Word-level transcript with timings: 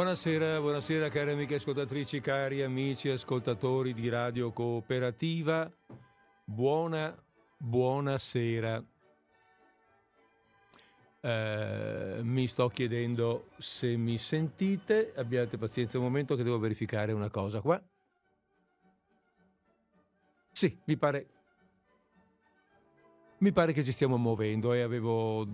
Buonasera, 0.00 0.58
buonasera 0.60 1.10
cari 1.10 1.32
amiche 1.32 1.56
ascoltatrici, 1.56 2.20
cari 2.20 2.62
amici 2.62 3.10
ascoltatori 3.10 3.92
di 3.92 4.08
Radio 4.08 4.50
Cooperativa. 4.50 5.70
Buona, 6.42 7.14
buonasera. 7.58 8.82
Eh, 11.20 12.20
mi 12.22 12.46
sto 12.46 12.68
chiedendo 12.68 13.50
se 13.58 13.94
mi 13.96 14.16
sentite, 14.16 15.12
abbiate 15.14 15.58
pazienza 15.58 15.98
un 15.98 16.04
momento 16.04 16.34
che 16.34 16.44
devo 16.44 16.58
verificare 16.58 17.12
una 17.12 17.28
cosa 17.28 17.60
qua. 17.60 17.78
Sì, 20.50 20.78
mi 20.84 20.96
pare 20.96 21.26
mi 23.40 23.52
pare 23.52 23.72
che 23.72 23.84
ci 23.84 23.92
stiamo 23.92 24.16
muovendo 24.16 24.72
e 24.72 24.82
avevo, 24.82 25.46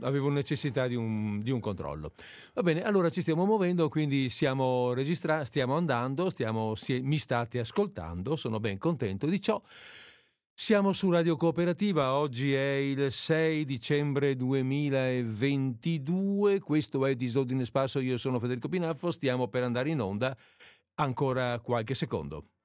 avevo 0.00 0.30
necessità 0.30 0.86
di 0.86 0.94
un, 0.94 1.40
di 1.42 1.50
un, 1.50 1.60
controllo. 1.60 2.12
Va 2.54 2.62
bene, 2.62 2.82
allora 2.82 3.10
ci 3.10 3.20
stiamo 3.20 3.44
muovendo, 3.44 3.88
quindi 3.88 4.28
siamo 4.28 4.92
registrati, 4.92 5.46
stiamo 5.46 5.76
andando, 5.76 6.30
stiamo, 6.30 6.74
si, 6.74 7.00
mi 7.00 7.18
state 7.18 7.58
ascoltando, 7.58 8.36
sono 8.36 8.58
ben 8.58 8.78
contento 8.78 9.26
di 9.26 9.40
ciò. 9.40 9.60
Siamo 10.58 10.94
su 10.94 11.10
Radio 11.10 11.36
Cooperativa, 11.36 12.14
oggi 12.14 12.54
è 12.54 12.76
il 12.76 13.12
6 13.12 13.66
dicembre 13.66 14.36
2022, 14.36 16.60
questo 16.60 17.04
è 17.04 17.14
Disordine 17.14 17.66
Sparso, 17.66 18.00
io 18.00 18.16
sono 18.16 18.38
Federico 18.38 18.68
Pinaffo, 18.68 19.10
stiamo 19.10 19.48
per 19.48 19.64
andare 19.64 19.90
in 19.90 20.00
onda 20.00 20.34
ancora 20.94 21.60
qualche 21.60 21.94
secondo. 21.94 22.55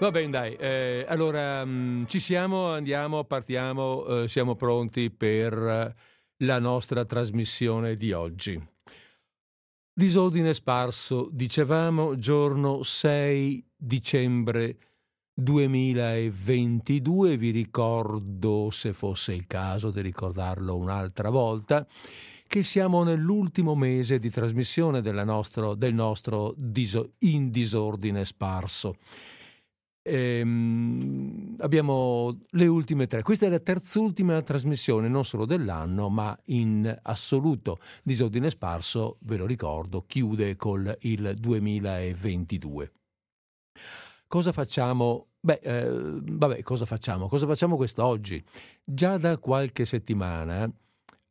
Va 0.00 0.10
bene, 0.10 0.30
dai. 0.30 0.54
Eh, 0.54 1.04
allora, 1.06 1.62
mh, 1.62 1.70
mm, 1.70 2.04
ci 2.06 2.20
siamo, 2.20 2.72
andiamo, 2.72 3.24
partiamo, 3.24 4.22
eh, 4.22 4.28
siamo 4.28 4.54
pronti 4.54 5.10
per 5.10 5.94
la 6.38 6.58
nostra 6.58 7.04
trasmissione 7.04 7.96
di 7.96 8.10
oggi. 8.12 8.58
Disordine 9.92 10.54
sparso, 10.54 11.28
dicevamo, 11.30 12.16
giorno 12.16 12.82
6 12.82 13.62
dicembre 13.76 14.78
2022, 15.34 17.36
vi 17.36 17.50
ricordo, 17.50 18.70
se 18.70 18.94
fosse 18.94 19.34
il 19.34 19.46
caso 19.46 19.90
di 19.90 20.00
ricordarlo 20.00 20.78
un'altra 20.78 21.28
volta, 21.28 21.86
che 22.46 22.62
siamo 22.62 23.02
nell'ultimo 23.02 23.74
mese 23.74 24.18
di 24.18 24.30
trasmissione 24.30 25.02
nostro, 25.24 25.74
del 25.74 25.92
nostro 25.92 26.54
diso, 26.56 27.10
in 27.18 27.50
disordine 27.50 28.24
sparso. 28.24 28.96
Ehm, 30.02 31.56
abbiamo 31.58 32.40
le 32.50 32.66
ultime 32.66 33.06
tre. 33.06 33.22
Questa 33.22 33.46
è 33.46 33.48
la 33.48 33.58
terzultima 33.60 34.40
trasmissione, 34.42 35.08
non 35.08 35.24
solo 35.24 35.44
dell'anno, 35.44 36.08
ma 36.08 36.36
in 36.46 36.98
assoluto. 37.02 37.78
Disordine 38.02 38.50
sparso, 38.50 39.18
ve 39.20 39.36
lo 39.36 39.46
ricordo, 39.46 40.04
chiude 40.06 40.56
col 40.56 40.96
il 41.00 41.34
2022. 41.38 42.92
Cosa 44.26 44.52
facciamo? 44.52 45.26
Beh, 45.40 45.60
eh, 45.62 45.90
vabbè, 45.90 46.62
cosa 46.62 46.86
facciamo? 46.86 47.28
Cosa 47.28 47.46
facciamo 47.46 47.76
quest'oggi? 47.76 48.42
Già 48.84 49.18
da 49.18 49.38
qualche 49.38 49.84
settimana, 49.84 50.70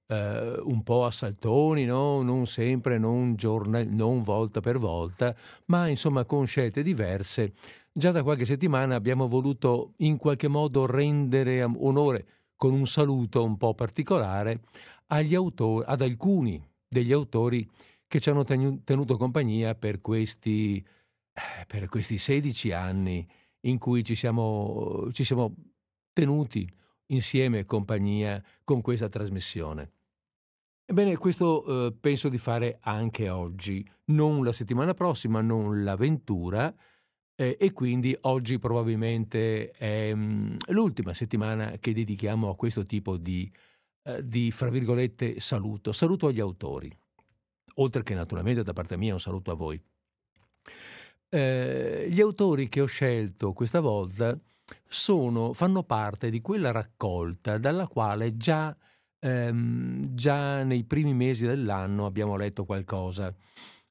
eh, 0.08 0.60
un 0.64 0.84
po' 0.84 1.06
a 1.06 1.12
saltoni, 1.12 1.86
no? 1.86 2.22
non 2.24 2.48
sempre, 2.48 2.98
non, 2.98 3.36
giorna, 3.36 3.84
non 3.84 4.22
volta 4.24 4.60
per 4.60 4.80
volta, 4.80 5.36
ma 5.66 5.88
insomma 5.88 6.26
con 6.26 6.46
scelte 6.48 6.82
diverse, 6.82 7.54
Già 7.92 8.12
da 8.12 8.24
qualche 8.24 8.46
settimana 8.46 8.96
abbiamo 8.96 9.28
voluto 9.28 9.94
in 9.98 10.18
qualche 10.18 10.48
modo 10.48 10.86
rendere 10.86 11.64
onore 11.64 12.26
con 12.56 12.74
un 12.74 12.86
saluto 12.86 13.44
un 13.44 13.58
po' 13.58 13.74
particolare 13.74 14.62
autori, 15.08 15.86
ad 15.88 16.02
alcuni 16.02 16.64
degli 16.88 17.12
autori 17.12 17.68
che 18.08 18.20
ci 18.20 18.30
hanno 18.30 18.44
tenuto 18.44 19.18
compagnia 19.18 19.76
per 19.76 20.02
questi, 20.02 20.78
eh, 20.78 21.66
per 21.66 21.88
questi 21.90 22.18
16 22.18 22.72
anni 22.72 23.28
in 23.62 23.78
cui 23.78 24.04
ci 24.04 24.16
siamo, 24.16 25.10
ci 25.12 25.24
siamo 25.24 25.56
tenuti 26.14 26.70
insieme 27.08 27.66
compagnia 27.66 28.44
con 28.64 28.82
questa 28.82 29.10
trasmissione. 29.10 29.92
Ebbene, 30.86 31.18
questo 31.18 31.88
eh, 31.88 31.94
penso 31.94 32.30
di 32.30 32.38
fare 32.38 32.80
anche 32.82 33.30
oggi, 33.30 33.88
non 34.06 34.44
la 34.44 34.52
settimana 34.52 34.94
prossima, 34.94 35.40
non 35.42 35.84
l'avventura, 35.84 36.74
eh, 37.40 37.56
e 37.58 37.72
quindi 37.72 38.16
oggi 38.24 38.60
probabilmente 38.60 39.72
è 39.72 40.14
mh, 40.14 40.20
mm, 40.20 40.56
l'ultima 40.68 41.14
settimana 41.14 41.78
che 41.80 41.94
dedichiamo 41.94 42.50
a 42.50 42.56
questo 42.58 42.84
tipo 42.84 43.16
di, 43.16 43.50
eh, 44.04 44.28
di, 44.28 44.52
fra 44.52 44.70
virgolette, 44.70 45.40
saluto. 45.40 45.94
Saluto 45.94 46.28
agli 46.28 46.42
autori, 46.42 46.94
oltre 47.76 48.04
che 48.04 48.14
naturalmente 48.14 48.62
da 48.62 48.74
parte 48.74 48.98
mia 48.98 49.14
un 49.14 49.22
saluto 49.22 49.52
a 49.52 49.54
voi. 49.54 49.82
Eh, 51.30 52.08
gli 52.10 52.20
autori 52.20 52.68
che 52.68 52.82
ho 52.82 52.88
scelto 52.88 53.54
questa 53.54 53.80
volta 53.80 54.38
sono, 54.86 55.54
fanno 55.54 55.84
parte 55.84 56.30
di 56.30 56.42
quella 56.42 56.72
raccolta 56.72 57.58
dalla 57.58 57.88
quale 57.88 58.36
già, 58.36 58.76
ehm, 59.18 60.14
già 60.14 60.64
nei 60.64 60.84
primi 60.84 61.14
mesi 61.14 61.46
dell'anno 61.46 62.06
abbiamo 62.06 62.36
letto 62.36 62.66
qualcosa 62.66 63.34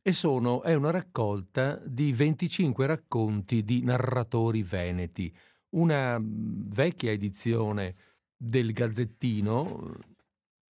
e 0.08 0.12
sono, 0.14 0.62
è 0.62 0.72
una 0.72 0.90
raccolta 0.90 1.78
di 1.84 2.14
25 2.14 2.86
racconti 2.86 3.62
di 3.62 3.82
narratori 3.82 4.62
veneti, 4.62 5.30
una 5.74 6.18
mm, 6.18 6.70
vecchia 6.70 7.12
edizione 7.12 7.94
del 8.34 8.72
Gazzettino 8.72 9.98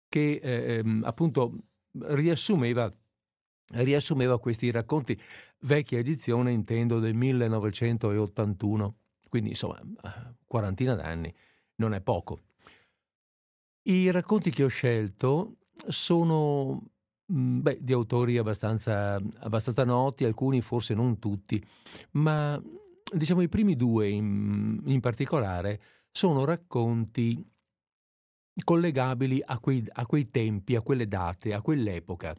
che 0.08 0.40
eh, 0.42 0.78
ehm, 0.78 1.04
appunto 1.06 1.54
riassumeva, 2.06 2.92
riassumeva 3.74 4.40
questi 4.40 4.72
racconti, 4.72 5.16
vecchia 5.60 6.00
edizione 6.00 6.52
intendo 6.52 7.00
del 7.00 7.14
1981, 7.14 8.96
quindi 9.30 9.50
insomma 9.50 9.80
quarantina 10.48 10.96
d'anni, 10.96 11.32
non 11.76 11.94
è 11.94 12.02
poco. 12.02 12.46
I 13.84 14.10
racconti 14.10 14.50
che 14.50 14.64
ho 14.64 14.70
scelto 14.70 15.58
sono 15.88 16.82
beh, 17.30 17.78
di 17.82 17.94
autori 17.94 18.38
abbastanza, 18.38 19.16
abbastanza 19.40 19.84
noti, 19.84 20.26
alcuni 20.26 20.62
forse 20.62 20.94
non 20.94 21.20
tutti, 21.20 21.64
ma 22.12 22.62
diciamo 23.12 23.42
i 23.42 23.50
primi 23.50 23.76
due 23.76 24.10
in, 24.10 24.82
in 24.86 25.00
particolare 25.00 25.82
sono 26.12 26.44
racconti 26.44 27.46
collegabili 28.64 29.42
a 29.46 29.60
quei, 29.60 29.86
a 29.94 30.06
quei, 30.06 30.30
tempi, 30.32 30.76
a 30.76 30.82
quelle 30.82 31.08
date, 31.08 31.54
a 31.54 31.62
quell'epoca. 31.62 32.36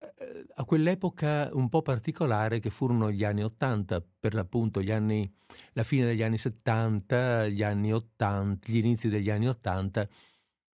Eh, 0.00 0.46
a 0.54 0.64
quell'epoca 0.64 1.50
un 1.52 1.68
po' 1.68 1.82
particolare 1.82 2.58
che 2.58 2.70
furono 2.70 3.10
gli 3.12 3.22
anni 3.22 3.44
Ottanta, 3.44 4.02
per 4.18 4.34
l'appunto 4.34 4.80
anni, 4.80 5.30
la 5.72 5.82
fine 5.82 6.06
degli 6.06 6.22
anni 6.22 6.38
70, 6.38 7.48
gli 7.48 7.62
anni 7.62 7.92
80, 7.92 8.70
gli 8.70 8.76
inizi 8.78 9.08
degli 9.08 9.30
anni 9.30 9.46
Ottanta, 9.46 10.08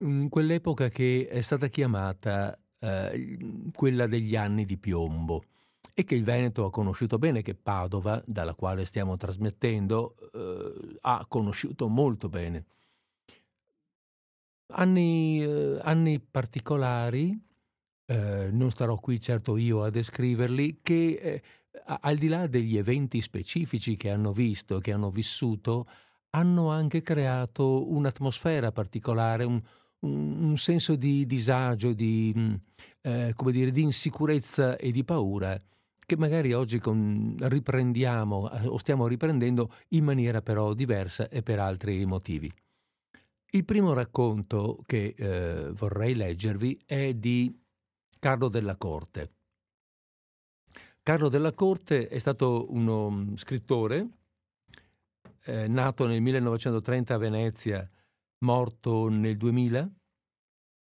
in 0.03 0.29
quell'epoca 0.29 0.89
che 0.89 1.27
è 1.29 1.41
stata 1.41 1.67
chiamata 1.67 2.57
eh, 2.83 3.37
quella 3.73 4.07
degli 4.07 4.35
anni 4.35 4.65
di 4.65 4.77
piombo 4.77 5.45
e 5.93 6.03
che 6.03 6.15
il 6.15 6.23
Veneto 6.23 6.65
ha 6.65 6.71
conosciuto 6.71 7.17
bene, 7.17 7.41
che 7.41 7.55
Padova, 7.55 8.21
dalla 8.25 8.55
quale 8.55 8.83
stiamo 8.83 9.15
trasmettendo, 9.15 10.15
eh, 10.33 10.97
ha 11.01 11.25
conosciuto 11.27 11.87
molto 11.87 12.29
bene. 12.29 12.65
Anni, 14.75 15.43
eh, 15.43 15.79
anni 15.81 16.19
particolari, 16.19 17.39
eh, 18.05 18.49
non 18.51 18.71
starò 18.71 18.95
qui 18.95 19.21
certo 19.21 19.55
io 19.55 19.83
a 19.83 19.89
descriverli, 19.89 20.79
che 20.81 21.13
eh, 21.21 21.41
al 21.85 22.17
di 22.17 22.27
là 22.27 22.47
degli 22.47 22.75
eventi 22.75 23.21
specifici 23.21 23.95
che 23.95 24.09
hanno 24.09 24.33
visto, 24.33 24.79
che 24.79 24.91
hanno 24.91 25.11
vissuto, 25.11 25.87
hanno 26.31 26.69
anche 26.71 27.01
creato 27.01 27.89
un'atmosfera 27.91 28.71
particolare, 28.71 29.43
un, 29.43 29.61
un, 30.03 30.55
senso 30.57 30.95
di 30.95 31.25
disagio, 31.25 31.93
di, 31.93 32.33
mm, 32.35 32.53
eh, 33.01 33.33
dire, 33.51 33.71
di 33.71 33.81
insicurezza 33.81 34.77
e 34.77 34.91
di 34.91 35.03
paura 35.03 35.59
che 36.05 36.17
magari 36.17 36.53
oggi 36.53 36.79
con, 36.79 37.35
riprendiamo 37.39 38.51
eh, 38.51 38.67
o 38.67 38.77
stiamo 38.77 39.07
riprendendo 39.07 39.71
in 39.89 40.03
maniera 40.03 40.41
però 40.41 40.73
diversa 40.73 41.29
e 41.29 41.41
per 41.41 41.59
altri 41.59 42.05
motivi. 42.05 42.51
Il 43.51 43.65
primo 43.65 43.93
racconto 43.93 44.81
che 44.85 45.13
eh, 45.15 45.71
vorrei 45.71 46.15
leggervi 46.15 46.81
è 46.85 47.13
di 47.13 47.55
Carlo 48.19 48.49
della 48.49 48.75
Corte. 48.75 49.31
Carlo 51.03 51.29
della 51.29 51.51
Corte 51.51 52.07
è 52.07 52.17
stato 52.17 52.67
uno 52.69 53.09
mm, 53.09 53.35
scrittore, 53.35 54.07
eh, 55.45 55.67
nato 55.67 56.07
nel 56.07 56.21
1930 56.21 57.13
a 57.13 57.17
Venezia 57.17 57.89
morto 58.43 59.09
nel 59.09 59.37
2000, 59.37 59.91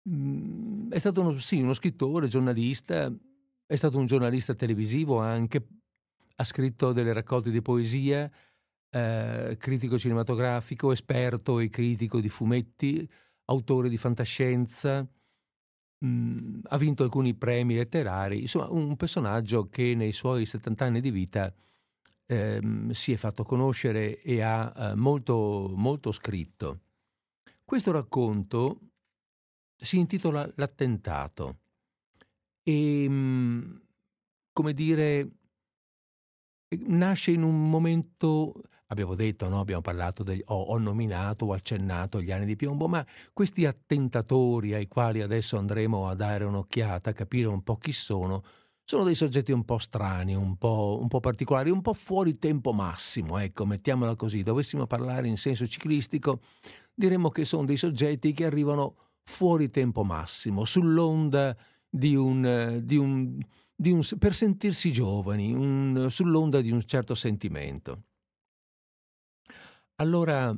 Mm, 0.09 0.91
è 0.91 0.99
stato 0.99 1.21
uno, 1.21 1.31
sì, 1.31 1.61
uno 1.61 1.73
scrittore, 1.73 2.27
giornalista, 2.27 3.11
è 3.65 3.75
stato 3.75 3.97
un 3.97 4.05
giornalista 4.05 4.53
televisivo 4.53 5.19
anche, 5.19 5.65
ha 6.35 6.43
scritto 6.43 6.91
delle 6.91 7.13
raccolte 7.13 7.51
di 7.51 7.61
poesia, 7.61 8.29
eh, 8.89 9.55
critico 9.57 9.97
cinematografico, 9.97 10.91
esperto 10.91 11.59
e 11.59 11.69
critico 11.69 12.19
di 12.19 12.29
fumetti, 12.29 13.09
autore 13.45 13.89
di 13.89 13.97
fantascienza, 13.97 15.01
mh, 15.99 16.07
mm, 16.07 16.59
ha 16.67 16.77
vinto 16.77 17.03
alcuni 17.03 17.33
premi 17.35 17.75
letterari, 17.75 18.41
insomma 18.41 18.69
un 18.69 18.95
personaggio 18.97 19.69
che 19.69 19.95
nei 19.95 20.11
suoi 20.11 20.45
70 20.45 20.85
anni 20.85 21.01
di 21.01 21.11
vita 21.11 21.53
eh, 22.25 22.61
si 22.91 23.13
è 23.13 23.15
fatto 23.17 23.43
conoscere 23.43 24.21
e 24.21 24.41
ha 24.41 24.91
eh, 24.91 24.95
molto, 24.95 25.71
molto 25.75 26.11
scritto. 26.11 26.82
Questo 27.73 27.91
racconto 27.91 28.81
si 29.75 29.97
intitola 29.97 30.47
L'attentato 30.57 31.61
e, 32.61 33.09
mhmm, 33.09 33.81
come 34.53 34.73
dire, 34.73 35.31
nasce 36.85 37.31
in 37.31 37.41
un 37.41 37.67
momento 37.71 38.53
abbiamo 38.89 39.15
detto, 39.15 39.49
no, 39.49 39.59
abbiamo 39.59 39.81
parlato 39.81 40.21
degli 40.21 40.43
ho 40.45 40.61
ho 40.61 40.77
nominato, 40.77 41.45
ho 41.45 41.53
accennato 41.53 42.21
gli 42.21 42.31
anni 42.31 42.45
di 42.45 42.55
piombo, 42.55 42.87
ma 42.87 43.03
questi 43.33 43.65
attentatori 43.65 44.75
ai 44.75 44.87
quali 44.87 45.23
adesso 45.23 45.57
andremo 45.57 46.07
a 46.07 46.13
dare 46.13 46.43
un'occhiata, 46.43 47.11
capire 47.13 47.47
un 47.47 47.63
po' 47.63 47.77
chi 47.77 47.91
sono, 47.91 48.43
sono 48.83 49.03
dei 49.03 49.15
soggetti 49.15 49.51
un 49.51 49.63
po' 49.65 49.79
strani, 49.79 50.35
un 50.35 50.57
po', 50.57 50.99
un 51.01 51.07
po' 51.07 51.21
particolari, 51.21 51.71
un 51.71 51.81
po' 51.81 51.93
fuori 51.93 52.37
tempo 52.37 52.71
massimo, 52.71 53.39
ecco, 53.39 53.65
mettiamola 53.65 54.15
così. 54.15 54.43
Dovessimo 54.43 54.85
parlare 54.85 55.27
in 55.27 55.37
senso 55.37 55.65
ciclistico, 55.67 56.41
diremmo 56.93 57.29
che 57.29 57.45
sono 57.45 57.65
dei 57.65 57.77
soggetti 57.77 58.33
che 58.33 58.45
arrivano 58.45 58.95
fuori 59.23 59.69
tempo 59.69 60.03
massimo, 60.03 60.65
sull'onda 60.65 61.55
di 61.89 62.15
un, 62.15 62.81
di 62.83 62.97
un, 62.97 63.37
di 63.75 63.91
un 63.91 64.01
per 64.17 64.33
sentirsi 64.33 64.91
giovani, 64.91 65.53
un, 65.53 66.07
sull'onda 66.09 66.61
di 66.61 66.71
un 66.71 66.81
certo 66.81 67.15
sentimento. 67.15 68.03
Allora, 69.95 70.55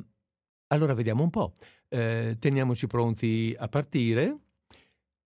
allora 0.68 0.94
vediamo 0.94 1.22
un 1.22 1.30
po'. 1.30 1.52
Eh, 1.88 2.36
teniamoci 2.38 2.86
pronti 2.86 3.54
a 3.56 3.68
partire. 3.68 4.38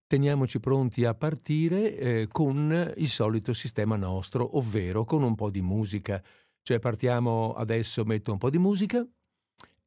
Teniamoci 0.05 0.59
pronti 0.59 1.05
a 1.05 1.13
partire 1.13 1.97
eh, 1.97 2.27
con 2.29 2.93
il 2.97 3.09
solito 3.09 3.53
sistema 3.53 3.95
nostro, 3.95 4.57
ovvero 4.57 5.05
con 5.05 5.23
un 5.23 5.35
po' 5.35 5.49
di 5.49 5.61
musica. 5.61 6.21
Cioè 6.61 6.79
partiamo 6.79 7.53
adesso, 7.53 8.03
metto 8.03 8.33
un 8.33 8.37
po' 8.37 8.49
di 8.49 8.57
musica 8.57 9.07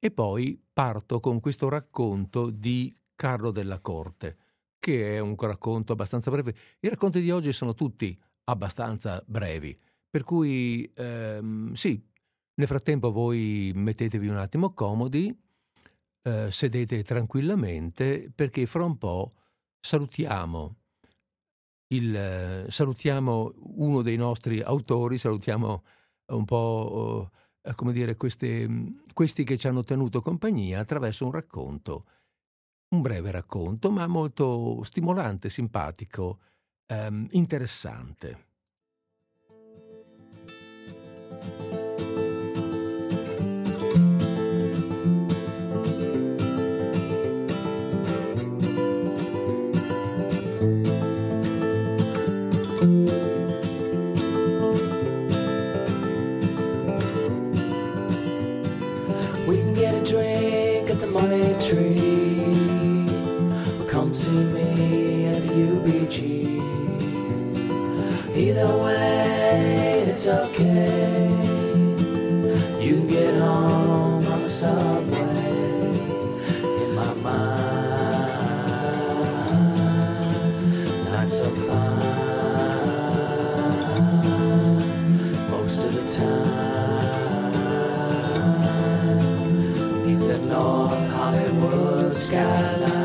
e 0.04 0.10
poi 0.10 0.62
parto 0.70 1.18
con 1.18 1.40
questo 1.40 1.70
racconto 1.70 2.50
di 2.50 2.94
Carlo 3.14 3.50
della 3.50 3.80
Corte, 3.80 4.36
che 4.78 5.16
è 5.16 5.18
un 5.18 5.34
racconto 5.34 5.94
abbastanza 5.94 6.30
breve. 6.30 6.54
I 6.80 6.90
racconti 6.90 7.22
di 7.22 7.30
oggi 7.30 7.54
sono 7.54 7.72
tutti 7.72 8.20
abbastanza 8.44 9.24
brevi, 9.26 9.74
per 10.10 10.22
cui 10.22 10.92
ehm, 10.94 11.72
sì, 11.72 11.98
nel 12.56 12.66
frattempo 12.66 13.12
voi 13.12 13.72
mettetevi 13.74 14.28
un 14.28 14.36
attimo 14.36 14.74
comodi, 14.74 15.34
eh, 16.20 16.50
sedete 16.50 17.02
tranquillamente, 17.02 18.30
perché 18.34 18.66
fra 18.66 18.84
un 18.84 18.98
po' 18.98 19.32
salutiamo, 19.80 20.76
il, 21.94 22.66
salutiamo 22.68 23.54
uno 23.76 24.02
dei 24.02 24.16
nostri 24.16 24.60
autori, 24.60 25.16
salutiamo 25.16 25.82
un 26.26 26.44
po' 26.44 27.30
eh, 27.32 27.42
come 27.74 27.92
dire, 27.92 28.16
queste, 28.16 28.68
questi 29.12 29.44
che 29.44 29.56
ci 29.56 29.66
hanno 29.66 29.82
tenuto 29.82 30.20
compagnia 30.20 30.80
attraverso 30.80 31.24
un 31.24 31.32
racconto 31.32 32.04
un 32.94 33.02
breve 33.02 33.30
racconto, 33.30 33.90
ma 33.90 34.06
molto 34.06 34.82
stimolante, 34.84 35.48
simpatico, 35.48 36.38
ehm, 36.86 37.26
interessante. 37.32 38.52
It's 70.26 70.32
okay. 70.32 71.28
You 72.80 72.94
can 72.96 73.06
get 73.08 73.34
home 73.34 74.26
on 74.26 74.42
the 74.42 74.48
subway. 74.48 75.20
In 76.82 76.94
my 76.94 77.12
mind, 77.12 77.84
not 81.12 81.28
so 81.30 81.44
fine. 81.66 82.00
Most 85.50 85.84
of 85.84 85.92
the 85.92 86.08
time, 86.08 87.52
beneath 90.04 90.26
the 90.26 90.38
North 90.38 91.06
Hollywood 91.10 92.14
skyline. 92.14 93.04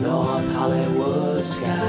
North 0.00 0.48
Hollywood 0.52 1.46
skyline, 1.46 1.81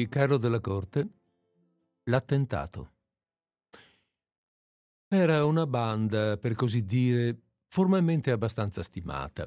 Di 0.00 0.08
Carlo 0.08 0.38
della 0.38 0.60
Corte, 0.60 1.08
L'attentato. 2.04 2.92
Era 5.06 5.44
una 5.44 5.66
banda, 5.66 6.38
per 6.38 6.54
così 6.54 6.86
dire, 6.86 7.38
formalmente 7.68 8.30
abbastanza 8.30 8.82
stimata. 8.82 9.46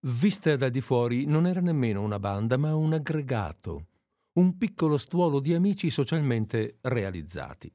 Vista 0.00 0.56
da 0.56 0.68
di 0.68 0.80
fuori 0.80 1.26
non 1.26 1.46
era 1.46 1.60
nemmeno 1.60 2.02
una 2.02 2.18
banda, 2.18 2.56
ma 2.56 2.74
un 2.74 2.92
aggregato, 2.92 3.86
un 4.32 4.58
piccolo 4.58 4.96
stuolo 4.96 5.38
di 5.38 5.54
amici 5.54 5.90
socialmente 5.90 6.78
realizzati. 6.80 7.72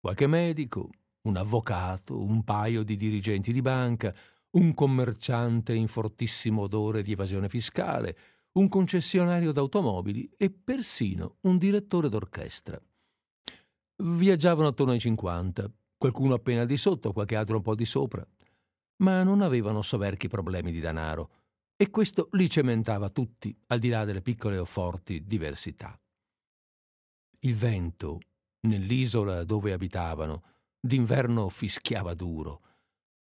Qualche 0.00 0.26
medico, 0.26 0.90
un 1.22 1.36
avvocato, 1.36 2.20
un 2.20 2.42
paio 2.42 2.82
di 2.82 2.96
dirigenti 2.96 3.52
di 3.52 3.62
banca, 3.62 4.12
un 4.56 4.74
commerciante 4.74 5.72
in 5.72 5.86
fortissimo 5.86 6.62
odore 6.62 7.02
di 7.02 7.12
evasione 7.12 7.48
fiscale, 7.48 8.16
un 8.56 8.68
concessionario 8.68 9.52
d'automobili 9.52 10.30
e 10.36 10.50
persino 10.50 11.36
un 11.42 11.58
direttore 11.58 12.08
d'orchestra. 12.08 12.80
Viaggiavano 13.96 14.68
attorno 14.68 14.92
ai 14.92 15.00
50, 15.00 15.70
qualcuno 15.96 16.34
appena 16.34 16.64
di 16.64 16.76
sotto, 16.76 17.12
qualche 17.12 17.36
altro 17.36 17.56
un 17.56 17.62
po' 17.62 17.74
di 17.74 17.84
sopra, 17.84 18.26
ma 18.98 19.22
non 19.22 19.42
avevano 19.42 19.82
soverchi 19.82 20.28
problemi 20.28 20.72
di 20.72 20.80
denaro 20.80 21.30
e 21.76 21.90
questo 21.90 22.28
li 22.32 22.48
cementava 22.48 23.10
tutti, 23.10 23.54
al 23.66 23.78
di 23.78 23.88
là 23.88 24.04
delle 24.04 24.22
piccole 24.22 24.56
o 24.56 24.64
forti 24.64 25.24
diversità. 25.26 25.98
Il 27.40 27.54
vento, 27.54 28.20
nell'isola 28.60 29.44
dove 29.44 29.72
abitavano, 29.72 30.42
d'inverno 30.80 31.50
fischiava 31.50 32.14
duro, 32.14 32.62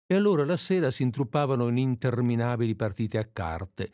e 0.06 0.14
allora 0.14 0.44
la 0.44 0.58
sera 0.58 0.90
si 0.90 1.02
intruppavano 1.02 1.68
in 1.68 1.78
interminabili 1.78 2.74
partite 2.74 3.16
a 3.16 3.24
carte, 3.24 3.92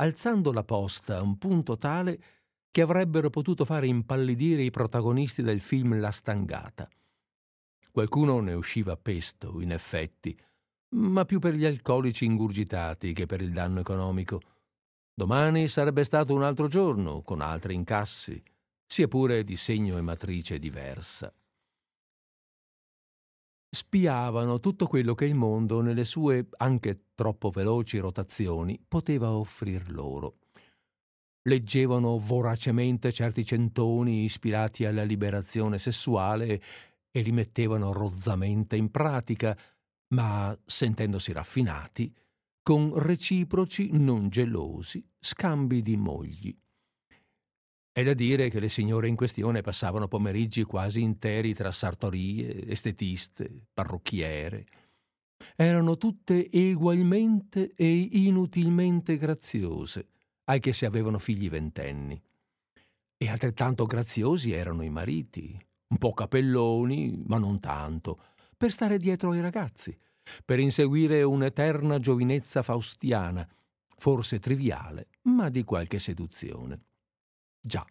alzando 0.00 0.50
la 0.52 0.64
posta 0.64 1.18
a 1.18 1.22
un 1.22 1.36
punto 1.36 1.76
tale 1.76 2.22
che 2.70 2.80
avrebbero 2.80 3.28
potuto 3.28 3.64
fare 3.64 3.86
impallidire 3.86 4.62
i 4.62 4.70
protagonisti 4.70 5.42
del 5.42 5.60
film 5.60 5.98
La 6.00 6.10
Stangata. 6.10 6.88
Qualcuno 7.90 8.40
ne 8.40 8.54
usciva 8.54 8.96
pesto, 8.96 9.60
in 9.60 9.72
effetti, 9.72 10.36
ma 10.94 11.24
più 11.24 11.38
per 11.38 11.54
gli 11.54 11.64
alcolici 11.64 12.24
ingurgitati 12.24 13.12
che 13.12 13.26
per 13.26 13.42
il 13.42 13.52
danno 13.52 13.80
economico. 13.80 14.40
Domani 15.12 15.68
sarebbe 15.68 16.04
stato 16.04 16.32
un 16.32 16.44
altro 16.44 16.66
giorno, 16.66 17.22
con 17.22 17.42
altri 17.42 17.74
incassi, 17.74 18.42
sia 18.86 19.06
pure 19.06 19.44
di 19.44 19.56
segno 19.56 19.98
e 19.98 20.00
matrice 20.00 20.58
diversa. 20.58 21.32
Spiavano 23.72 24.60
tutto 24.60 24.86
quello 24.86 25.14
che 25.14 25.26
il 25.26 25.34
mondo, 25.34 25.80
nelle 25.80 26.04
sue 26.04 26.48
anche 26.56 27.09
troppo 27.20 27.50
veloci 27.50 27.98
rotazioni, 27.98 28.82
poteva 28.88 29.32
offrir 29.32 29.92
loro. 29.92 30.38
Leggevano 31.42 32.16
voracemente 32.16 33.12
certi 33.12 33.44
centoni 33.44 34.24
ispirati 34.24 34.86
alla 34.86 35.02
liberazione 35.02 35.78
sessuale 35.78 36.62
e 37.10 37.20
li 37.20 37.30
mettevano 37.30 37.92
rozzamente 37.92 38.76
in 38.76 38.90
pratica, 38.90 39.54
ma 40.14 40.58
sentendosi 40.64 41.32
raffinati, 41.32 42.10
con 42.62 42.98
reciproci 42.98 43.90
non 43.92 44.30
gelosi 44.30 45.06
scambi 45.18 45.82
di 45.82 45.98
mogli. 45.98 46.58
È 47.92 48.02
da 48.02 48.14
dire 48.14 48.48
che 48.48 48.60
le 48.60 48.70
signore 48.70 49.08
in 49.08 49.16
questione 49.16 49.60
passavano 49.60 50.08
pomeriggi 50.08 50.62
quasi 50.62 51.02
interi 51.02 51.52
tra 51.52 51.70
sartorie, 51.70 52.66
estetiste, 52.66 53.66
parrucchiere. 53.74 54.64
Erano 55.56 55.96
tutte 55.96 56.50
egualmente 56.50 57.72
e 57.74 58.08
inutilmente 58.12 59.16
graziose, 59.16 60.08
anche 60.44 60.72
se 60.72 60.86
avevano 60.86 61.18
figli 61.18 61.48
ventenni. 61.48 62.20
E 63.16 63.28
altrettanto 63.28 63.86
graziosi 63.86 64.52
erano 64.52 64.82
i 64.82 64.90
mariti, 64.90 65.58
un 65.88 65.98
po' 65.98 66.12
capelloni, 66.12 67.22
ma 67.26 67.38
non 67.38 67.60
tanto, 67.60 68.22
per 68.56 68.70
stare 68.70 68.98
dietro 68.98 69.30
ai 69.32 69.40
ragazzi, 69.40 69.96
per 70.44 70.58
inseguire 70.58 71.22
un'eterna 71.22 71.98
giovinezza 71.98 72.62
faustiana, 72.62 73.46
forse 73.96 74.38
triviale, 74.38 75.08
ma 75.22 75.50
di 75.50 75.64
qualche 75.64 75.98
seduzione. 75.98 76.80
Già, 77.60 77.84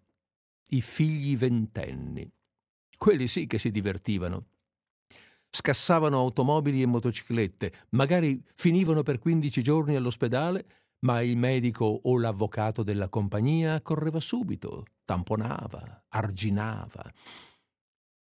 i 0.69 0.81
figli 0.81 1.37
ventenni. 1.37 2.29
Quelli 2.97 3.27
sì 3.27 3.47
che 3.47 3.59
si 3.59 3.71
divertivano. 3.71 4.45
Scassavano 5.51 6.17
automobili 6.17 6.81
e 6.81 6.85
motociclette, 6.85 7.71
magari 7.91 8.41
finivano 8.55 9.03
per 9.03 9.19
15 9.19 9.61
giorni 9.61 9.95
all'ospedale, 9.95 10.65
ma 11.01 11.21
il 11.21 11.37
medico 11.37 11.85
o 11.85 12.17
l'avvocato 12.17 12.83
della 12.83 13.09
compagnia 13.09 13.75
accorreva 13.75 14.19
subito, 14.19 14.85
tamponava, 15.05 16.05
arginava. 16.09 17.11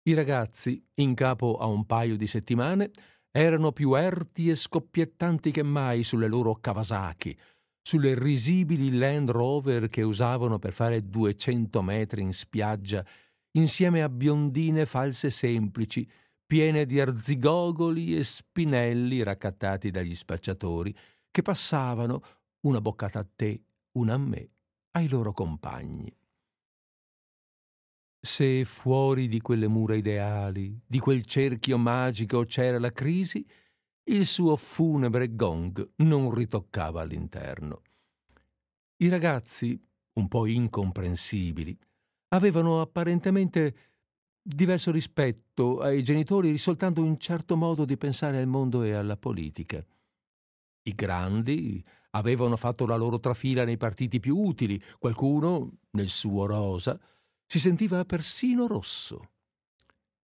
I 0.04 0.14
ragazzi, 0.14 0.82
in 0.96 1.14
capo 1.16 1.58
a 1.58 1.66
un 1.66 1.86
paio 1.86 2.16
di 2.16 2.28
settimane, 2.28 2.92
erano 3.32 3.72
più 3.72 3.94
erti 3.96 4.50
e 4.50 4.56
scoppiettanti 4.56 5.52
che 5.52 5.64
mai 5.64 6.04
sulle 6.04 6.28
loro 6.28 6.56
Kawasaki, 6.56 7.38
sulle 7.82 8.18
risibili 8.18 8.98
Land 8.98 9.32
Rover 9.32 9.90
che 9.90 10.02
usavano 10.02 10.60
per 10.60 10.74
fare 10.74 11.08
200 11.08 11.82
metri 11.82 12.22
in 12.22 12.34
spiaggia, 12.34 13.06
insieme 13.52 14.02
a 14.02 14.10
biondine 14.10 14.86
false 14.86 15.30
semplici, 15.30 16.10
piene 16.48 16.86
di 16.86 17.00
arzigogoli 17.00 18.16
e 18.16 18.24
spinelli 18.24 19.22
raccattati 19.22 19.92
dagli 19.92 20.16
spacciatori, 20.16 20.96
che 21.30 21.42
passavano, 21.42 22.24
una 22.62 22.80
boccata 22.80 23.20
a 23.20 23.28
te, 23.36 23.62
una 23.98 24.14
a 24.14 24.18
me, 24.18 24.50
ai 24.92 25.10
loro 25.10 25.34
compagni. 25.34 26.12
Se 28.20 28.64
fuori 28.66 29.28
di 29.28 29.42
quelle 29.42 29.68
mura 29.68 29.96
ideali, 29.96 30.80
di 30.86 31.00
quel 31.00 31.26
cerchio 31.26 31.78
magico 31.78 32.46
c'era 32.46 32.80
la 32.80 32.92
crisi, 32.92 33.46
il 34.06 34.26
suo 34.26 34.56
funebre 34.56 35.36
gong 35.36 35.92
non 35.98 36.34
ritoccava 36.34 37.02
all'interno. 37.02 37.82
I 38.98 39.10
ragazzi, 39.10 39.80
un 40.14 40.28
po' 40.28 40.46
incomprensibili, 40.46 41.78
avevano 42.30 42.82
apparentemente 42.82 43.76
diverso 44.48 44.92
rispetto 44.92 45.82
ai 45.82 46.02
genitori 46.04 46.58
soltanto 46.58 47.04
un 47.04 47.18
certo 47.18 47.58
modo 47.58 47.84
di 47.84 47.98
pensare 47.98 48.40
al 48.40 48.48
mondo 48.48 48.82
e 48.84 48.94
alla 48.94 49.18
politica. 49.18 49.86
I 50.84 50.96
grandi 50.96 51.84
avevano 52.12 52.56
fatto 52.56 52.86
la 52.86 52.96
loro 52.96 53.20
trafila 53.20 53.66
nei 53.66 53.76
partiti 53.76 54.22
più 54.22 54.38
utili, 54.38 54.82
qualcuno, 55.00 55.80
nel 55.92 56.08
suo 56.08 56.46
rosa, 56.46 56.98
si 57.46 57.60
sentiva 57.60 58.06
persino 58.06 58.68
rosso. 58.68 59.32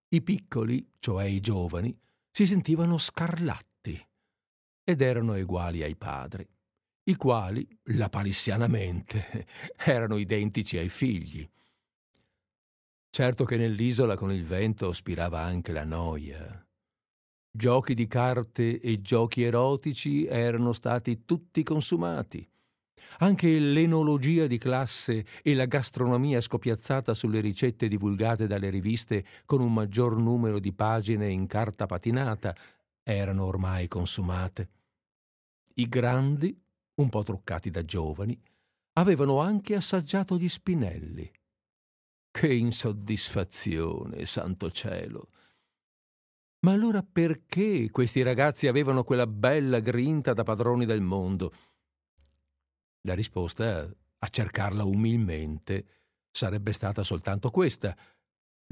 I 0.08 0.22
piccoli, 0.22 0.90
cioè 1.00 1.26
i 1.26 1.42
giovani, 1.42 1.96
si 2.32 2.48
sentivano 2.48 2.98
scarlatti 2.98 4.08
ed 4.86 5.02
erano 5.02 5.34
uguali 5.36 5.84
ai 5.84 5.98
padri, 5.98 6.48
i 7.06 7.16
quali, 7.16 7.68
lapalissianamente, 7.84 9.48
erano 9.76 10.18
identici 10.18 10.78
ai 10.78 10.90
figli. 10.90 11.48
Certo 13.16 13.46
che 13.46 13.58
nell'isola 13.58 14.16
con 14.16 14.32
il 14.32 14.44
vento 14.44 14.92
spirava 14.92 15.40
anche 15.40 15.72
la 15.72 15.84
noia. 15.84 16.66
Giochi 17.56 17.94
di 17.94 18.08
carte 18.08 18.80
e 18.80 19.02
giochi 19.04 19.44
erotici 19.44 20.26
erano 20.26 20.74
stati 20.74 21.24
tutti 21.24 21.62
consumati. 21.62 22.50
Anche 23.20 23.60
l'enologia 23.60 24.48
di 24.48 24.58
classe 24.58 25.28
e 25.44 25.54
la 25.54 25.66
gastronomia 25.66 26.42
scopiazzata 26.42 27.14
sulle 27.14 27.40
ricette 27.40 27.88
divulgate 27.88 28.48
dalle 28.48 28.72
riviste 28.72 29.24
con 29.46 29.62
un 29.62 29.72
maggior 29.72 30.20
numero 30.20 30.58
di 30.58 30.74
pagine 30.74 31.30
in 31.30 31.46
carta 31.46 31.86
patinata 31.86 32.56
erano 33.04 33.46
ormai 33.46 33.88
consumate. 33.88 34.70
I 35.76 35.88
grandi, 35.88 36.60
un 36.96 37.10
po' 37.10 37.22
truccati 37.22 37.70
da 37.70 37.84
giovani, 37.84 38.36
avevano 38.94 39.40
anche 39.40 39.76
assaggiato 39.76 40.36
gli 40.36 40.50
spinelli. 40.50 41.32
Che 42.34 42.52
insoddisfazione, 42.52 44.26
santo 44.26 44.72
cielo! 44.72 45.30
Ma 46.66 46.72
allora 46.72 47.04
perché 47.04 47.92
questi 47.92 48.24
ragazzi 48.24 48.68
avevano 48.68 49.04
quella 49.04 49.28
bella 49.28 49.80
grinta 49.80 50.34
da 50.34 50.42
padroni 50.42 50.86
del 50.86 51.02
mondo? 51.02 51.54
La 53.02 53.14
risposta, 53.14 53.84
a 53.84 54.28
cercarla 54.28 54.84
umilmente, 54.84 55.86
sarebbe 56.32 56.74
stata 56.74 57.04
soltanto 57.04 57.52
questa. 57.52 57.96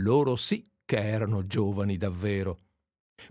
Loro 0.01 0.35
sì 0.35 0.67
che 0.83 0.97
erano 0.97 1.45
giovani 1.45 1.97
davvero 1.97 2.57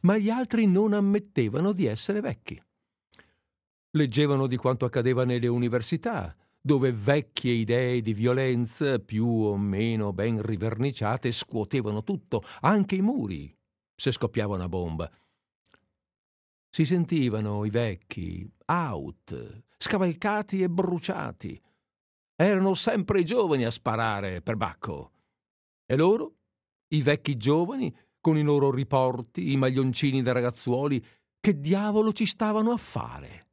ma 0.02 0.16
gli 0.16 0.30
altri 0.30 0.66
non 0.66 0.92
ammettevano 0.92 1.72
di 1.72 1.86
essere 1.86 2.20
vecchi. 2.20 2.60
Leggevano 3.92 4.46
di 4.46 4.56
quanto 4.56 4.84
accadeva 4.84 5.24
nelle 5.24 5.48
università, 5.48 6.34
dove 6.60 6.92
vecchie 6.92 7.52
idee 7.52 8.02
di 8.02 8.12
violenza, 8.12 8.98
più 8.98 9.26
o 9.26 9.56
meno 9.56 10.12
ben 10.12 10.42
riverniciate, 10.42 11.32
scuotevano 11.32 12.02
tutto, 12.02 12.42
anche 12.60 12.96
i 12.96 13.00
muri, 13.00 13.54
se 13.94 14.12
scoppiava 14.12 14.54
una 14.54 14.68
bomba. 14.68 15.10
Si 16.68 16.84
sentivano 16.84 17.64
i 17.64 17.70
vecchi 17.70 18.48
out, 18.66 19.64
scavalcati 19.76 20.62
e 20.62 20.68
bruciati. 20.68 21.60
Erano 22.36 22.74
sempre 22.74 23.20
i 23.20 23.24
giovani 23.24 23.64
a 23.64 23.70
sparare 23.70 24.40
per 24.40 24.56
bacco. 24.56 25.12
E 25.84 25.96
loro, 25.96 26.36
i 26.88 27.02
vecchi 27.02 27.36
giovani, 27.36 27.94
con 28.20 28.36
i 28.36 28.42
loro 28.42 28.70
riporti, 28.70 29.50
i 29.50 29.56
maglioncini 29.56 30.22
da 30.22 30.32
ragazzuoli, 30.32 31.04
che 31.40 31.58
diavolo 31.58 32.12
ci 32.12 32.26
stavano 32.26 32.70
a 32.70 32.76
fare? 32.76 33.49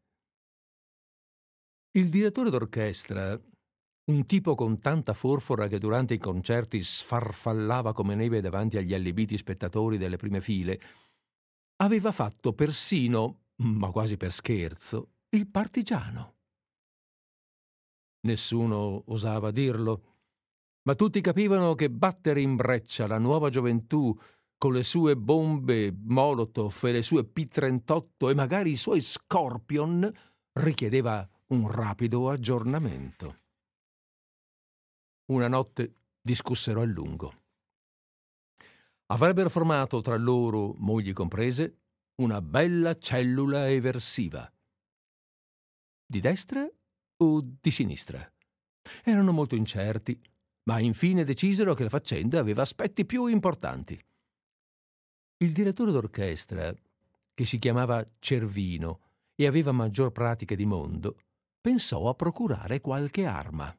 Il 1.98 2.10
direttore 2.10 2.52
d'orchestra, 2.52 3.42
un 4.12 4.26
tipo 4.28 4.54
con 4.54 4.80
tanta 4.80 5.14
forfora 5.14 5.68
che 5.68 5.80
durante 5.80 6.14
i 6.14 6.20
concerti 6.20 6.84
sfarfallava 6.84 7.92
come 7.92 8.14
neve 8.14 8.40
davanti 8.40 8.78
agli 8.78 8.94
allibiti 8.94 9.36
spettatori 9.36 9.98
delle 9.98 10.18
prime 10.18 10.40
file, 10.40 10.80
aveva 11.78 12.12
fatto 12.12 12.54
persino, 12.54 13.46
ma 13.64 13.90
quasi 13.90 14.16
per 14.16 14.32
scherzo, 14.32 15.14
il 15.30 15.48
partigiano. 15.48 16.36
Nessuno 18.28 19.02
osava 19.08 19.50
dirlo, 19.50 20.04
ma 20.84 20.94
tutti 20.94 21.20
capivano 21.20 21.74
che 21.74 21.90
battere 21.90 22.42
in 22.42 22.56
breccia 22.56 23.08
la 23.08 23.18
nuova 23.18 23.50
gioventù 23.50 24.16
con 24.56 24.74
le 24.74 24.84
sue 24.84 25.18
bombe 25.18 25.92
Molotov 26.00 26.80
e 26.84 26.92
le 26.92 27.02
sue 27.02 27.26
P-38 27.26 28.30
e 28.30 28.36
magari 28.36 28.70
i 28.70 28.78
suoi 28.78 29.02
Scorpion, 29.02 30.14
richiedeva 30.60 31.28
un 31.50 31.72
rapido 31.72 32.30
aggiornamento. 32.30 33.40
Una 35.32 35.48
notte 35.48 35.94
discussero 36.22 36.82
a 36.82 36.86
lungo. 36.86 37.44
Avrebbero 39.08 39.50
formato 39.50 40.02
tra 40.02 40.18
loro, 40.18 40.74
mogli 40.78 41.14
comprese, 41.14 41.78
una 42.16 42.42
bella 42.42 42.98
cellula 42.98 43.70
eversiva. 43.70 44.52
Di 46.06 46.20
destra 46.20 46.70
o 47.18 47.42
di 47.42 47.72
sinistra? 47.72 48.30
Erano 49.04 49.32
molto 49.32 49.56
incerti, 49.56 50.20
ma 50.64 50.80
infine 50.80 51.24
decisero 51.24 51.74
che 51.74 51.84
la 51.84 51.90
faccenda 51.90 52.40
aveva 52.40 52.64
aspetti 52.64 53.06
più 53.06 53.28
importanti. 53.28 53.98
Il 55.38 55.54
direttore 55.54 55.92
d'orchestra, 55.92 56.74
che 57.34 57.46
si 57.46 57.58
chiamava 57.58 58.06
Cervino 58.20 59.00
e 59.34 59.48
aveva 59.48 59.72
maggior 59.72 60.12
pratica 60.12 60.56
di 60.56 60.66
mondo, 60.66 61.20
pensò 61.68 62.08
a 62.08 62.14
procurare 62.14 62.80
qualche 62.80 63.26
arma. 63.26 63.78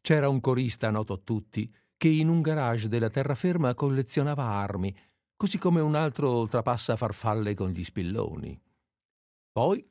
C'era 0.00 0.28
un 0.28 0.40
corista 0.40 0.90
noto 0.90 1.12
a 1.12 1.20
tutti 1.22 1.72
che 1.96 2.08
in 2.08 2.28
un 2.28 2.40
garage 2.40 2.88
della 2.88 3.08
terraferma 3.08 3.72
collezionava 3.74 4.42
armi, 4.42 4.92
così 5.36 5.58
come 5.58 5.80
un 5.80 5.94
altro 5.94 6.48
trapassa 6.48 6.96
farfalle 6.96 7.54
con 7.54 7.70
gli 7.70 7.84
spilloni. 7.84 8.60
Poi, 9.52 9.88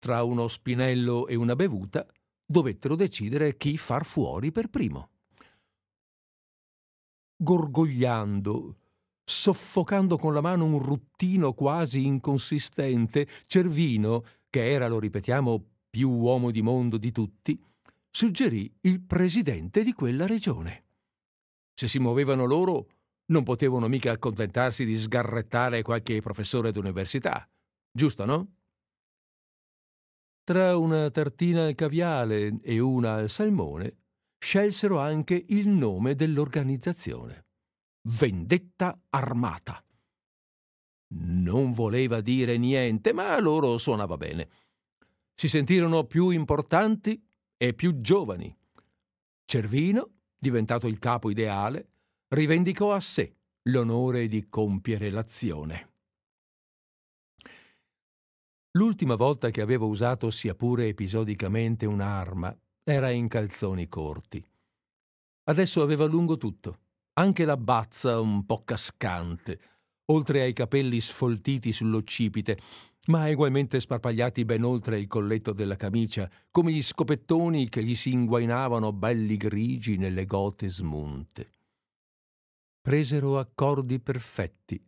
tra 0.00 0.24
uno 0.24 0.48
spinello 0.48 1.28
e 1.28 1.36
una 1.36 1.54
bevuta, 1.54 2.04
dovettero 2.44 2.96
decidere 2.96 3.56
chi 3.56 3.76
far 3.76 4.04
fuori 4.04 4.50
per 4.50 4.68
primo. 4.68 5.10
Gorgogliando, 7.36 8.76
soffocando 9.22 10.18
con 10.18 10.34
la 10.34 10.40
mano 10.40 10.64
un 10.64 10.80
ruttino 10.80 11.52
quasi 11.52 12.04
inconsistente, 12.04 13.28
Cervino, 13.46 14.24
che 14.50 14.72
era, 14.72 14.88
lo 14.88 14.98
ripetiamo, 14.98 15.64
più 15.98 16.10
uomo 16.10 16.52
di 16.52 16.62
mondo 16.62 16.96
di 16.96 17.10
tutti, 17.10 17.60
suggerì 18.08 18.72
il 18.82 19.00
presidente 19.00 19.82
di 19.82 19.92
quella 19.92 20.28
regione. 20.28 20.84
Se 21.74 21.88
si 21.88 21.98
muovevano 21.98 22.44
loro, 22.44 22.90
non 23.32 23.42
potevano 23.42 23.88
mica 23.88 24.12
accontentarsi 24.12 24.84
di 24.84 24.96
sgarrettare 24.96 25.82
qualche 25.82 26.20
professore 26.20 26.70
d'università. 26.70 27.50
Giusto, 27.90 28.24
no? 28.24 28.52
Tra 30.44 30.76
una 30.76 31.10
tartina 31.10 31.66
al 31.66 31.74
caviale 31.74 32.58
e 32.62 32.78
una 32.78 33.14
al 33.14 33.28
salmone, 33.28 33.96
scelsero 34.38 35.00
anche 35.00 35.46
il 35.48 35.66
nome 35.66 36.14
dell'organizzazione. 36.14 37.46
Vendetta 38.02 38.96
Armata. 39.10 39.84
Non 41.14 41.72
voleva 41.72 42.20
dire 42.20 42.56
niente, 42.56 43.12
ma 43.12 43.34
a 43.34 43.40
loro 43.40 43.78
suonava 43.78 44.16
bene. 44.16 44.48
Si 45.38 45.46
sentirono 45.46 46.02
più 46.02 46.30
importanti 46.30 47.24
e 47.56 47.72
più 47.72 48.00
giovani. 48.00 48.52
Cervino, 49.44 50.14
diventato 50.36 50.88
il 50.88 50.98
capo 50.98 51.30
ideale, 51.30 51.90
rivendicò 52.34 52.92
a 52.92 52.98
sé 52.98 53.36
l'onore 53.68 54.26
di 54.26 54.48
compiere 54.48 55.10
l'azione. 55.10 55.92
L'ultima 58.72 59.14
volta 59.14 59.50
che 59.50 59.60
avevo 59.60 59.86
usato 59.86 60.28
sia 60.30 60.56
pure 60.56 60.88
episodicamente 60.88 61.86
un'arma 61.86 62.58
era 62.82 63.10
in 63.10 63.28
calzoni 63.28 63.86
corti. 63.86 64.44
Adesso 65.44 65.82
aveva 65.82 66.06
lungo 66.06 66.36
tutto, 66.36 66.80
anche 67.12 67.44
la 67.44 67.56
bazza 67.56 68.18
un 68.18 68.44
po' 68.44 68.64
cascante, 68.64 69.60
oltre 70.06 70.42
ai 70.42 70.52
capelli 70.52 71.00
sfoltiti 71.00 71.70
sull'occipite, 71.70 72.58
ma 73.08 73.28
egualmente 73.28 73.80
sparpagliati 73.80 74.44
ben 74.44 74.64
oltre 74.64 74.98
il 74.98 75.06
colletto 75.06 75.52
della 75.52 75.76
camicia, 75.76 76.30
come 76.50 76.72
gli 76.72 76.82
scopettoni 76.82 77.68
che 77.68 77.82
gli 77.82 77.94
si 77.94 78.12
inguainavano 78.12 78.92
belli 78.92 79.36
grigi 79.36 79.96
nelle 79.96 80.24
gote 80.26 80.68
smunte. 80.68 81.52
Presero 82.80 83.38
accordi 83.38 83.98
perfetti 84.00 84.82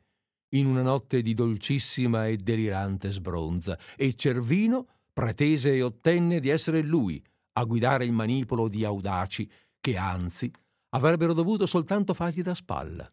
in 0.55 0.67
una 0.67 0.83
notte 0.83 1.23
di 1.23 1.35
dolcissima 1.35 2.27
e 2.27 2.37
delirante 2.37 3.11
sbronza, 3.11 3.79
e 3.97 4.15
Cervino 4.15 4.87
pretese 5.13 5.75
e 5.75 5.83
ottenne 5.83 6.41
di 6.41 6.49
essere 6.49 6.83
lui 6.83 7.23
a 7.53 7.65
guidare 7.65 8.05
il 8.05 8.13
manipolo 8.13 8.69
di 8.69 8.85
audaci 8.85 9.51
che 9.81 9.97
anzi 9.97 10.51
avrebbero 10.91 11.33
dovuto 11.33 11.67
soltanto 11.67 12.15
fargli 12.15 12.43
da 12.43 12.55
spalla. 12.55 13.11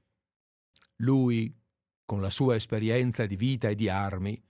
Lui, 0.98 1.54
con 2.06 2.22
la 2.22 2.30
sua 2.30 2.56
esperienza 2.56 3.26
di 3.26 3.36
vita 3.36 3.70
e 3.70 3.76
di 3.76 3.88
armi, 3.88 4.42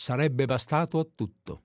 sarebbe 0.00 0.46
bastato 0.46 0.98
a 0.98 1.04
tutto. 1.04 1.64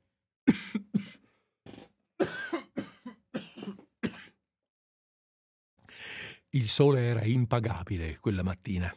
Il 6.49 6.67
sole 6.67 7.01
era 7.01 7.23
impagabile 7.23 8.19
quella 8.19 8.43
mattina 8.43 8.93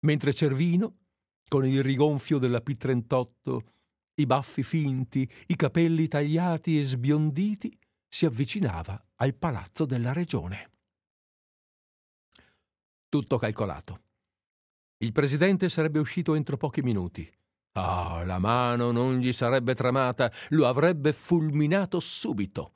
mentre 0.00 0.32
Cervino, 0.32 0.98
con 1.48 1.66
il 1.66 1.82
rigonfio 1.82 2.38
della 2.38 2.62
P38, 2.64 3.58
i 4.14 4.26
baffi 4.26 4.62
finti, 4.62 5.28
i 5.46 5.56
capelli 5.56 6.06
tagliati 6.08 6.78
e 6.78 6.84
sbionditi, 6.84 7.76
si 8.08 8.26
avvicinava 8.26 9.02
al 9.16 9.34
palazzo 9.34 9.84
della 9.84 10.12
regione. 10.12 10.70
Tutto 13.08 13.38
calcolato. 13.38 14.02
Il 14.98 15.12
presidente 15.12 15.68
sarebbe 15.68 15.98
uscito 15.98 16.34
entro 16.34 16.56
pochi 16.56 16.82
minuti. 16.82 17.30
Ah, 17.72 18.16
oh, 18.16 18.24
la 18.24 18.38
mano 18.38 18.90
non 18.90 19.18
gli 19.18 19.32
sarebbe 19.32 19.74
tremata, 19.74 20.32
lo 20.48 20.66
avrebbe 20.66 21.12
fulminato 21.12 22.00
subito. 22.00 22.72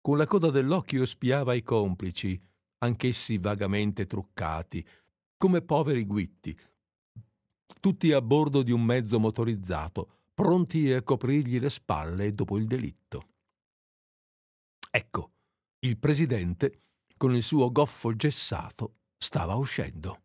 Con 0.00 0.16
la 0.16 0.26
coda 0.26 0.50
dell'occhio 0.50 1.04
spiava 1.04 1.54
i 1.54 1.62
complici, 1.62 2.40
anch'essi 2.78 3.38
vagamente 3.38 4.06
truccati, 4.06 4.86
come 5.36 5.62
poveri 5.62 6.04
guitti, 6.04 6.56
tutti 7.80 8.12
a 8.12 8.20
bordo 8.20 8.62
di 8.62 8.70
un 8.70 8.84
mezzo 8.84 9.18
motorizzato, 9.18 10.20
pronti 10.32 10.92
a 10.92 11.02
coprirgli 11.02 11.58
le 11.58 11.70
spalle 11.70 12.32
dopo 12.32 12.56
il 12.58 12.66
delitto. 12.66 13.28
Ecco, 14.90 15.32
il 15.80 15.98
presidente, 15.98 16.82
con 17.16 17.34
il 17.34 17.42
suo 17.42 17.72
goffo 17.72 18.14
gessato, 18.14 18.98
stava 19.18 19.54
uscendo. 19.54 20.22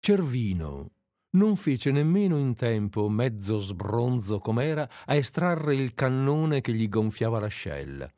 Cervino 0.00 0.90
non 1.34 1.56
fece 1.56 1.90
nemmeno 1.90 2.38
in 2.38 2.54
tempo, 2.54 3.08
mezzo 3.08 3.58
sbronzo 3.58 4.38
com'era, 4.38 4.88
a 5.04 5.14
estrarre 5.14 5.74
il 5.74 5.94
cannone 5.94 6.60
che 6.60 6.72
gli 6.72 6.88
gonfiava 6.88 7.38
l'ascella. 7.38 8.12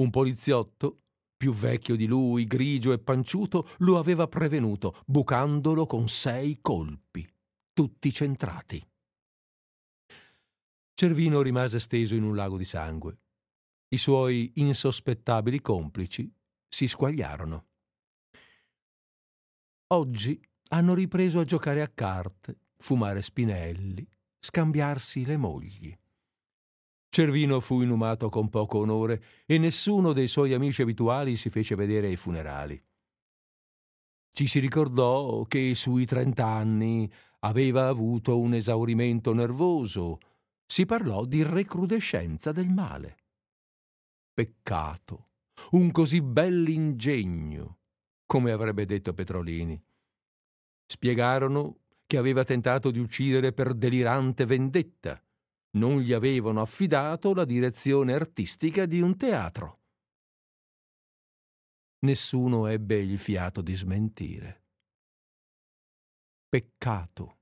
Un 0.00 0.10
poliziotto, 0.10 1.02
più 1.36 1.52
vecchio 1.52 1.96
di 1.96 2.06
lui, 2.06 2.46
grigio 2.46 2.92
e 2.92 2.98
panciuto, 2.98 3.68
lo 3.78 3.98
aveva 3.98 4.26
prevenuto, 4.26 5.02
bucandolo 5.06 5.86
con 5.86 6.08
sei 6.08 6.58
colpi, 6.60 7.28
tutti 7.72 8.12
centrati. 8.12 8.84
Cervino 10.94 11.42
rimase 11.42 11.80
steso 11.80 12.14
in 12.14 12.22
un 12.22 12.36
lago 12.36 12.56
di 12.56 12.64
sangue. 12.64 13.18
I 13.88 13.96
suoi 13.96 14.52
insospettabili 14.56 15.60
complici 15.60 16.32
si 16.68 16.86
squagliarono. 16.86 17.66
Oggi 19.88 20.40
hanno 20.68 20.94
ripreso 20.94 21.40
a 21.40 21.44
giocare 21.44 21.82
a 21.82 21.88
carte, 21.88 22.58
fumare 22.78 23.22
spinelli, 23.22 24.06
scambiarsi 24.38 25.24
le 25.24 25.36
mogli. 25.36 25.96
Cervino 27.08 27.60
fu 27.60 27.80
inumato 27.80 28.28
con 28.28 28.48
poco 28.48 28.78
onore 28.78 29.22
e 29.46 29.56
nessuno 29.58 30.12
dei 30.12 30.26
suoi 30.26 30.52
amici 30.52 30.82
abituali 30.82 31.36
si 31.36 31.48
fece 31.48 31.76
vedere 31.76 32.08
ai 32.08 32.16
funerali. 32.16 32.82
Ci 34.32 34.48
si 34.48 34.58
ricordò 34.58 35.44
che 35.44 35.76
sui 35.76 36.06
trent'anni 36.06 37.08
aveva 37.40 37.86
avuto 37.86 38.36
un 38.36 38.54
esaurimento 38.54 39.32
nervoso. 39.32 40.18
Si 40.66 40.86
parlò 40.86 41.24
di 41.24 41.44
recrudescenza 41.44 42.50
del 42.50 42.68
male. 42.68 43.16
Peccato, 44.32 45.28
un 45.70 45.92
così 45.92 46.20
bell'ingegno, 46.20 47.78
come 48.26 48.50
avrebbe 48.50 48.86
detto 48.86 49.14
Petrolini. 49.14 49.80
Spiegarono 50.86 51.80
che 52.06 52.16
aveva 52.16 52.44
tentato 52.44 52.90
di 52.90 52.98
uccidere 52.98 53.52
per 53.52 53.74
delirante 53.74 54.44
vendetta 54.44 55.20
non 55.74 56.00
gli 56.00 56.12
avevano 56.12 56.60
affidato 56.60 57.34
la 57.34 57.44
direzione 57.44 58.14
artistica 58.14 58.86
di 58.86 59.00
un 59.00 59.16
teatro. 59.16 59.80
Nessuno 62.00 62.66
ebbe 62.66 62.96
il 62.96 63.18
fiato 63.18 63.60
di 63.60 63.74
smentire. 63.74 64.62
Peccato. 66.48 67.38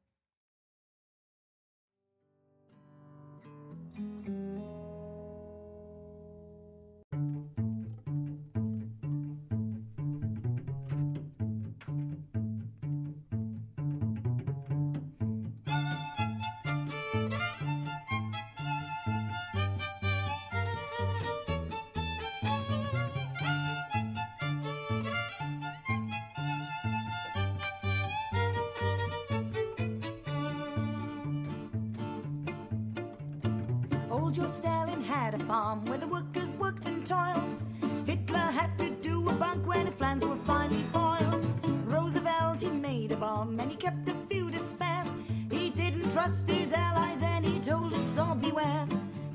Joe 34.33 34.47
Stalin 34.47 35.03
had 35.03 35.35
a 35.35 35.39
farm 35.41 35.85
where 35.85 35.99
the 35.99 36.07
workers 36.07 36.55
worked 36.55 36.87
and 36.87 37.07
toiled. 37.07 37.55
Hitler 38.07 38.39
had 38.39 38.79
to 38.79 38.89
do 38.89 39.29
a 39.29 39.33
bunk 39.35 39.67
when 39.67 39.85
his 39.85 39.95
plans 39.95 40.25
were 40.25 40.37
finally 40.37 40.85
foiled. 40.91 41.45
Roosevelt, 41.85 42.63
he 42.63 42.71
made 42.71 43.13
a 43.13 43.17
bomb 43.17 43.61
and 43.61 43.71
he 43.71 43.77
kept 43.77 44.09
a 44.09 44.15
few 44.31 44.51
to 44.51 44.59
spare. 44.59 45.05
He 45.51 45.69
didn't 45.69 46.11
trust 46.13 46.49
his 46.49 46.73
allies 46.73 47.21
and 47.21 47.45
he 47.45 47.59
told 47.61 47.93
us 47.93 48.17
all 48.17 48.35
beware. 48.35 48.87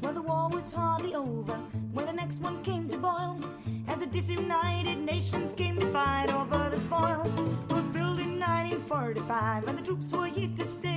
Well, 0.02 0.14
the 0.14 0.22
war 0.24 0.50
was 0.50 0.72
hardly 0.72 1.14
over 1.14 1.54
when 1.94 2.08
the 2.08 2.14
next 2.14 2.42
one 2.42 2.64
came 2.64 2.90
to 2.90 2.98
boil. 2.98 3.40
As 3.88 4.00
the 4.00 4.08
disunited 4.08 4.98
nations 4.98 5.54
came 5.54 5.78
to 5.80 5.86
fight 5.92 6.34
over 6.34 6.72
the 6.72 6.80
spoils. 6.80 7.32
It 7.36 7.74
was 7.76 7.86
built 7.94 8.20
in 8.20 8.40
1945 8.40 9.68
and 9.68 9.78
the 9.78 9.84
troops 9.84 10.12
were 10.12 10.26
here 10.26 10.50
to 10.56 10.66
stay. 10.66 10.97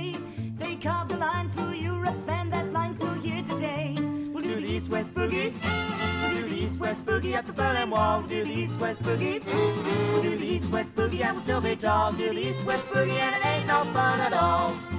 Boogie 7.31 7.37
at 7.37 7.47
the 7.47 7.53
Berlin 7.53 7.89
Wall. 7.89 8.19
We'll 8.19 8.27
do 8.27 8.43
the 8.43 8.51
east-west 8.51 9.01
boogie. 9.03 9.45
We'll 9.45 10.21
do 10.21 10.35
the 10.37 10.45
east-west 10.45 10.95
boogie 10.95 11.21
and 11.21 11.33
we'll 11.33 11.43
still 11.43 11.61
be 11.61 11.75
tall. 11.75 12.11
Do 12.13 12.29
the 12.29 12.49
east-west 12.49 12.85
boogie 12.87 13.19
and 13.19 13.35
it 13.35 13.45
ain't 13.45 13.67
no 13.67 13.83
fun 13.93 14.19
at 14.19 14.33
all. 14.33 14.90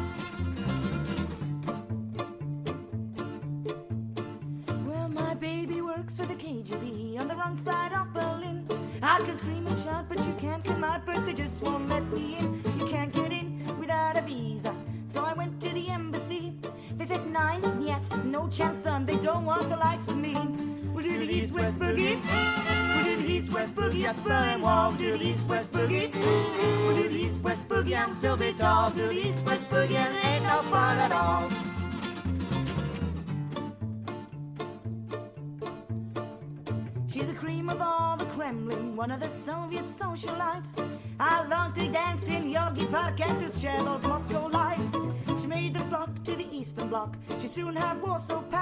At 24.05 24.17
the 24.25 24.59
Wall. 24.63 24.93
Do 24.93 25.17
the 25.17 25.25
east 25.25 25.49
west 25.49 25.73
boogie. 25.73 26.13
We'll 26.85 26.97
do 26.97 27.09
the 27.09 27.19
east 27.19 27.43
west 27.43 27.67
boogie. 27.69 27.97
I'm 27.97 28.13
still 28.13 28.37
big 28.37 28.57
tall. 28.57 28.91
Do 28.91 29.07
the 29.07 29.29
east 29.29 29.45
west 29.45 29.69
boogie 29.71 29.95
and 29.95 30.15
ain't 30.25 30.45
no 30.45 30.63
fun 30.63 30.99
at 30.99 31.13
all. 31.13 31.49
She's 37.07 37.29
the 37.29 37.35
cream 37.35 37.69
of 37.69 37.81
all 37.81 38.17
the 38.17 38.25
Kremlin, 38.27 38.97
one 38.97 39.11
of 39.11 39.21
the 39.21 39.29
Soviet 39.29 39.85
socialites. 39.85 40.73
I 41.21 41.47
long 41.47 41.73
to 41.75 41.89
dance 41.91 42.29
in 42.29 42.51
Yorgi 42.51 42.91
Park 42.91 43.21
and 43.21 43.39
to 43.41 43.51
share 43.51 43.83
those 43.83 44.03
Moscow 44.03 44.47
lights. 44.49 44.93
She 45.41 45.47
made 45.47 45.75
the 45.75 45.85
flock 45.91 46.11
to 46.25 46.35
the 46.35 46.47
Eastern 46.51 46.89
Bloc. 46.89 47.17
She 47.41 47.47
soon 47.49 47.77
had 47.77 48.01
Warsaw 48.03 48.43
packed. 48.51 48.62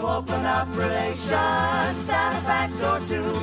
To 0.00 0.06
open 0.06 0.44
up 0.46 0.68
relations, 0.76 1.98
sign 2.06 2.36
a 2.36 2.40
backdoor 2.46 3.00
too. 3.08 3.34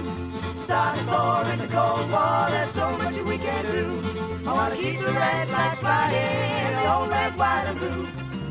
Starting 0.56 1.06
for 1.06 1.52
in 1.52 1.60
the 1.60 1.68
Cold 1.68 2.10
War, 2.10 2.48
there's 2.50 2.72
so 2.72 2.98
much 2.98 3.18
we 3.24 3.38
can 3.38 3.66
do. 3.66 4.02
I 4.48 4.54
want 4.54 4.74
to 4.74 4.80
keep 4.80 5.00
the 5.00 5.12
red 5.12 5.48
flag 5.48 5.78
flying, 5.80 6.76
the 6.76 6.94
old 6.94 7.10
red, 7.10 7.36
white 7.38 7.66
and 7.68 7.80
blue. 7.80 8.06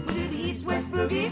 Do 0.06 0.28
the 0.28 0.36
East-West 0.36 0.90
boogie. 0.90 1.30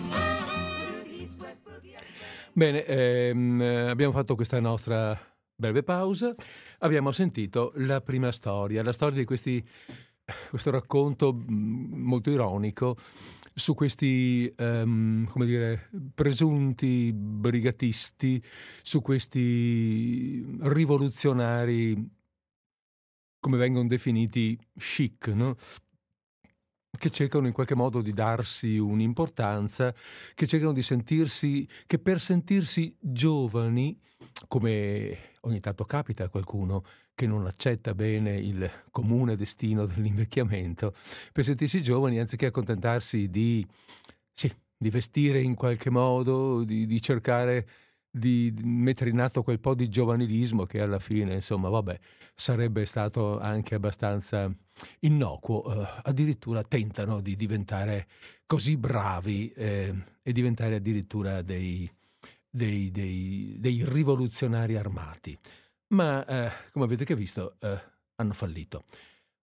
Bene, 2.54 2.84
ehm, 2.84 3.62
eh, 3.62 3.88
abbiamo 3.88 4.12
fatto 4.12 4.34
questa 4.34 4.60
nostra 4.60 5.18
breve 5.54 5.82
pausa. 5.82 6.34
Abbiamo 6.80 7.10
sentito 7.10 7.72
la 7.76 8.00
prima 8.00 8.30
storia, 8.30 8.82
la 8.82 8.92
storia 8.92 9.18
di 9.18 9.24
questi, 9.24 9.64
questo 10.50 10.70
racconto 10.70 11.32
mh, 11.32 11.44
molto 11.48 12.30
ironico 12.30 12.96
su 13.54 13.74
questi, 13.74 14.52
ehm, 14.56 15.26
come 15.26 15.46
dire, 15.46 15.90
presunti 16.14 17.12
brigatisti, 17.12 18.42
su 18.82 19.00
questi 19.02 20.44
rivoluzionari, 20.60 22.10
come 23.40 23.56
vengono 23.56 23.88
definiti, 23.88 24.58
chic, 24.78 25.28
no? 25.28 25.56
che 26.98 27.10
cercano 27.10 27.46
in 27.46 27.52
qualche 27.52 27.74
modo 27.74 28.00
di 28.00 28.12
darsi 28.12 28.78
un'importanza, 28.78 29.92
che 30.34 30.46
cercano 30.46 30.72
di 30.72 30.82
sentirsi, 30.82 31.66
che 31.86 31.98
per 31.98 32.20
sentirsi 32.20 32.94
giovani, 33.00 33.98
come 34.46 35.32
ogni 35.40 35.58
tanto 35.58 35.84
capita 35.84 36.24
a 36.24 36.28
qualcuno 36.28 36.84
che 37.14 37.26
non 37.26 37.46
accetta 37.46 37.94
bene 37.94 38.36
il 38.36 38.70
comune 38.90 39.36
destino 39.36 39.86
dell'invecchiamento, 39.86 40.94
per 41.32 41.44
sentirsi 41.44 41.82
giovani, 41.82 42.18
anziché 42.18 42.46
accontentarsi 42.46 43.28
di, 43.28 43.66
sì, 44.32 44.52
di 44.76 44.90
vestire 44.90 45.40
in 45.40 45.54
qualche 45.54 45.90
modo, 45.90 46.64
di, 46.64 46.86
di 46.86 47.00
cercare 47.00 47.66
di 48.14 48.52
mettere 48.62 49.08
in 49.08 49.20
atto 49.20 49.42
quel 49.42 49.58
po' 49.58 49.74
di 49.74 49.88
giovanilismo 49.88 50.66
che 50.66 50.82
alla 50.82 50.98
fine, 50.98 51.32
insomma, 51.32 51.70
vabbè, 51.70 51.98
sarebbe 52.34 52.84
stato 52.84 53.40
anche 53.40 53.74
abbastanza 53.74 54.54
innocuo, 55.00 55.64
eh, 55.64 55.88
addirittura 56.02 56.62
tentano 56.62 57.20
di 57.20 57.36
diventare 57.36 58.06
così 58.44 58.76
bravi 58.76 59.50
eh, 59.52 59.94
e 60.22 60.32
diventare 60.32 60.74
addirittura 60.74 61.40
dei, 61.40 61.90
dei, 62.50 62.90
dei, 62.90 63.56
dei 63.58 63.82
rivoluzionari 63.86 64.76
armati. 64.76 65.38
Ma, 65.92 66.24
eh, 66.24 66.50
come 66.72 66.84
avete 66.86 67.14
visto, 67.14 67.56
eh, 67.60 67.80
hanno 68.16 68.32
fallito. 68.32 68.84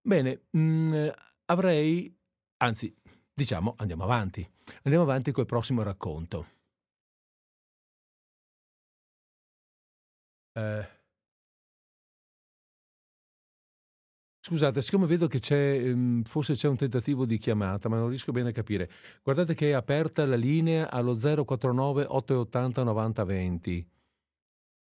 Bene, 0.01 0.47
mh, 0.51 1.09
avrei, 1.45 2.15
anzi, 2.57 2.95
diciamo, 3.33 3.75
andiamo 3.77 4.03
avanti. 4.03 4.47
Andiamo 4.83 5.03
avanti 5.03 5.31
col 5.31 5.45
prossimo 5.45 5.83
racconto. 5.83 6.47
Eh, 10.55 10.85
Scusate, 14.41 14.81
siccome 14.81 15.05
vedo 15.05 15.27
che 15.27 15.39
c'è, 15.39 15.55
ehm, 15.55 16.23
forse 16.23 16.53
c'è 16.53 16.67
un 16.69 16.77
tentativo 16.77 17.25
di 17.25 17.37
chiamata, 17.37 17.89
ma 17.89 17.97
non 17.97 18.07
riesco 18.09 18.31
bene 18.31 18.49
a 18.49 18.51
capire. 18.53 18.89
Guardate 19.21 19.53
che 19.53 19.69
è 19.69 19.73
aperta 19.73 20.25
la 20.25 20.35
linea 20.37 20.89
allo 20.89 21.13
049 21.13 22.05
880 22.07 22.83
9020 22.83 23.87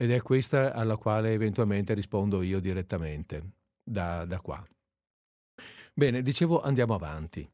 ed 0.01 0.11
è 0.11 0.21
questa 0.21 0.71
alla 0.73 0.95
quale 0.95 1.33
eventualmente 1.33 1.93
rispondo 1.93 2.41
io 2.41 2.61
direttamente 2.61 3.43
da, 3.83 4.23
da 4.23 4.39
qua. 4.39 4.65
Bene, 5.93 6.21
dicevo 6.21 6.61
andiamo 6.61 6.93
avanti. 6.93 7.45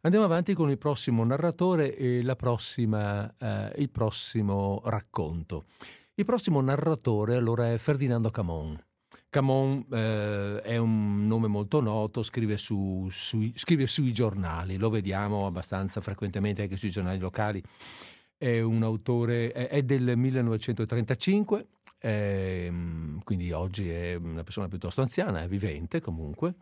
Andiamo 0.00 0.24
avanti 0.24 0.52
con 0.52 0.68
il 0.68 0.78
prossimo 0.78 1.22
narratore 1.22 1.96
e 1.96 2.24
prossima, 2.34 3.32
eh, 3.38 3.72
il 3.76 3.88
prossimo 3.90 4.82
racconto. 4.86 5.66
Il 6.14 6.24
prossimo 6.24 6.60
narratore 6.60 7.36
allora 7.36 7.72
è 7.72 7.78
Ferdinando 7.78 8.30
Camon. 8.30 8.76
Camon 9.30 9.86
eh, 9.92 10.60
è 10.60 10.76
un 10.78 11.28
nome 11.28 11.46
molto 11.46 11.80
noto, 11.80 12.24
scrive, 12.24 12.56
su, 12.56 13.06
sui, 13.12 13.52
scrive, 13.54 13.86
sui, 13.86 14.12
giornali, 14.12 14.76
lo 14.76 14.90
vediamo 14.90 15.46
abbastanza 15.46 16.00
frequentemente 16.00 16.62
anche 16.62 16.76
sui 16.76 16.90
giornali 16.90 17.20
locali. 17.20 17.62
È 18.36 18.60
un 18.60 18.82
autore, 18.82 19.52
è, 19.52 19.68
è 19.68 19.82
del 19.84 20.16
1935, 20.16 21.66
è, 22.02 22.68
quindi 23.22 23.52
oggi 23.52 23.88
è 23.88 24.14
una 24.14 24.42
persona 24.42 24.66
piuttosto 24.66 25.02
anziana, 25.02 25.42
è 25.42 25.48
vivente 25.48 26.00
comunque, 26.00 26.56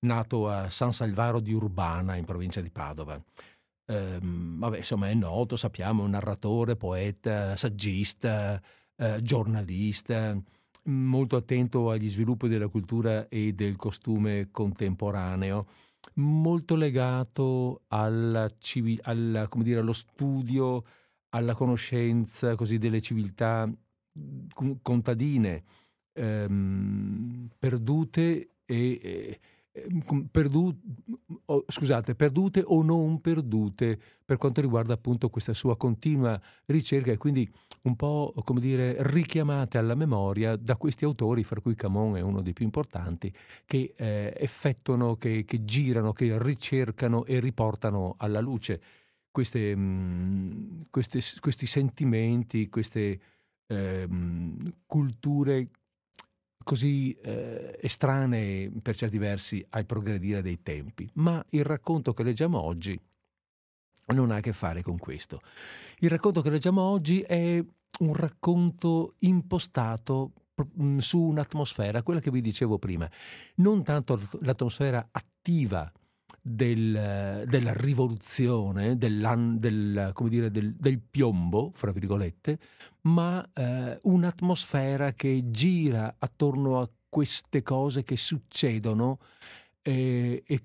nato 0.00 0.48
a 0.48 0.68
San 0.68 0.92
Salvaro 0.92 1.38
di 1.38 1.52
Urbana 1.52 2.16
in 2.16 2.24
provincia 2.24 2.60
di 2.60 2.70
Padova. 2.70 3.22
Eh, 3.86 4.18
vabbè, 4.20 4.78
insomma, 4.78 5.08
è 5.08 5.14
noto, 5.14 5.54
sappiamo, 5.54 6.02
è 6.02 6.04
un 6.04 6.10
narratore, 6.10 6.74
poeta, 6.74 7.56
saggista, 7.56 8.60
eh, 8.96 9.22
giornalista 9.22 10.36
molto 10.84 11.36
attento 11.36 11.90
agli 11.90 12.10
sviluppi 12.10 12.48
della 12.48 12.66
cultura 12.66 13.28
e 13.28 13.52
del 13.52 13.76
costume 13.76 14.48
contemporaneo, 14.50 15.66
molto 16.14 16.74
legato 16.74 17.82
alla 17.88 18.50
civi- 18.58 18.98
alla, 19.02 19.48
dire, 19.58 19.78
allo 19.78 19.92
studio, 19.92 20.82
alla 21.28 21.54
conoscenza 21.54 22.56
così, 22.56 22.78
delle 22.78 23.00
civiltà 23.00 23.70
contadine 24.82 25.64
ehm, 26.12 27.48
perdute 27.58 28.48
e, 28.64 29.00
e 29.02 29.40
Perdu- 30.30 30.76
oh, 31.46 31.64
scusate, 31.66 32.14
perdute 32.14 32.62
o 32.62 32.82
non 32.82 33.22
perdute 33.22 33.98
per 34.22 34.36
quanto 34.36 34.60
riguarda 34.60 34.92
appunto 34.92 35.30
questa 35.30 35.54
sua 35.54 35.78
continua 35.78 36.38
ricerca 36.66 37.10
e 37.10 37.16
quindi 37.16 37.50
un 37.82 37.96
po' 37.96 38.34
come 38.44 38.60
dire 38.60 38.96
richiamate 38.98 39.78
alla 39.78 39.94
memoria 39.94 40.56
da 40.56 40.76
questi 40.76 41.06
autori, 41.06 41.42
fra 41.42 41.62
cui 41.62 41.74
Camon 41.74 42.18
è 42.18 42.20
uno 42.20 42.42
dei 42.42 42.52
più 42.52 42.66
importanti, 42.66 43.32
che 43.64 43.94
eh, 43.96 44.34
effettuano, 44.36 45.16
che, 45.16 45.46
che, 45.46 45.64
girano, 45.64 46.12
che 46.12 46.36
ricercano 46.38 47.24
e 47.24 47.40
riportano 47.40 48.16
alla 48.18 48.40
luce 48.40 48.78
queste, 49.30 49.74
mh, 49.74 50.82
queste, 50.90 51.20
questi 51.40 51.66
sentimenti, 51.66 52.68
queste 52.68 53.18
eh, 53.72 54.08
culture 54.86 55.68
così 56.62 57.12
eh, 57.22 57.78
estranee 57.80 58.70
per 58.70 58.96
certi 58.96 59.18
versi 59.18 59.64
al 59.70 59.84
progredire 59.84 60.42
dei 60.42 60.62
tempi. 60.62 61.08
Ma 61.14 61.44
il 61.50 61.64
racconto 61.64 62.12
che 62.14 62.22
leggiamo 62.22 62.60
oggi 62.60 62.98
non 64.06 64.30
ha 64.30 64.36
a 64.36 64.40
che 64.40 64.52
fare 64.52 64.82
con 64.82 64.98
questo. 64.98 65.40
Il 65.98 66.10
racconto 66.10 66.40
che 66.42 66.50
leggiamo 66.50 66.82
oggi 66.82 67.20
è 67.20 67.64
un 68.00 68.14
racconto 68.14 69.14
impostato 69.20 70.32
mm, 70.80 70.98
su 70.98 71.18
un'atmosfera, 71.20 72.02
quella 72.02 72.20
che 72.20 72.30
vi 72.30 72.40
dicevo 72.40 72.78
prima, 72.78 73.08
non 73.56 73.82
tanto 73.82 74.20
l'atmosfera 74.40 75.08
attiva 75.10 75.90
del, 76.44 77.44
della 77.46 77.72
rivoluzione, 77.72 78.98
del, 78.98 80.12
dire, 80.28 80.50
del, 80.50 80.74
del, 80.74 81.00
piombo, 81.00 81.70
fra 81.72 81.92
virgolette, 81.92 82.58
ma 83.02 83.48
eh, 83.54 83.98
un'atmosfera 84.02 85.12
che 85.12 85.50
gira 85.50 86.16
attorno 86.18 86.80
a 86.80 86.90
queste 87.08 87.62
cose 87.62 88.02
che 88.02 88.16
succedono 88.16 89.18
eh, 89.82 90.42
e 90.44 90.64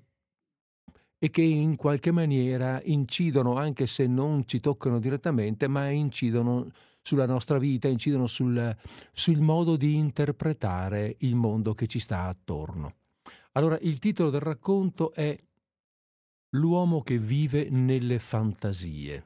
e 1.20 1.30
che 1.30 1.42
in 1.42 1.74
qualche 1.74 2.12
maniera 2.12 2.80
incidono, 2.84 3.56
anche 3.56 3.86
se 3.86 4.06
non 4.06 4.46
ci 4.46 4.60
toccano 4.60 5.00
direttamente, 5.00 5.66
ma 5.66 5.88
incidono 5.88 6.68
sulla 7.02 7.26
nostra 7.26 7.58
vita, 7.58 7.88
incidono 7.88 8.26
sul, 8.28 8.76
sul 9.12 9.40
modo 9.40 9.76
di 9.76 9.96
interpretare 9.96 11.16
il 11.20 11.34
mondo 11.34 11.74
che 11.74 11.88
ci 11.88 11.98
sta 11.98 12.24
attorno. 12.24 12.94
Allora, 13.52 13.76
il 13.80 13.98
titolo 13.98 14.30
del 14.30 14.40
racconto 14.40 15.12
è 15.12 15.36
L'uomo 16.50 17.02
che 17.02 17.18
vive 17.18 17.68
nelle 17.70 18.18
fantasie 18.18 19.24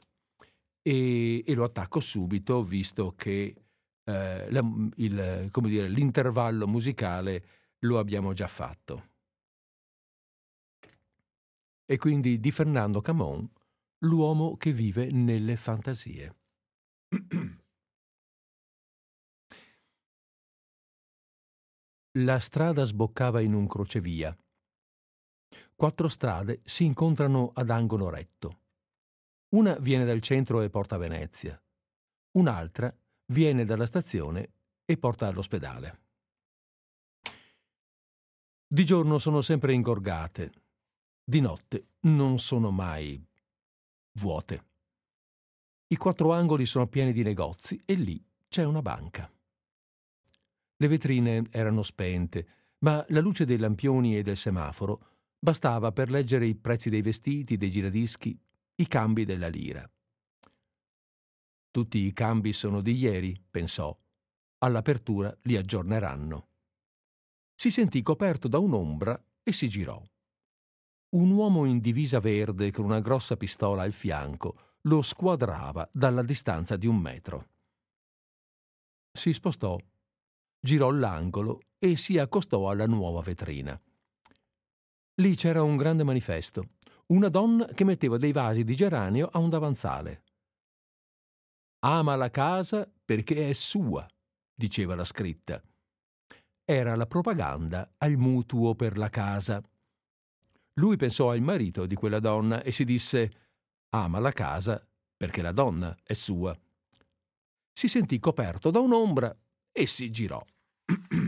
e, 0.83 1.45
e 1.47 1.55
lo 1.55 1.65
attacco 1.65 2.01
subito, 2.01 2.63
visto 2.63 3.15
che 3.17 3.55
eh, 4.05 4.51
la, 4.51 4.63
il, 4.97 5.51
dire, 5.63 5.89
l'intervallo 5.89 6.67
musicale 6.67 7.45
lo 7.81 7.99
abbiamo 7.99 8.33
già 8.33 8.49
fatto 8.49 9.11
e 11.93 11.99
quindi 11.99 12.41
di 12.41 12.51
Fernando 12.51 13.03
Camon, 13.03 13.47
L'uomo 14.05 14.57
che 14.57 14.73
vive 14.73 15.11
nelle 15.13 15.57
fantasie. 15.57 16.35
La 22.19 22.39
strada 22.41 22.85
sboccava 22.85 23.41
in 23.43 23.53
un 23.53 23.67
crocevia. 23.69 24.35
Quattro 25.83 26.07
strade 26.07 26.61
si 26.63 26.85
incontrano 26.85 27.51
ad 27.53 27.69
angolo 27.69 28.09
retto. 28.09 28.61
Una 29.57 29.77
viene 29.81 30.05
dal 30.05 30.21
centro 30.21 30.61
e 30.61 30.71
porta 30.71 30.95
a 30.95 30.99
Venezia. 30.99 31.61
Un'altra 32.39 32.97
viene 33.33 33.65
dalla 33.65 33.87
stazione 33.87 34.53
e 34.85 34.97
porta 34.97 35.27
all'ospedale. 35.27 36.01
Di 38.65 38.85
giorno 38.85 39.19
sono 39.19 39.41
sempre 39.41 39.73
ingorgate, 39.73 40.53
di 41.25 41.41
notte 41.41 41.89
non 42.03 42.39
sono 42.39 42.71
mai 42.71 43.21
vuote. 44.21 44.65
I 45.89 45.97
quattro 45.97 46.33
angoli 46.33 46.65
sono 46.65 46.87
pieni 46.87 47.13
di 47.13 47.25
negozi 47.25 47.83
e 47.85 47.95
lì 47.95 48.25
c'è 48.47 48.63
una 48.63 48.83
banca. 48.83 49.29
Le 50.77 50.87
vetrine 50.87 51.49
erano 51.51 51.83
spente, 51.83 52.47
ma 52.85 53.05
la 53.09 53.21
luce 53.21 53.45
dei 53.45 53.59
lampioni 53.59 54.17
e 54.17 54.23
del 54.23 54.37
semaforo 54.37 55.11
bastava 55.43 55.91
per 55.91 56.09
leggere 56.09 56.47
i 56.47 56.55
prezzi 56.55 56.89
dei 56.89 57.03
vestiti, 57.03 57.57
dei 57.57 57.71
giradischi, 57.71 58.39
i 58.77 58.87
cambi 58.87 59.25
della 59.25 59.49
lira. 59.49 59.91
Tutti 61.69 61.99
i 61.99 62.13
cambi 62.13 62.53
sono 62.53 62.81
di 62.81 62.93
ieri, 62.93 63.43
pensò. 63.51 63.97
All'apertura 64.59 65.37
li 65.43 65.57
aggiorneranno. 65.57 66.49
Si 67.57 67.73
sentì 67.73 68.03
coperto 68.03 68.47
da 68.47 68.59
un'ombra 68.59 69.21
e 69.43 69.51
si 69.51 69.69
girò. 69.69 70.01
Un 71.17 71.31
uomo 71.33 71.65
in 71.65 71.81
divisa 71.81 72.21
verde 72.21 72.71
con 72.71 72.85
una 72.85 73.01
grossa 73.01 73.37
pistola 73.37 73.83
al 73.83 73.93
fianco 73.93 74.77
lo 74.83 75.03
squadrava 75.03 75.89
dalla 75.93 76.23
distanza 76.23 76.77
di 76.77 76.87
un 76.87 76.99
metro. 76.99 77.49
Si 79.13 79.33
spostò, 79.33 79.77
girò 80.61 80.91
l'angolo 80.91 81.63
e 81.79 81.97
si 81.97 82.17
accostò 82.17 82.71
alla 82.71 82.87
nuova 82.87 83.23
vetrina. 83.23 83.81
Lì 85.17 85.37
c'era 85.37 85.63
un 85.63 85.77
grande 85.77 86.05
manifesto, 86.05 86.71
una 87.09 87.29
donna 87.29 87.67
che 87.67 87.85
metteva 87.85 88.17
dei 88.17 88.33
vasi 88.33 88.65
di 88.65 88.75
geranio 88.75 89.29
a 89.31 89.39
un 89.39 89.51
davanzale. 89.51 90.23
Ama 91.81 92.17
la 92.17 92.31
casa 92.31 92.91
perché 93.05 93.51
è 93.51 93.53
sua, 93.53 94.07
diceva 94.55 94.95
la 94.95 95.05
scritta. 95.05 95.63
Era 96.65 96.97
la 96.97 97.07
propaganda 97.07 97.93
al 97.99 98.17
mutuo 98.17 98.75
per 98.75 98.97
la 98.97 99.11
casa. 99.11 99.63
Lui 100.75 100.97
pensò 100.97 101.31
al 101.31 101.43
marito 101.43 101.85
di 101.85 101.95
quella 101.95 102.21
donna 102.21 102.63
e 102.63 102.73
si 102.73 102.85
disse 102.85 103.31
ama 103.91 104.19
la 104.19 104.33
casa 104.33 104.83
perché 105.15 105.43
la 105.43 105.53
donna 105.53 105.95
è 106.03 106.15
sua. 106.15 106.59
Si 107.71 107.89
sentì 107.89 108.19
coperto 108.19 108.71
da 108.71 108.79
un'ombra 108.79 109.37
e 109.71 109.87
si 109.87 110.11
girò. 110.11 110.43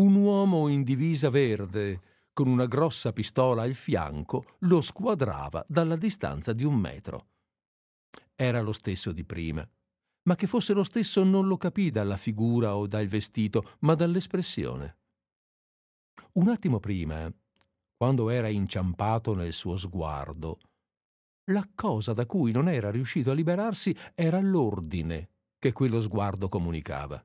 Un 0.00 0.14
uomo 0.14 0.68
in 0.68 0.82
divisa 0.82 1.28
verde, 1.28 2.00
con 2.32 2.48
una 2.48 2.64
grossa 2.64 3.12
pistola 3.12 3.62
al 3.62 3.74
fianco, 3.74 4.56
lo 4.60 4.80
squadrava 4.80 5.62
dalla 5.68 5.96
distanza 5.96 6.54
di 6.54 6.64
un 6.64 6.74
metro. 6.74 7.26
Era 8.34 8.62
lo 8.62 8.72
stesso 8.72 9.12
di 9.12 9.24
prima, 9.24 9.68
ma 10.22 10.36
che 10.36 10.46
fosse 10.46 10.72
lo 10.72 10.84
stesso 10.84 11.22
non 11.22 11.46
lo 11.46 11.58
capì 11.58 11.90
dalla 11.90 12.16
figura 12.16 12.76
o 12.76 12.86
dal 12.86 13.08
vestito, 13.08 13.76
ma 13.80 13.94
dall'espressione. 13.94 14.96
Un 16.32 16.48
attimo 16.48 16.80
prima, 16.80 17.30
quando 17.94 18.30
era 18.30 18.48
inciampato 18.48 19.34
nel 19.34 19.52
suo 19.52 19.76
sguardo, 19.76 20.60
la 21.50 21.68
cosa 21.74 22.14
da 22.14 22.24
cui 22.24 22.52
non 22.52 22.70
era 22.70 22.90
riuscito 22.90 23.32
a 23.32 23.34
liberarsi 23.34 23.94
era 24.14 24.40
l'ordine 24.40 25.28
che 25.58 25.72
quello 25.72 26.00
sguardo 26.00 26.48
comunicava. 26.48 27.22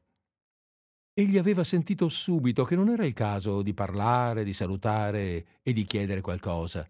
Egli 1.18 1.38
aveva 1.38 1.64
sentito 1.64 2.10
subito 2.10 2.66
che 2.66 2.76
non 2.76 2.90
era 2.90 3.06
il 3.06 3.14
caso 3.14 3.62
di 3.62 3.74
parlare, 3.74 4.44
di 4.44 4.52
salutare 4.52 5.62
e 5.64 5.72
di 5.72 5.86
chiedere 5.86 6.20
qualcosa. 6.20 6.86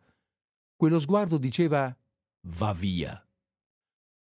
Quello 0.75 0.97
sguardo 0.97 1.37
diceva 1.37 1.95
va 2.47 2.73
via. 2.73 3.23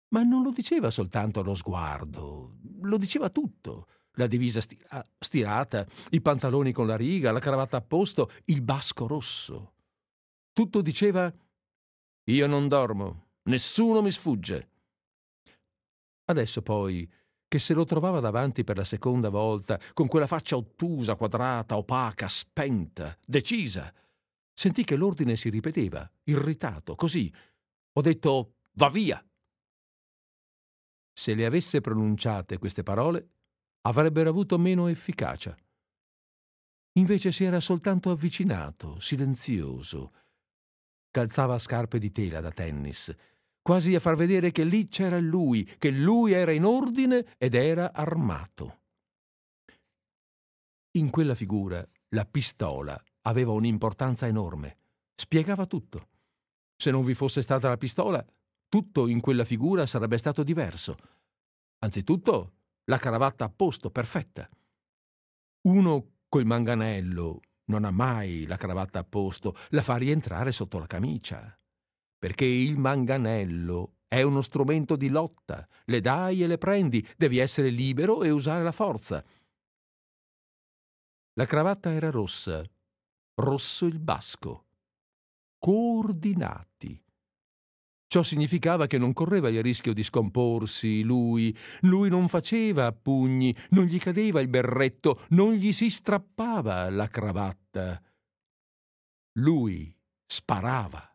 Ma 0.08 0.24
non 0.24 0.42
lo 0.42 0.50
diceva 0.50 0.90
soltanto 0.90 1.42
lo 1.42 1.54
sguardo, 1.54 2.56
lo 2.82 2.96
diceva 2.96 3.30
tutto 3.30 3.86
la 4.14 4.26
divisa 4.26 4.60
ah, 4.88 5.06
stirata, 5.18 5.86
i 6.10 6.20
pantaloni 6.20 6.72
con 6.72 6.86
la 6.86 6.96
riga, 6.96 7.32
la 7.32 7.40
cravatta 7.40 7.76
a 7.76 7.82
posto, 7.82 8.30
il 8.46 8.62
basco 8.62 9.06
rosso. 9.06 9.74
Tutto 10.52 10.82
diceva 10.82 11.32
Io 12.30 12.46
non 12.46 12.66
dormo, 12.66 13.28
nessuno 13.44 14.02
mi 14.02 14.10
sfugge. 14.10 14.70
Adesso 16.26 16.62
poi, 16.62 17.08
che 17.54 17.60
se 17.60 17.72
lo 17.72 17.84
trovava 17.84 18.18
davanti 18.18 18.64
per 18.64 18.76
la 18.76 18.82
seconda 18.82 19.28
volta, 19.28 19.78
con 19.92 20.08
quella 20.08 20.26
faccia 20.26 20.56
ottusa, 20.56 21.14
quadrata, 21.14 21.76
opaca, 21.76 22.26
spenta, 22.26 23.16
decisa, 23.24 23.94
sentì 24.52 24.82
che 24.82 24.96
l'ordine 24.96 25.36
si 25.36 25.50
ripeteva, 25.50 26.10
irritato, 26.24 26.96
così. 26.96 27.32
Ho 27.92 28.00
detto 28.00 28.54
va 28.72 28.88
via. 28.88 29.24
Se 31.12 31.34
le 31.34 31.46
avesse 31.46 31.80
pronunciate 31.80 32.58
queste 32.58 32.82
parole, 32.82 33.28
avrebbero 33.82 34.30
avuto 34.30 34.58
meno 34.58 34.88
efficacia. 34.88 35.56
Invece 36.94 37.30
si 37.30 37.44
era 37.44 37.60
soltanto 37.60 38.10
avvicinato, 38.10 38.98
silenzioso. 38.98 40.12
Calzava 41.08 41.56
scarpe 41.58 42.00
di 42.00 42.10
tela 42.10 42.40
da 42.40 42.50
tennis, 42.50 43.14
quasi 43.64 43.94
a 43.94 44.00
far 44.00 44.14
vedere 44.14 44.52
che 44.52 44.62
lì 44.62 44.86
c'era 44.88 45.18
lui, 45.18 45.64
che 45.64 45.90
lui 45.90 46.32
era 46.32 46.52
in 46.52 46.64
ordine 46.64 47.34
ed 47.38 47.54
era 47.54 47.94
armato. 47.94 48.80
In 50.98 51.08
quella 51.08 51.34
figura 51.34 51.82
la 52.10 52.26
pistola 52.26 53.02
aveva 53.22 53.52
un'importanza 53.52 54.26
enorme, 54.26 54.76
spiegava 55.14 55.64
tutto. 55.64 56.08
Se 56.76 56.90
non 56.90 57.06
vi 57.06 57.14
fosse 57.14 57.40
stata 57.40 57.70
la 57.70 57.78
pistola, 57.78 58.22
tutto 58.68 59.06
in 59.06 59.22
quella 59.22 59.46
figura 59.46 59.86
sarebbe 59.86 60.18
stato 60.18 60.42
diverso. 60.42 60.96
Anzitutto, 61.78 62.52
la 62.90 62.98
cravatta 62.98 63.46
a 63.46 63.48
posto, 63.48 63.90
perfetta. 63.90 64.46
Uno 65.62 66.16
col 66.28 66.44
manganello 66.44 67.40
non 67.70 67.86
ha 67.86 67.90
mai 67.90 68.44
la 68.44 68.58
cravatta 68.58 68.98
a 68.98 69.04
posto, 69.04 69.56
la 69.70 69.82
fa 69.82 69.96
rientrare 69.96 70.52
sotto 70.52 70.78
la 70.78 70.86
camicia, 70.86 71.58
perché 72.24 72.46
il 72.46 72.78
manganello 72.78 73.96
è 74.08 74.22
uno 74.22 74.40
strumento 74.40 74.96
di 74.96 75.10
lotta, 75.10 75.68
le 75.84 76.00
dai 76.00 76.42
e 76.42 76.46
le 76.46 76.56
prendi, 76.56 77.06
devi 77.18 77.36
essere 77.36 77.68
libero 77.68 78.22
e 78.22 78.30
usare 78.30 78.62
la 78.62 78.72
forza. 78.72 79.22
La 81.34 81.44
cravatta 81.44 81.92
era 81.92 82.08
rossa, 82.08 82.64
rosso 83.34 83.84
il 83.84 83.98
basco. 83.98 84.68
Coordinati. 85.58 86.98
Ciò 88.06 88.22
significava 88.22 88.86
che 88.86 88.96
non 88.96 89.12
correva 89.12 89.50
il 89.50 89.62
rischio 89.62 89.92
di 89.92 90.02
scomporsi 90.02 91.02
lui, 91.02 91.54
lui 91.80 92.08
non 92.08 92.28
faceva 92.28 92.90
pugni, 92.92 93.54
non 93.72 93.84
gli 93.84 93.98
cadeva 93.98 94.40
il 94.40 94.48
berretto, 94.48 95.26
non 95.30 95.52
gli 95.52 95.72
si 95.72 95.90
strappava 95.90 96.88
la 96.88 97.06
cravatta. 97.06 98.02
Lui 99.32 99.94
sparava 100.24 101.13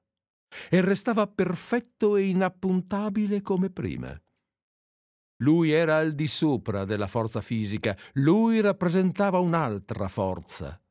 e 0.69 0.81
restava 0.81 1.27
perfetto 1.27 2.15
e 2.15 2.27
inappuntabile 2.27 3.41
come 3.41 3.69
prima. 3.69 4.19
Lui 5.41 5.71
era 5.71 5.97
al 5.97 6.13
di 6.15 6.27
sopra 6.27 6.83
della 6.83 7.07
forza 7.07 7.39
fisica, 7.39 7.97
lui 8.13 8.59
rappresentava 8.59 9.39
un'altra 9.39 10.07
forza. 10.07 10.81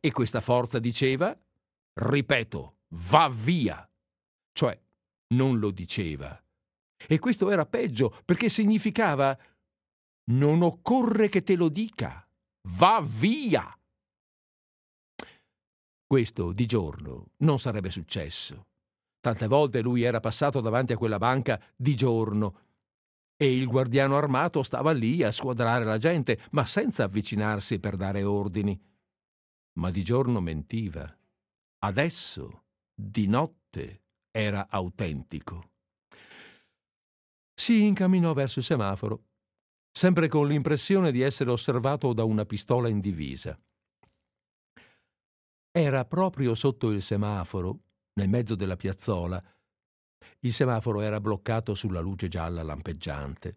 E 0.00 0.12
questa 0.12 0.40
forza 0.40 0.78
diceva, 0.78 1.34
ripeto, 1.94 2.76
va 3.08 3.30
via. 3.32 3.88
Cioè, 4.52 4.78
non 5.34 5.58
lo 5.58 5.70
diceva. 5.70 6.38
E 7.06 7.18
questo 7.18 7.50
era 7.50 7.64
peggio, 7.64 8.14
perché 8.24 8.50
significava, 8.50 9.36
non 10.32 10.62
occorre 10.62 11.28
che 11.28 11.42
te 11.42 11.56
lo 11.56 11.68
dica, 11.70 12.26
va 12.78 13.02
via. 13.02 13.66
Questo 16.06 16.52
di 16.52 16.66
giorno 16.66 17.30
non 17.38 17.58
sarebbe 17.58 17.90
successo. 17.90 18.66
Tante 19.20 19.46
volte 19.46 19.80
lui 19.80 20.02
era 20.02 20.20
passato 20.20 20.60
davanti 20.60 20.92
a 20.92 20.98
quella 20.98 21.18
banca 21.18 21.60
di 21.74 21.96
giorno 21.96 22.58
e 23.36 23.56
il 23.56 23.66
guardiano 23.66 24.16
armato 24.16 24.62
stava 24.62 24.92
lì 24.92 25.22
a 25.22 25.30
squadrare 25.30 25.84
la 25.84 25.98
gente, 25.98 26.38
ma 26.50 26.64
senza 26.64 27.04
avvicinarsi 27.04 27.80
per 27.80 27.96
dare 27.96 28.22
ordini. 28.22 28.78
Ma 29.78 29.90
di 29.90 30.04
giorno 30.04 30.40
mentiva. 30.40 31.12
Adesso, 31.78 32.64
di 32.94 33.26
notte, 33.26 34.02
era 34.30 34.68
autentico. 34.68 35.70
Si 37.54 37.82
incamminò 37.82 38.32
verso 38.34 38.60
il 38.60 38.64
semaforo, 38.64 39.24
sempre 39.90 40.28
con 40.28 40.46
l'impressione 40.46 41.12
di 41.12 41.22
essere 41.22 41.50
osservato 41.50 42.12
da 42.12 42.24
una 42.24 42.44
pistola 42.44 42.88
in 42.88 43.00
divisa. 43.00 43.58
Era 45.76 46.04
proprio 46.04 46.54
sotto 46.54 46.90
il 46.90 47.02
semaforo, 47.02 47.80
nel 48.12 48.28
mezzo 48.28 48.54
della 48.54 48.76
piazzola, 48.76 49.42
il 50.42 50.52
semaforo 50.52 51.00
era 51.00 51.18
bloccato 51.18 51.74
sulla 51.74 51.98
luce 51.98 52.28
gialla 52.28 52.62
lampeggiante. 52.62 53.56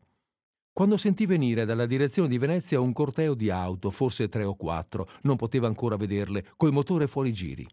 Quando 0.73 0.97
sentì 0.97 1.27
venire 1.27 1.63
dalla 1.63 1.85
direzione 1.85 2.27
di 2.27 2.39
Venezia 2.39 2.79
un 2.79 2.91
corteo 2.91 3.35
di 3.35 3.51
auto, 3.51 3.91
forse 3.91 4.29
tre 4.29 4.43
o 4.45 4.55
quattro, 4.55 5.07
non 5.21 5.35
poteva 5.35 5.67
ancora 5.67 5.95
vederle, 5.95 6.53
coi 6.57 6.71
motore 6.71 7.05
fuori 7.05 7.31
giri. 7.31 7.67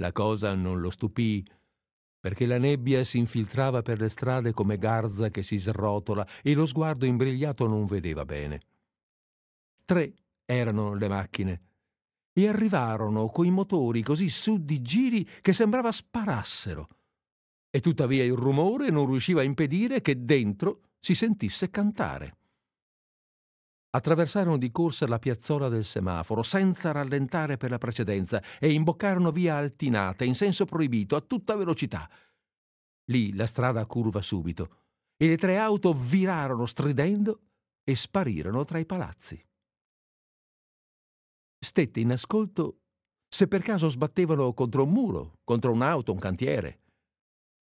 La 0.00 0.12
cosa 0.12 0.54
non 0.54 0.80
lo 0.80 0.88
stupì, 0.88 1.44
perché 2.18 2.46
la 2.46 2.56
nebbia 2.56 3.04
si 3.04 3.18
infiltrava 3.18 3.82
per 3.82 4.00
le 4.00 4.08
strade 4.08 4.54
come 4.54 4.78
garza 4.78 5.28
che 5.28 5.42
si 5.42 5.58
srotola 5.58 6.26
e 6.42 6.54
lo 6.54 6.64
sguardo 6.64 7.04
imbrigliato 7.04 7.66
non 7.66 7.84
vedeva 7.84 8.24
bene. 8.24 8.60
Tre 9.84 10.14
erano 10.46 10.94
le 10.94 11.08
macchine 11.08 11.60
e 12.38 12.48
arrivarono 12.48 13.28
coi 13.28 13.50
motori 13.50 14.02
così 14.02 14.28
su 14.28 14.62
di 14.62 14.82
giri 14.82 15.26
che 15.40 15.54
sembrava 15.54 15.90
sparassero 15.90 16.88
e 17.70 17.80
tuttavia 17.80 18.24
il 18.24 18.34
rumore 18.34 18.90
non 18.90 19.06
riusciva 19.06 19.40
a 19.40 19.44
impedire 19.44 20.02
che 20.02 20.22
dentro 20.22 20.80
si 21.00 21.14
sentisse 21.14 21.70
cantare. 21.70 22.36
Attraversarono 23.90 24.58
di 24.58 24.70
corsa 24.70 25.06
la 25.06 25.18
piazzola 25.18 25.70
del 25.70 25.84
semaforo 25.84 26.42
senza 26.42 26.92
rallentare 26.92 27.56
per 27.56 27.70
la 27.70 27.78
precedenza 27.78 28.42
e 28.58 28.70
imboccarono 28.70 29.30
via 29.30 29.56
Altinata 29.56 30.24
in 30.24 30.34
senso 30.34 30.66
proibito 30.66 31.16
a 31.16 31.22
tutta 31.22 31.56
velocità. 31.56 32.08
Lì 33.06 33.34
la 33.34 33.46
strada 33.46 33.86
curva 33.86 34.20
subito 34.20 34.82
e 35.16 35.28
le 35.28 35.38
tre 35.38 35.56
auto 35.56 35.94
virarono 35.94 36.66
stridendo 36.66 37.40
e 37.82 37.96
sparirono 37.96 38.64
tra 38.66 38.78
i 38.78 38.84
palazzi. 38.84 39.42
Stette 41.58 42.00
in 42.00 42.12
ascolto 42.12 42.80
se 43.28 43.48
per 43.48 43.62
caso 43.62 43.88
sbattevano 43.88 44.52
contro 44.54 44.84
un 44.84 44.90
muro, 44.90 45.38
contro 45.44 45.72
un'auto, 45.72 46.12
un 46.12 46.18
cantiere. 46.18 46.80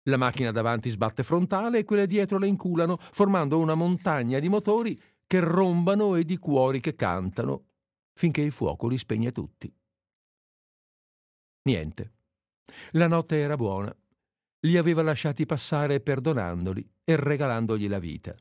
La 0.03 0.17
macchina 0.17 0.51
davanti 0.51 0.89
sbatte 0.89 1.23
frontale 1.23 1.79
e 1.79 1.84
quelle 1.86 2.06
dietro 2.08 2.38
le 2.38 2.47
inculano, 2.47 2.97
formando 2.99 3.58
una 3.58 3.73
montagna 3.73 4.39
di 4.39 4.49
motori 4.49 4.99
che 5.25 5.39
rombano 5.39 6.15
e 6.15 6.25
di 6.25 6.38
cuori 6.38 6.79
che 6.79 6.95
cantano, 6.95 7.63
finché 8.13 8.41
il 8.41 8.51
fuoco 8.51 8.88
li 8.88 8.97
spegne 8.97 9.32
tutti. 9.32 9.73
Niente. 11.63 12.12
La 12.91 13.08
notte 13.08 13.39
era 13.39 13.56
buona. 13.56 13.95
Li 14.65 14.77
aveva 14.77 15.01
lasciati 15.01 15.45
passare 15.45 16.01
perdonandoli 16.01 16.88
e 17.03 17.15
regalandogli 17.15 17.88
la 17.88 17.99
vita. 17.99 18.36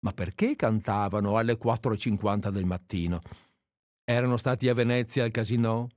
Ma 0.00 0.12
perché 0.12 0.56
cantavano 0.56 1.38
alle 1.38 1.56
4.50 1.56 2.50
del 2.50 2.66
mattino? 2.66 3.20
Erano 4.06 4.36
stati 4.36 4.68
a 4.68 4.74
Venezia 4.74 5.24
al 5.24 5.30
casino? 5.30 5.88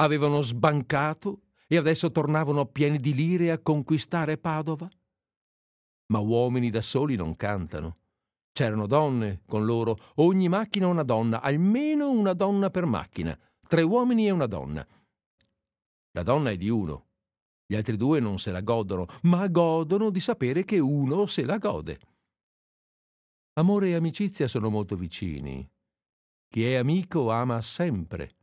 Avevano 0.00 0.40
sbancato 0.40 1.42
e 1.68 1.76
adesso 1.76 2.10
tornavano 2.10 2.66
pieni 2.66 2.98
di 2.98 3.14
lire 3.14 3.52
a 3.52 3.60
conquistare 3.60 4.36
Padova? 4.36 4.88
Ma 6.08 6.18
uomini 6.18 6.70
da 6.70 6.80
soli 6.80 7.14
non 7.14 7.36
cantano. 7.36 7.98
C'erano 8.52 8.86
donne 8.86 9.42
con 9.46 9.64
loro, 9.64 9.96
ogni 10.16 10.48
macchina 10.48 10.88
una 10.88 11.04
donna, 11.04 11.40
almeno 11.40 12.10
una 12.10 12.32
donna 12.32 12.68
per 12.70 12.84
macchina, 12.84 13.38
tre 13.68 13.82
uomini 13.82 14.26
e 14.26 14.30
una 14.30 14.46
donna. 14.46 14.84
La 16.12 16.22
donna 16.22 16.50
è 16.50 16.56
di 16.56 16.68
uno, 16.68 17.06
gli 17.66 17.74
altri 17.74 17.96
due 17.96 18.18
non 18.18 18.38
se 18.38 18.50
la 18.50 18.60
godono, 18.60 19.06
ma 19.22 19.46
godono 19.48 20.10
di 20.10 20.20
sapere 20.20 20.64
che 20.64 20.78
uno 20.78 21.26
se 21.26 21.44
la 21.44 21.58
gode. 21.58 21.98
Amore 23.54 23.90
e 23.90 23.94
amicizia 23.94 24.48
sono 24.48 24.68
molto 24.68 24.96
vicini. 24.96 25.68
Chi 26.48 26.64
è 26.64 26.74
amico 26.74 27.30
ama 27.30 27.60
sempre, 27.60 28.36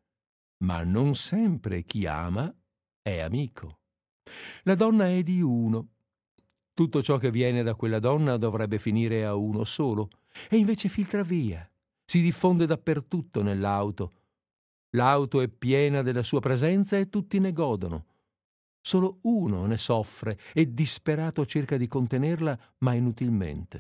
ma 0.64 0.84
non 0.84 1.16
sempre 1.16 1.84
chi 1.84 2.06
ama 2.06 2.54
è 3.02 3.20
amico. 3.20 3.80
La 4.64 4.76
donna 4.76 5.08
è 5.08 5.24
di 5.24 5.42
uno. 5.42 5.90
Tutto 6.74 7.02
ciò 7.02 7.18
che 7.18 7.32
viene 7.32 7.64
da 7.64 7.76
quella 7.76 8.00
donna 8.00 8.38
dovrebbe 8.38 8.80
finire 8.80 9.26
a 9.26 9.36
uno 9.36 9.64
solo, 9.64 10.10
e 10.50 10.58
invece 10.58 10.90
filtra 10.90 11.24
via, 11.24 11.70
si 12.04 12.22
diffonde 12.22 12.66
dappertutto 12.66 13.42
nell'auto. 13.42 14.12
L'auto 14.92 15.42
è 15.42 15.48
piena 15.48 16.02
della 16.02 16.24
sua 16.24 16.40
presenza 16.40 16.98
e 16.98 17.10
tutti 17.10 17.40
ne 17.40 17.52
godono. 17.52 18.06
Solo 18.80 19.20
uno 19.24 19.66
ne 19.66 19.78
soffre 19.78 20.38
e 20.54 20.74
disperato 20.74 21.46
cerca 21.46 21.78
di 21.78 21.88
contenerla, 21.88 22.76
ma 22.80 22.94
inutilmente. 22.94 23.80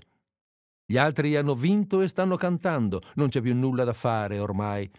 Gli 0.86 0.98
altri 0.98 1.36
hanno 1.36 1.56
vinto 1.56 2.02
e 2.02 2.08
stanno 2.08 2.36
cantando, 2.36 3.02
non 3.16 3.30
c'è 3.30 3.42
più 3.42 3.56
nulla 3.56 3.84
da 3.84 3.94
fare 3.94 4.40
ormai. 4.40 4.90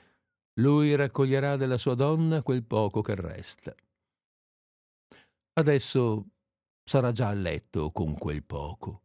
Lui 0.54 0.94
raccoglierà 0.94 1.56
della 1.56 1.76
sua 1.76 1.94
donna 1.94 2.42
quel 2.42 2.64
poco 2.64 3.00
che 3.00 3.14
resta. 3.14 3.74
Adesso 5.54 6.26
sarà 6.82 7.12
già 7.12 7.28
a 7.28 7.34
letto 7.34 7.90
con 7.92 8.16
quel 8.16 8.42
poco. 8.42 9.02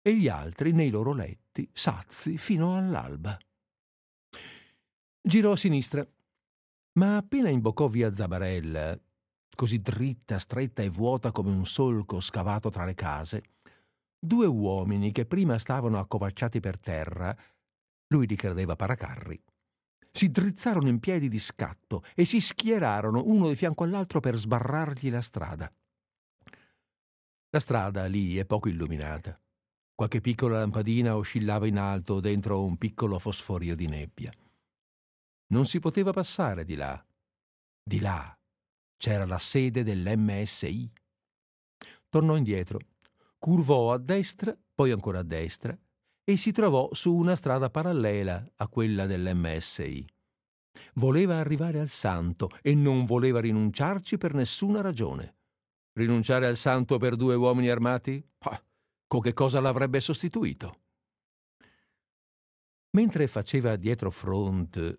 E 0.00 0.16
gli 0.16 0.28
altri 0.28 0.72
nei 0.72 0.90
loro 0.90 1.12
letti, 1.12 1.68
sazi 1.72 2.38
fino 2.38 2.76
all'alba. 2.76 3.38
Girò 5.20 5.52
a 5.52 5.56
sinistra, 5.56 6.06
ma 6.98 7.16
appena 7.16 7.48
imboccò 7.48 7.88
via 7.88 8.12
Zabarella, 8.12 8.98
così 9.54 9.80
dritta, 9.80 10.38
stretta 10.38 10.82
e 10.82 10.90
vuota 10.90 11.32
come 11.32 11.50
un 11.50 11.64
solco 11.64 12.20
scavato 12.20 12.68
tra 12.68 12.84
le 12.84 12.94
case, 12.94 13.42
due 14.24 14.46
uomini 14.46 15.12
che 15.12 15.26
prima 15.26 15.58
stavano 15.58 15.98
accovacciati 15.98 16.60
per 16.60 16.78
terra, 16.78 17.36
lui 18.08 18.26
li 18.26 18.36
credeva 18.36 18.76
paracarri, 18.76 19.42
si 20.16 20.30
drizzarono 20.30 20.88
in 20.88 21.00
piedi 21.00 21.28
di 21.28 21.40
scatto 21.40 22.04
e 22.14 22.24
si 22.24 22.40
schierarono 22.40 23.24
uno 23.26 23.48
di 23.48 23.56
fianco 23.56 23.82
all'altro 23.82 24.20
per 24.20 24.36
sbarrargli 24.36 25.10
la 25.10 25.20
strada. 25.20 25.72
La 27.50 27.60
strada 27.60 28.06
lì 28.06 28.36
è 28.36 28.44
poco 28.44 28.68
illuminata. 28.68 29.36
Qualche 29.92 30.20
piccola 30.20 30.58
lampadina 30.58 31.16
oscillava 31.16 31.66
in 31.66 31.78
alto 31.78 32.20
dentro 32.20 32.64
un 32.64 32.76
piccolo 32.76 33.18
fosforio 33.18 33.74
di 33.74 33.86
nebbia. 33.86 34.32
Non 35.48 35.66
si 35.66 35.80
poteva 35.80 36.12
passare 36.12 36.64
di 36.64 36.74
là. 36.74 37.04
Di 37.82 38.00
là 38.00 38.36
c'era 38.96 39.26
la 39.26 39.38
sede 39.38 39.82
dell'MSI. 39.82 40.92
Tornò 42.08 42.36
indietro, 42.36 42.78
curvò 43.44 43.92
a 43.92 43.98
destra, 43.98 44.56
poi 44.74 44.90
ancora 44.90 45.18
a 45.18 45.22
destra, 45.22 45.78
e 46.24 46.38
si 46.38 46.50
trovò 46.50 46.88
su 46.94 47.14
una 47.14 47.36
strada 47.36 47.68
parallela 47.68 48.42
a 48.56 48.68
quella 48.68 49.04
dell'MSI. 49.04 50.02
Voleva 50.94 51.36
arrivare 51.36 51.78
al 51.78 51.88
santo 51.88 52.48
e 52.62 52.74
non 52.74 53.04
voleva 53.04 53.42
rinunciarci 53.42 54.16
per 54.16 54.32
nessuna 54.32 54.80
ragione. 54.80 55.36
Rinunciare 55.92 56.46
al 56.46 56.56
santo 56.56 56.96
per 56.96 57.16
due 57.16 57.34
uomini 57.34 57.68
armati? 57.68 58.26
Ah, 58.38 58.64
con 59.06 59.20
che 59.20 59.34
cosa 59.34 59.60
l'avrebbe 59.60 60.00
sostituito? 60.00 60.80
Mentre 62.92 63.26
faceva 63.26 63.76
dietro 63.76 64.10
front 64.10 64.96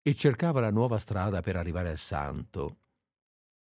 e 0.00 0.14
cercava 0.14 0.60
la 0.60 0.70
nuova 0.70 0.96
strada 0.96 1.42
per 1.42 1.56
arrivare 1.56 1.90
al 1.90 1.98
santo, 1.98 2.81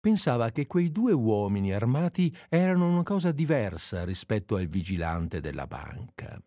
pensava 0.05 0.51
che 0.51 0.67
quei 0.67 0.91
due 0.91 1.13
uomini 1.13 1.73
armati 1.73 2.31
erano 2.47 2.87
una 2.87 3.01
cosa 3.01 3.31
diversa 3.31 4.05
rispetto 4.05 4.55
al 4.55 4.67
vigilante 4.67 5.39
della 5.39 5.65
banca. 5.65 6.39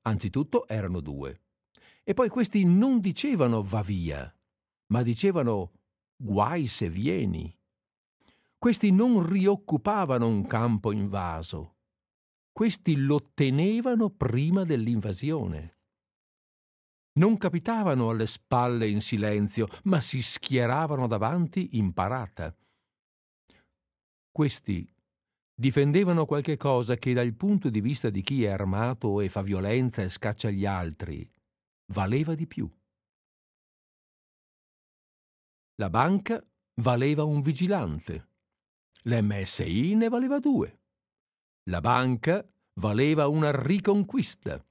Anzitutto 0.00 0.66
erano 0.66 1.00
due. 1.00 1.42
E 2.02 2.14
poi 2.14 2.30
questi 2.30 2.64
non 2.64 3.00
dicevano 3.00 3.60
va 3.60 3.82
via, 3.82 4.34
ma 4.86 5.02
dicevano 5.02 5.72
guai 6.16 6.66
se 6.66 6.88
vieni. 6.88 7.54
Questi 8.56 8.90
non 8.90 9.22
rioccupavano 9.22 10.26
un 10.26 10.46
campo 10.46 10.92
invaso, 10.92 11.76
questi 12.52 12.96
lo 12.96 13.32
tenevano 13.34 14.08
prima 14.08 14.64
dell'invasione. 14.64 15.76
Non 17.18 17.36
capitavano 17.36 18.08
alle 18.08 18.26
spalle 18.26 18.88
in 18.88 19.02
silenzio, 19.02 19.68
ma 19.84 20.00
si 20.00 20.22
schieravano 20.22 21.06
davanti 21.06 21.76
in 21.76 21.92
parata. 21.92 22.56
Questi 24.32 24.90
difendevano 25.54 26.24
qualche 26.24 26.56
cosa 26.56 26.96
che 26.96 27.12
dal 27.12 27.34
punto 27.34 27.68
di 27.68 27.82
vista 27.82 28.08
di 28.08 28.22
chi 28.22 28.44
è 28.44 28.48
armato 28.48 29.20
e 29.20 29.28
fa 29.28 29.42
violenza 29.42 30.00
e 30.00 30.08
scaccia 30.08 30.48
gli 30.48 30.64
altri 30.64 31.30
valeva 31.92 32.34
di 32.34 32.46
più. 32.46 32.66
La 35.76 35.90
banca 35.90 36.42
valeva 36.76 37.24
un 37.24 37.42
vigilante, 37.42 38.28
l'MSI 39.02 39.94
ne 39.96 40.08
valeva 40.08 40.38
due, 40.38 40.80
la 41.64 41.82
banca 41.82 42.42
valeva 42.80 43.28
una 43.28 43.50
riconquista, 43.50 44.64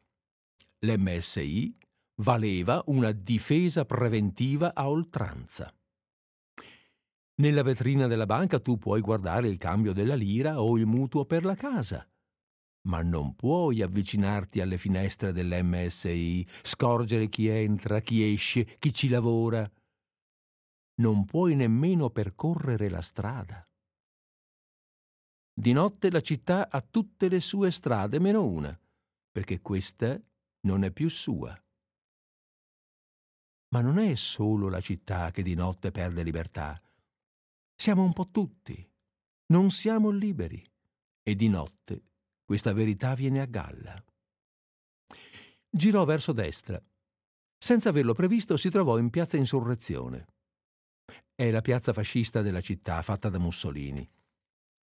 l'MSI 0.79 1.77
valeva 2.21 2.81
una 2.87 3.11
difesa 3.11 3.85
preventiva 3.85 4.73
a 4.73 4.89
oltranza. 4.89 5.71
Nella 7.41 7.63
vetrina 7.63 8.05
della 8.05 8.27
banca 8.27 8.59
tu 8.59 8.77
puoi 8.77 9.01
guardare 9.01 9.47
il 9.47 9.57
cambio 9.57 9.93
della 9.93 10.13
lira 10.13 10.61
o 10.61 10.77
il 10.77 10.85
mutuo 10.85 11.25
per 11.25 11.43
la 11.43 11.55
casa, 11.55 12.07
ma 12.87 13.01
non 13.01 13.33
puoi 13.33 13.81
avvicinarti 13.81 14.61
alle 14.61 14.77
finestre 14.77 15.31
dell'MSI, 15.31 16.47
scorgere 16.61 17.29
chi 17.29 17.47
entra, 17.47 17.99
chi 18.01 18.31
esce, 18.31 18.77
chi 18.77 18.93
ci 18.93 19.09
lavora. 19.09 19.67
Non 21.01 21.25
puoi 21.25 21.55
nemmeno 21.55 22.11
percorrere 22.11 22.89
la 22.89 23.01
strada. 23.01 23.67
Di 25.51 25.71
notte 25.73 26.11
la 26.11 26.21
città 26.21 26.69
ha 26.69 26.79
tutte 26.81 27.27
le 27.27 27.39
sue 27.39 27.71
strade 27.71 28.19
meno 28.19 28.45
una, 28.45 28.79
perché 29.31 29.61
questa 29.61 30.15
non 30.67 30.83
è 30.83 30.91
più 30.91 31.09
sua. 31.09 31.59
Ma 33.69 33.81
non 33.81 33.97
è 33.97 34.13
solo 34.13 34.69
la 34.69 34.79
città 34.79 35.31
che 35.31 35.41
di 35.41 35.55
notte 35.55 35.89
perde 35.89 36.21
libertà 36.21 36.79
siamo 37.81 38.03
un 38.03 38.13
po' 38.13 38.29
tutti. 38.29 38.87
Non 39.47 39.71
siamo 39.71 40.11
liberi. 40.11 40.63
E 41.23 41.35
di 41.35 41.47
notte 41.47 42.03
questa 42.45 42.73
verità 42.73 43.15
viene 43.15 43.41
a 43.41 43.45
galla. 43.45 43.99
Girò 45.67 46.05
verso 46.05 46.31
destra. 46.31 46.79
Senza 47.57 47.89
averlo 47.89 48.13
previsto 48.13 48.55
si 48.55 48.69
trovò 48.69 48.99
in 48.99 49.09
piazza 49.09 49.37
Insurrezione. 49.37 50.27
È 51.33 51.49
la 51.49 51.61
piazza 51.61 51.91
fascista 51.91 52.43
della 52.43 52.61
città 52.61 53.01
fatta 53.01 53.29
da 53.29 53.39
Mussolini. 53.39 54.07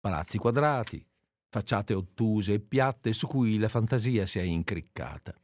Palazzi 0.01 0.39
quadrati, 0.39 1.05
facciate 1.51 1.93
ottuse 1.93 2.55
e 2.55 2.61
piatte 2.61 3.13
su 3.13 3.27
cui 3.27 3.59
la 3.59 3.69
fantasia 3.69 4.25
si 4.25 4.39
è 4.39 4.43
incriccata. 4.43 5.39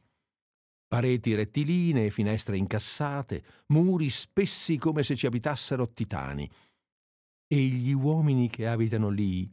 Pareti 0.87 1.35
rettilinee, 1.35 2.09
finestre 2.09 2.57
incassate, 2.57 3.43
muri 3.67 4.09
spessi 4.09 4.77
come 4.77 5.03
se 5.03 5.15
ci 5.15 5.27
abitassero 5.27 5.91
titani, 5.91 6.49
e 7.53 7.67
gli 7.67 7.91
uomini 7.91 8.49
che 8.49 8.65
abitano 8.65 9.09
lì. 9.09 9.47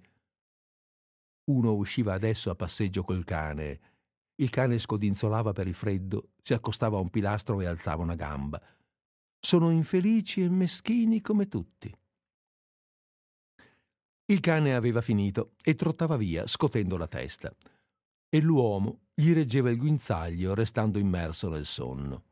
Uno 1.50 1.74
usciva 1.74 2.14
adesso 2.14 2.48
a 2.48 2.54
passeggio 2.54 3.02
col 3.02 3.24
cane. 3.24 3.80
Il 4.36 4.48
cane 4.48 4.78
scodinzolava 4.78 5.52
per 5.52 5.66
il 5.66 5.74
freddo, 5.74 6.30
si 6.40 6.54
accostava 6.54 6.96
a 6.96 7.00
un 7.00 7.10
pilastro 7.10 7.60
e 7.60 7.66
alzava 7.66 8.02
una 8.02 8.14
gamba. 8.14 8.58
Sono 9.38 9.70
infelici 9.70 10.42
e 10.42 10.48
meschini 10.48 11.20
come 11.20 11.46
tutti. 11.48 11.94
Il 14.24 14.40
cane 14.40 14.74
aveva 14.74 15.02
finito 15.02 15.56
e 15.62 15.74
trottava 15.74 16.16
via, 16.16 16.46
scotendo 16.46 16.96
la 16.96 17.08
testa. 17.08 17.54
E 18.30 18.40
l'uomo 18.40 19.08
gli 19.12 19.34
reggeva 19.34 19.68
il 19.68 19.76
guinzaglio, 19.76 20.54
restando 20.54 20.98
immerso 20.98 21.50
nel 21.50 21.66
sonno. 21.66 22.22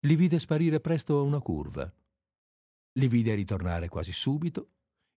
Li 0.00 0.16
vide 0.16 0.40
sparire 0.40 0.80
presto 0.80 1.16
a 1.18 1.22
una 1.22 1.40
curva. 1.40 1.92
Li 2.92 3.08
vide 3.08 3.34
ritornare 3.34 3.88
quasi 3.88 4.12
subito, 4.12 4.70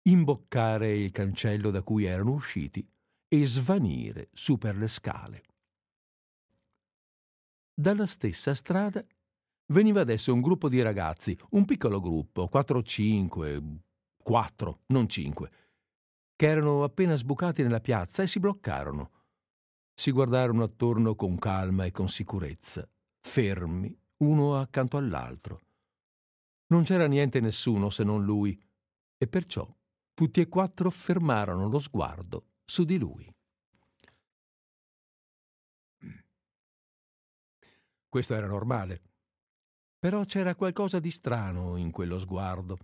imboccare 0.02 0.96
il 0.96 1.10
cancello 1.10 1.70
da 1.70 1.82
cui 1.82 2.04
erano 2.04 2.32
usciti 2.32 2.86
e 3.28 3.46
svanire 3.46 4.28
su 4.32 4.58
per 4.58 4.76
le 4.76 4.88
scale. 4.88 5.42
Dalla 7.72 8.06
stessa 8.06 8.54
strada 8.54 9.04
veniva 9.72 10.00
adesso 10.00 10.34
un 10.34 10.40
gruppo 10.40 10.68
di 10.68 10.82
ragazzi, 10.82 11.38
un 11.50 11.64
piccolo 11.64 12.00
gruppo, 12.00 12.48
quattro 12.48 12.78
o 12.78 12.82
cinque, 12.82 13.62
quattro, 14.22 14.80
non 14.86 15.08
cinque, 15.08 15.50
che 16.36 16.46
erano 16.46 16.82
appena 16.82 17.16
sbucati 17.16 17.62
nella 17.62 17.80
piazza 17.80 18.22
e 18.22 18.26
si 18.26 18.40
bloccarono. 18.40 19.10
Si 19.94 20.10
guardarono 20.10 20.62
attorno 20.62 21.14
con 21.14 21.38
calma 21.38 21.84
e 21.84 21.90
con 21.90 22.08
sicurezza, 22.08 22.88
fermi, 23.20 23.94
uno 24.18 24.56
accanto 24.56 24.96
all'altro. 24.96 25.60
Non 26.70 26.84
c'era 26.84 27.06
niente 27.06 27.40
nessuno 27.40 27.90
se 27.90 28.04
non 28.04 28.24
lui, 28.24 28.58
e 29.16 29.26
perciò 29.26 29.68
tutti 30.14 30.40
e 30.40 30.48
quattro 30.48 30.88
fermarono 30.90 31.68
lo 31.68 31.78
sguardo 31.78 32.50
su 32.64 32.84
di 32.84 32.96
lui. 32.96 33.28
Questo 38.08 38.34
era 38.34 38.46
normale. 38.46 39.02
Però 39.98 40.24
c'era 40.24 40.54
qualcosa 40.54 41.00
di 41.00 41.10
strano 41.10 41.76
in 41.76 41.90
quello 41.90 42.18
sguardo, 42.18 42.78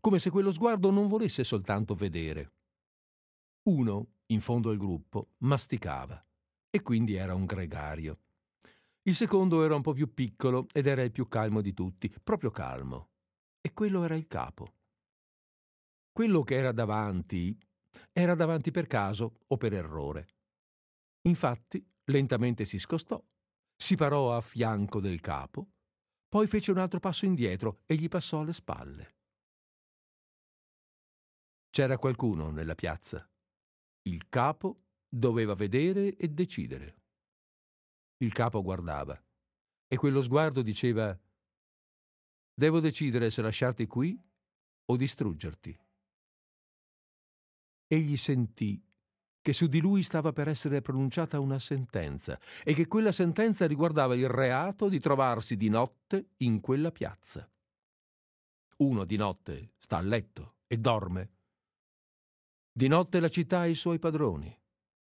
come 0.00 0.18
se 0.18 0.30
quello 0.30 0.52
sguardo 0.52 0.90
non 0.90 1.06
volesse 1.06 1.42
soltanto 1.42 1.94
vedere. 1.94 2.52
Uno, 3.64 4.12
in 4.26 4.40
fondo 4.40 4.70
al 4.70 4.76
gruppo, 4.76 5.30
masticava 5.38 6.24
e 6.70 6.82
quindi 6.82 7.14
era 7.14 7.34
un 7.34 7.46
gregario. 7.46 8.20
Il 9.02 9.14
secondo 9.14 9.64
era 9.64 9.74
un 9.74 9.82
po' 9.82 9.92
più 9.92 10.12
piccolo 10.14 10.68
ed 10.72 10.86
era 10.86 11.02
il 11.02 11.10
più 11.10 11.26
calmo 11.28 11.60
di 11.60 11.74
tutti, 11.74 12.12
proprio 12.22 12.50
calmo 12.50 13.08
e 13.66 13.72
quello 13.72 14.04
era 14.04 14.14
il 14.14 14.26
capo. 14.26 14.74
Quello 16.12 16.42
che 16.42 16.54
era 16.54 16.70
davanti 16.70 17.58
era 18.12 18.34
davanti 18.34 18.70
per 18.70 18.86
caso 18.86 19.40
o 19.46 19.56
per 19.56 19.72
errore. 19.72 20.28
Infatti, 21.22 21.82
lentamente 22.04 22.66
si 22.66 22.78
scostò, 22.78 23.24
si 23.74 23.96
parò 23.96 24.36
a 24.36 24.42
fianco 24.42 25.00
del 25.00 25.20
capo, 25.20 25.70
poi 26.28 26.46
fece 26.46 26.72
un 26.72 26.78
altro 26.78 27.00
passo 27.00 27.24
indietro 27.24 27.80
e 27.86 27.94
gli 27.94 28.08
passò 28.08 28.40
alle 28.40 28.52
spalle. 28.52 29.14
C'era 31.70 31.96
qualcuno 31.96 32.50
nella 32.50 32.74
piazza. 32.74 33.26
Il 34.02 34.28
capo 34.28 34.82
doveva 35.08 35.54
vedere 35.54 36.16
e 36.16 36.28
decidere. 36.28 36.96
Il 38.18 38.32
capo 38.32 38.62
guardava 38.62 39.18
e 39.88 39.96
quello 39.96 40.20
sguardo 40.20 40.60
diceva 40.60 41.18
Devo 42.54 42.78
decidere 42.78 43.30
se 43.30 43.42
lasciarti 43.42 43.86
qui 43.86 44.16
o 44.86 44.96
distruggerti. 44.96 45.76
Egli 47.86 48.16
sentì 48.16 48.80
che 49.40 49.52
su 49.52 49.66
di 49.66 49.80
lui 49.80 50.02
stava 50.02 50.32
per 50.32 50.48
essere 50.48 50.80
pronunciata 50.80 51.38
una 51.38 51.58
sentenza 51.58 52.40
e 52.62 52.72
che 52.72 52.86
quella 52.86 53.12
sentenza 53.12 53.66
riguardava 53.66 54.14
il 54.14 54.28
reato 54.28 54.88
di 54.88 54.98
trovarsi 55.00 55.56
di 55.56 55.68
notte 55.68 56.30
in 56.38 56.60
quella 56.60 56.90
piazza. 56.90 57.46
Uno 58.76 59.04
di 59.04 59.16
notte 59.16 59.72
sta 59.76 59.98
a 59.98 60.00
letto 60.00 60.54
e 60.66 60.78
dorme. 60.78 61.32
Di 62.72 62.88
notte 62.88 63.20
la 63.20 63.28
città 63.28 63.60
ha 63.60 63.66
i 63.66 63.74
suoi 63.74 63.98
padroni, 63.98 64.56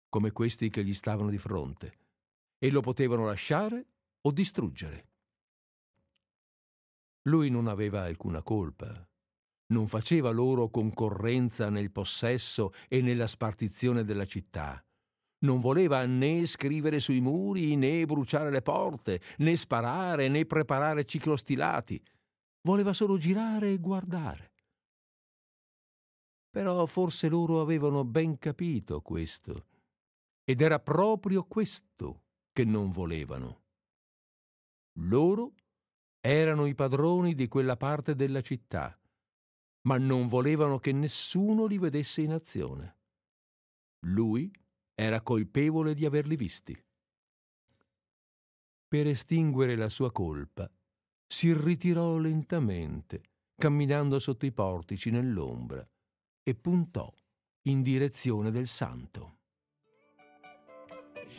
come 0.09 0.33
questi 0.33 0.71
che 0.71 0.85
gli 0.85 0.93
stavano 0.93 1.31
di 1.31 1.39
fronte, 1.39 1.99
e 2.59 2.71
lo 2.71 2.81
potevano 2.81 3.27
lasciare 3.27 3.87
o 4.23 4.31
distruggere. 4.33 5.12
Lui 7.29 7.51
non 7.51 7.69
aveva 7.69 8.03
alcuna 8.03 8.43
colpa. 8.43 9.07
Non 9.73 9.87
faceva 9.87 10.31
loro 10.31 10.69
concorrenza 10.69 11.71
nel 11.71 11.91
possesso 11.91 12.73
e 12.89 13.01
nella 13.01 13.27
spartizione 13.27 14.05
della 14.05 14.27
città. 14.27 14.85
Non 15.45 15.61
voleva 15.61 16.05
né 16.05 16.45
scrivere 16.47 17.01
sui 17.01 17.21
muri, 17.21 17.75
né 17.77 18.05
bruciare 18.05 18.51
le 18.51 18.63
porte, 18.63 19.21
né 19.39 19.57
sparare, 19.57 20.29
né 20.29 20.45
preparare 20.47 21.05
ciclostilati. 21.05 22.01
Voleva 22.63 22.93
solo 22.93 23.17
girare 23.17 23.73
e 23.73 23.79
guardare. 23.79 24.53
Però 26.51 26.85
forse 26.87 27.29
loro 27.29 27.61
avevano 27.61 28.05
ben 28.05 28.39
capito 28.39 29.01
questo. 29.01 29.67
Ed 30.45 30.61
era 30.61 30.79
proprio 30.79 31.45
questo 31.45 32.25
che 32.53 32.65
non 32.65 32.91
volevano. 32.91 33.63
Loro 34.99 35.55
erano 36.25 36.67
i 36.67 36.75
padroni 36.75 37.35
di 37.35 37.49
quella 37.49 37.77
parte 37.77 38.15
della 38.15 38.43
città, 38.43 38.97
ma 39.89 39.99
non 39.99 40.29
volevano 40.29 40.79
che 40.79 40.93
nessuno 40.93 41.67
li 41.67 41.79
vedesse 41.79 42.23
in 42.23 42.33
azione. 42.33 42.97
Lui 44.07 44.51
era 44.95 45.21
colpevole 45.21 45.95
di 45.95 46.07
averli 46.07 46.37
visti. 46.37 46.81
Per 48.87 49.07
estinguere 49.09 49.75
la 49.75 49.89
sua 49.89 50.13
colpa, 50.13 50.71
si 51.27 51.53
ritirò 51.53 52.17
lentamente, 52.19 53.23
camminando 53.57 54.21
sotto 54.21 54.47
i 54.47 54.53
portici 54.53 55.11
nell'ombra, 55.11 55.85
e 56.45 56.55
puntò 56.55 57.13
in 57.63 57.83
direzione 57.83 58.53
del 58.53 58.69
santo. 58.69 59.39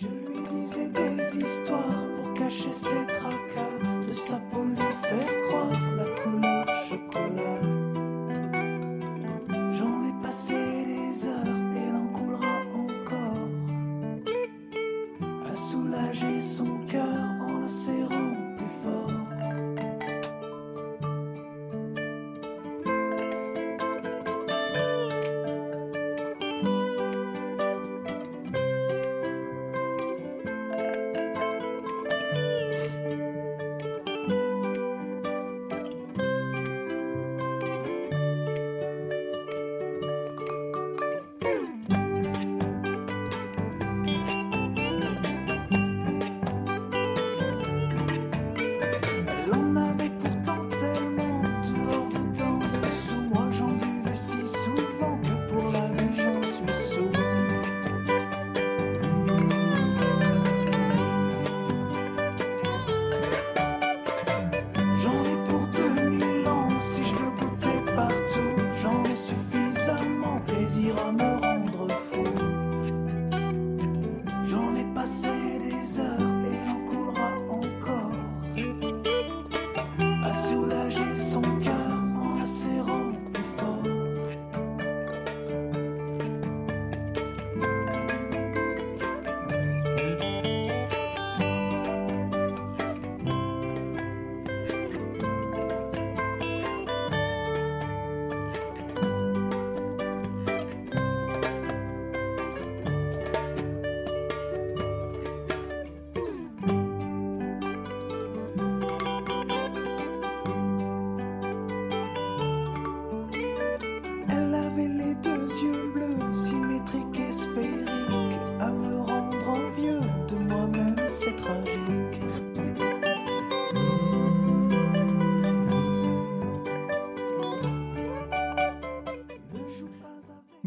Je 0.02 0.08
lui 0.08 0.42
disais 0.50 0.88
des 0.90 1.38
histoires 1.38 2.08
pour 2.16 2.34
cacher 2.34 2.72
ses 2.72 3.06
tracas, 3.08 4.06
de 4.08 4.12
sa 4.12 4.38
peau 4.38 4.64
lui 4.64 4.78
faire 4.78 5.42
croire 5.48 5.96
la 5.98 6.06
couleur 6.22 6.66
chocolat. 6.90 7.53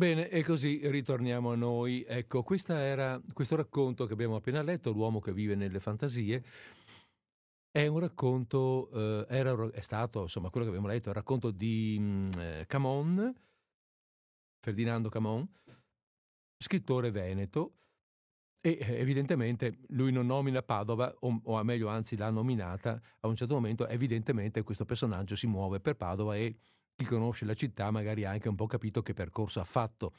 Bene, 0.06 0.28
e 0.28 0.44
così 0.44 0.88
ritorniamo 0.88 1.50
a 1.50 1.56
noi. 1.56 2.04
Ecco, 2.06 2.44
questa 2.44 2.78
era, 2.78 3.20
questo 3.32 3.56
racconto 3.56 4.06
che 4.06 4.12
abbiamo 4.12 4.36
appena 4.36 4.62
letto, 4.62 4.92
L'uomo 4.92 5.18
che 5.18 5.32
vive 5.32 5.56
nelle 5.56 5.80
fantasie, 5.80 6.44
è 7.72 7.88
un 7.88 7.98
racconto, 7.98 8.88
eh, 8.92 9.26
era, 9.28 9.68
è 9.72 9.80
stato, 9.80 10.20
insomma, 10.22 10.50
quello 10.50 10.64
che 10.64 10.70
abbiamo 10.70 10.86
letto, 10.86 11.06
è 11.06 11.08
un 11.08 11.14
racconto 11.14 11.50
di 11.50 11.96
mm, 11.98 12.30
eh, 12.38 12.64
Camon, 12.68 13.34
Ferdinando 14.60 15.08
Camon, 15.08 15.44
scrittore 16.56 17.10
veneto, 17.10 17.72
e 18.60 18.78
eh, 18.80 19.00
evidentemente 19.00 19.78
lui 19.88 20.12
non 20.12 20.26
nomina 20.26 20.62
Padova, 20.62 21.12
o, 21.18 21.40
o 21.42 21.64
meglio 21.64 21.88
anzi 21.88 22.16
l'ha 22.16 22.30
nominata, 22.30 23.02
a 23.22 23.26
un 23.26 23.34
certo 23.34 23.54
momento 23.54 23.88
evidentemente 23.88 24.62
questo 24.62 24.84
personaggio 24.84 25.34
si 25.34 25.48
muove 25.48 25.80
per 25.80 25.96
Padova 25.96 26.36
e 26.36 26.56
chi 26.96 27.04
conosce 27.04 27.44
la 27.44 27.54
città 27.54 27.90
magari 27.90 28.24
ha 28.24 28.30
anche 28.30 28.48
un 28.48 28.56
po' 28.56 28.66
capito 28.66 29.02
che 29.02 29.12
percorso 29.12 29.60
ha 29.60 29.64
fatto. 29.64 30.14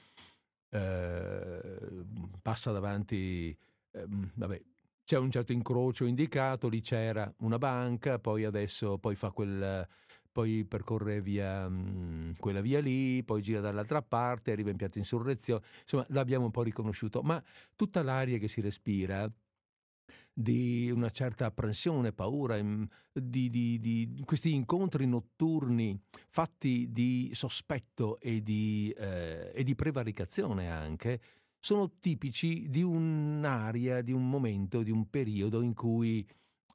Eh, 0.69 2.05
passa 2.41 2.71
davanti, 2.71 3.57
ehm, 3.91 4.31
vabbè, 4.35 4.61
c'è 5.03 5.17
un 5.17 5.31
certo 5.31 5.53
incrocio 5.53 6.05
indicato, 6.05 6.69
lì 6.69 6.81
c'era 6.81 7.33
una 7.39 7.57
banca, 7.57 8.19
poi 8.19 8.45
adesso 8.45 8.97
poi 8.99 9.15
fa 9.15 9.31
quel 9.31 9.87
poi 10.37 10.65
percorre 10.65 11.19
via 11.19 11.67
mm, 11.67 12.33
quella 12.37 12.61
via 12.61 12.79
lì, 12.79 13.23
poi 13.23 13.41
gira 13.41 13.59
dall'altra 13.59 14.03
parte, 14.03 14.51
arriva 14.51 14.69
in 14.69 14.77
piazza 14.77 14.99
Insurrezione, 14.99 15.63
insomma 15.81 16.05
l'abbiamo 16.09 16.45
un 16.45 16.51
po' 16.51 16.61
riconosciuto, 16.61 17.23
ma 17.23 17.43
tutta 17.75 18.03
l'aria 18.03 18.37
che 18.37 18.47
si 18.47 18.61
respira 18.61 19.27
di 20.33 20.89
una 20.91 21.09
certa 21.09 21.45
apprensione, 21.45 22.13
paura, 22.13 22.57
di, 23.11 23.49
di- 23.49 23.79
di 23.79 24.21
questi 24.25 24.53
incontri 24.53 25.07
notturni 25.07 25.99
fatti 26.27 26.91
di 26.91 27.31
sospetto 27.33 28.19
e 28.19 28.41
di, 28.43 28.93
eh, 28.97 29.51
e 29.53 29.63
di 29.63 29.75
prevaricazione 29.75 30.69
anche, 30.69 31.21
sono 31.59 31.97
tipici 31.99 32.69
di 32.69 32.83
un'area, 32.83 34.01
di 34.01 34.11
un 34.11 34.29
momento, 34.29 34.83
di 34.83 34.91
un 34.91 35.09
periodo 35.09 35.61
in 35.61 35.73
cui 35.73 36.27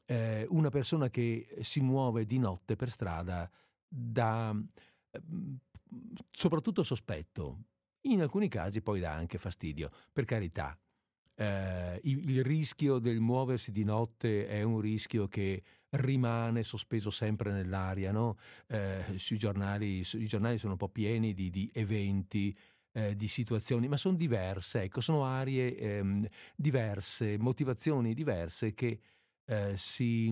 eh, 0.06 0.46
una 0.50 0.68
persona 0.68 1.08
che 1.08 1.56
si 1.60 1.80
muove 1.80 2.26
di 2.26 2.38
notte 2.38 2.76
per 2.76 2.90
strada 2.90 3.50
dà 3.86 4.50
ehm, 5.10 5.58
soprattutto 6.30 6.82
sospetto, 6.82 7.64
in 8.02 8.20
alcuni 8.20 8.48
casi 8.48 8.80
poi 8.80 9.00
dà 9.00 9.12
anche 9.12 9.38
fastidio, 9.38 9.90
per 10.12 10.24
carità. 10.24 10.76
Eh, 11.34 12.00
il, 12.04 12.44
rischio 12.44 12.98
del 12.98 13.20
muoversi 13.20 13.72
di 13.72 13.84
notte 13.84 14.46
è 14.46 14.62
un 14.62 14.80
rischio 14.80 15.28
che 15.28 15.62
rimane 15.90 16.62
sospeso 16.62 17.10
sempre 17.10 17.52
nell'aria, 17.52 18.12
no? 18.12 18.36
Eh, 18.66 19.04
sui 19.16 19.38
giornali, 19.38 20.00
i 20.00 20.26
giornali 20.26 20.58
sono 20.58 20.72
un 20.72 20.78
po' 20.78 20.88
pieni 20.88 21.32
di, 21.34 21.50
di 21.50 21.70
eventi, 21.72 22.56
eh, 22.92 23.16
di 23.16 23.28
situazioni, 23.28 23.88
ma 23.88 23.96
sono 23.96 24.16
diverse, 24.16 24.82
ecco, 24.82 25.00
sono 25.00 25.24
aree 25.24 25.76
ehm, 25.76 26.26
diverse, 26.56 27.38
motivazioni 27.38 28.14
diverse 28.14 28.74
che 28.74 29.00
eh, 29.46 29.76
si, 29.76 30.28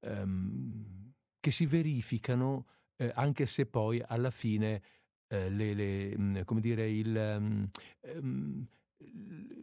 ehm, 0.00 1.12
che 1.40 1.50
si 1.50 1.66
verificano 1.66 2.66
eh, 2.96 3.10
anche 3.14 3.46
se 3.46 3.66
poi 3.66 4.02
alla 4.06 4.30
fine 4.30 4.82
eh, 5.28 5.48
le- 5.50 5.74
le, 5.74 6.16
mh, 6.18 6.44
come 6.44 6.60
dire, 6.60 6.90
il, 6.90 7.16
ehm, 7.16 7.70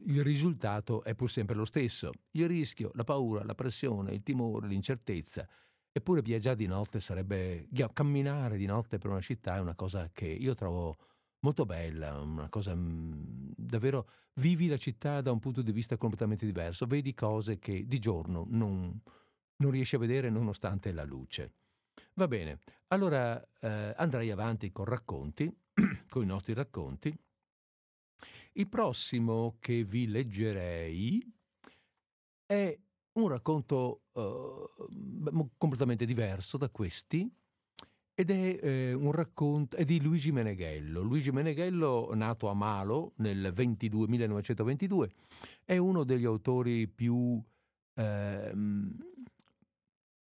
il 0.06 0.24
risultato 0.24 1.04
è 1.04 1.14
pur 1.16 1.30
sempre 1.30 1.56
lo 1.56 1.66
stesso. 1.66 2.12
Il 2.32 2.48
rischio, 2.48 2.92
la 2.96 3.04
paura, 3.04 3.44
la 3.44 3.56
pressione, 3.56 4.14
il 4.14 4.24
timore, 4.24 4.68
l'incertezza. 4.68 5.48
Eppure 5.92 6.22
viaggiare 6.22 6.56
di 6.56 6.68
notte 6.68 7.00
sarebbe... 7.00 7.68
camminare 7.94 8.58
di 8.58 8.66
notte 8.66 8.98
per 8.98 9.12
una 9.12 9.22
città 9.22 9.56
è 9.56 9.60
una 9.60 9.76
cosa 9.76 10.10
che 10.12 10.28
io 10.28 10.56
trovo 10.56 10.98
molto 11.40 11.66
bella, 11.66 12.20
una 12.20 12.50
cosa 12.50 12.76
mh, 12.76 13.54
davvero... 13.56 14.08
Vivi 14.40 14.68
la 14.68 14.78
città 14.78 15.20
da 15.20 15.34
un 15.34 15.40
punto 15.40 15.62
di 15.62 15.74
vista 15.74 15.98
completamente 15.98 16.46
diverso, 16.46 16.86
vedi 16.86 17.14
cose 17.14 17.60
che 17.60 17.86
di 17.86 18.00
giorno 18.00 18.46
non, 18.48 18.98
non 19.58 19.72
riesci 19.72 19.96
a 19.96 20.00
vedere 20.00 20.30
nonostante 20.30 20.94
la 20.94 21.04
luce. 21.04 21.56
Va 22.14 22.28
bene, 22.28 22.60
allora 22.88 23.42
eh, 23.60 23.94
andrei 23.98 24.32
avanti 24.32 24.72
con 24.72 24.86
racconti, 24.86 25.54
con 26.10 26.24
i 26.24 26.26
nostri 26.26 26.54
racconti. 26.54 27.14
Il 28.54 28.68
prossimo 28.68 29.58
che 29.60 29.84
vi 29.84 30.08
leggerei 30.08 31.34
è 32.46 32.78
un 33.14 33.28
racconto 33.28 34.04
eh, 34.14 34.70
completamente 35.58 36.06
diverso 36.06 36.58
da 36.58 36.70
questi 36.70 37.30
ed 38.20 38.32
è 38.32 38.60
eh, 38.62 38.94
un 38.94 39.14
racconto 39.14 39.78
è 39.78 39.86
di 39.86 40.02
Luigi 40.02 40.34
Meneghello. 40.34 41.02
Luigi 41.02 41.32
Meneghello, 41.32 42.14
nato 42.16 42.50
a 42.50 42.54
Malo 42.54 43.14
nel 43.18 43.52
22 43.54 44.08
1922, 44.10 45.12
è 45.64 45.78
uno 45.78 46.04
degli 46.04 46.26
autori 46.26 46.88
più 46.90 47.42
ehm, 47.94 48.96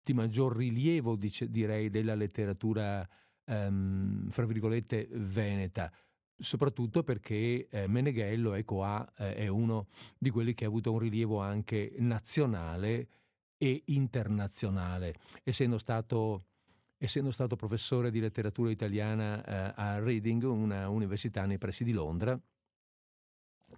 di 0.01 0.13
maggior 0.13 0.55
rilievo, 0.55 1.17
dice- 1.17 1.49
direi, 1.49 1.89
della 1.89 2.15
letteratura, 2.15 3.05
ehm, 3.43 4.29
fra 4.29 4.45
virgolette, 4.45 5.09
veneta. 5.11 5.91
Soprattutto 6.39 7.03
perché 7.03 7.67
eh, 7.69 7.87
Meneghello 7.87 8.53
ecco, 8.53 8.83
ha, 8.83 9.07
eh, 9.17 9.35
è 9.35 9.47
uno 9.47 9.87
di 10.17 10.29
quelli 10.29 10.53
che 10.53 10.65
ha 10.65 10.67
avuto 10.67 10.91
un 10.91 10.99
rilievo 10.99 11.39
anche 11.39 11.93
nazionale 11.97 13.07
e 13.57 13.83
internazionale, 13.85 15.15
essendo 15.43 15.77
stato, 15.77 16.45
essendo 16.97 17.31
stato 17.31 17.55
professore 17.55 18.09
di 18.09 18.19
letteratura 18.19 18.71
italiana 18.71 19.43
eh, 19.43 19.73
a 19.75 19.99
Reading, 19.99 20.43
una 20.43 20.89
università 20.89 21.45
nei 21.45 21.57
pressi 21.57 21.83
di 21.83 21.91
Londra, 21.91 22.39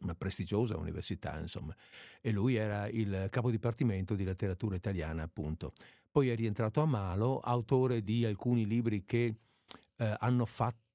una 0.02 0.16
prestigiosa 0.16 0.78
università, 0.78 1.38
insomma, 1.40 1.76
e 2.22 2.32
lui 2.32 2.56
era 2.56 2.88
il 2.88 3.28
capo 3.30 3.52
dipartimento 3.52 4.16
di 4.16 4.24
letteratura 4.24 4.76
italiana, 4.76 5.24
appunto. 5.24 5.74
Poi 6.12 6.30
è 6.30 6.36
rientrato 6.36 6.82
a 6.82 6.86
Malo, 6.86 7.40
autore 7.40 8.04
di 8.04 8.26
alcuni 8.26 8.66
libri 8.66 9.04
che 9.06 9.36
eh, 9.98 10.16
hanno 10.20 10.46
fatto 10.46 10.91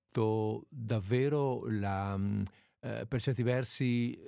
davvero 0.68 1.64
la, 1.68 2.16
mm, 2.16 2.42
eh, 2.80 3.06
per 3.06 3.20
certi 3.20 3.42
versi 3.42 4.18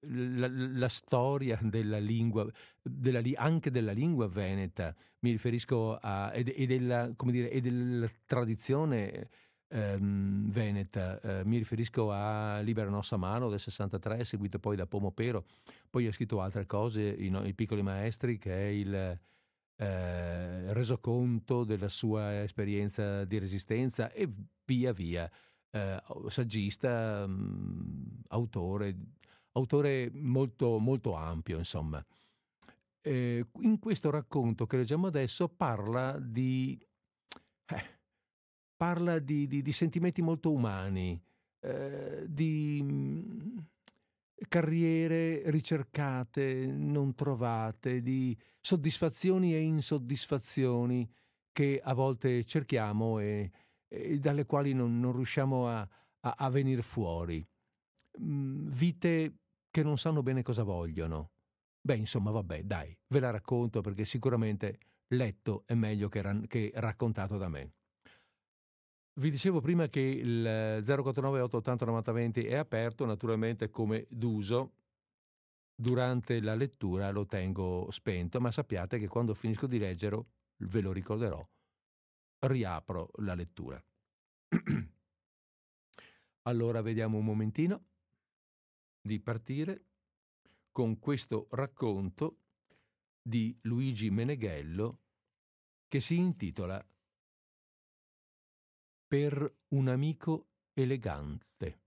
la, 0.00 0.48
la, 0.48 0.88
storia 0.88 1.58
della 1.62 1.98
lingua, 1.98 2.46
della, 2.82 3.20
anche 3.36 3.70
della 3.70 3.92
lingua 3.92 4.28
veneta, 4.28 4.94
mi 5.20 5.30
riferisco 5.30 5.96
a, 6.00 6.32
e, 6.32 6.44
e, 6.56 6.66
della, 6.66 7.12
dire, 7.24 7.50
e 7.50 7.60
della 7.60 8.08
tradizione 8.24 9.28
ehm, 9.68 10.50
veneta, 10.50 11.20
eh, 11.20 11.44
mi 11.44 11.58
riferisco 11.58 12.12
a 12.12 12.60
Libera 12.60 12.90
Nossa 12.90 13.16
Mano 13.16 13.48
del 13.48 13.60
63, 13.60 14.24
seguito 14.24 14.58
poi 14.58 14.76
da 14.76 14.86
Pomo 14.86 15.10
Pero, 15.10 15.44
poi 15.90 16.06
ha 16.06 16.12
scritto 16.12 16.40
altre 16.40 16.66
cose, 16.66 17.02
i, 17.02 17.32
i 17.44 17.54
Piccoli 17.54 17.82
Maestri, 17.82 18.38
che 18.38 18.52
è 18.54 18.68
il 18.68 19.18
eh, 19.80 20.72
resoconto 20.72 21.62
della 21.62 21.88
sua 21.88 22.42
esperienza 22.42 23.24
di 23.24 23.38
resistenza 23.38 24.10
e 24.10 24.28
via 24.64 24.92
via. 24.92 25.30
Eh, 25.70 26.02
saggista, 26.28 27.26
mh, 27.26 27.32
mm, 27.32 28.20
autore, 28.28 28.96
autore 29.52 30.10
molto, 30.12 30.78
molto 30.78 31.14
ampio, 31.14 31.58
insomma. 31.58 32.04
Eh, 33.00 33.46
in 33.60 33.78
questo 33.78 34.10
racconto 34.10 34.66
che 34.66 34.78
leggiamo 34.78 35.06
adesso 35.06 35.48
parla 35.48 36.18
di, 36.18 36.76
eh, 37.66 37.84
parla 38.76 39.20
di, 39.20 39.46
di, 39.46 39.62
di, 39.62 39.72
sentimenti 39.72 40.20
molto 40.22 40.50
umani, 40.50 41.20
eh, 41.60 42.24
di 42.28 42.80
mm, 42.82 43.58
carriere 44.46 45.42
ricercate, 45.50 46.66
non 46.66 47.14
trovate, 47.14 48.02
di 48.02 48.36
soddisfazioni 48.60 49.54
e 49.54 49.60
insoddisfazioni 49.60 51.10
che 51.52 51.80
a 51.82 51.92
volte 51.92 52.44
cerchiamo 52.44 53.18
e, 53.18 53.50
e 53.88 54.18
dalle 54.18 54.46
quali 54.46 54.74
non, 54.74 55.00
non 55.00 55.12
riusciamo 55.12 55.68
a, 55.68 55.80
a, 55.80 56.34
a 56.38 56.50
venire 56.50 56.82
fuori. 56.82 57.44
Mm, 58.20 58.68
vite 58.68 59.34
che 59.70 59.82
non 59.82 59.98
sanno 59.98 60.22
bene 60.22 60.42
cosa 60.42 60.62
vogliono. 60.62 61.30
Beh, 61.80 61.96
insomma, 61.96 62.30
vabbè, 62.30 62.64
dai, 62.64 62.96
ve 63.08 63.20
la 63.20 63.30
racconto 63.30 63.80
perché 63.80 64.04
sicuramente 64.04 64.78
letto 65.08 65.62
è 65.66 65.74
meglio 65.74 66.08
che, 66.08 66.22
ran- 66.22 66.46
che 66.46 66.70
raccontato 66.74 67.38
da 67.38 67.48
me. 67.48 67.72
Vi 69.18 69.30
dicevo 69.30 69.60
prima 69.60 69.88
che 69.88 69.98
il 69.98 70.80
049 70.84 71.40
880 71.40 71.84
9020 71.86 72.44
è 72.44 72.54
aperto, 72.54 73.04
naturalmente 73.04 73.68
come 73.68 74.06
d'uso. 74.08 74.74
Durante 75.74 76.40
la 76.40 76.54
lettura 76.54 77.10
lo 77.10 77.26
tengo 77.26 77.88
spento, 77.90 78.40
ma 78.40 78.52
sappiate 78.52 78.96
che 78.98 79.08
quando 79.08 79.34
finisco 79.34 79.66
di 79.66 79.78
leggere, 79.78 80.24
ve 80.58 80.80
lo 80.80 80.92
ricorderò, 80.92 81.44
riapro 82.46 83.10
la 83.16 83.34
lettura. 83.34 83.84
allora 86.42 86.80
vediamo 86.80 87.18
un 87.18 87.24
momentino 87.24 87.86
di 89.00 89.18
partire 89.18 89.84
con 90.70 91.00
questo 91.00 91.48
racconto 91.50 92.36
di 93.20 93.58
Luigi 93.62 94.10
Meneghello 94.10 95.00
che 95.88 95.98
si 95.98 96.16
intitola 96.16 96.84
per 99.08 99.60
un 99.68 99.88
amico 99.88 100.48
elegante. 100.74 101.80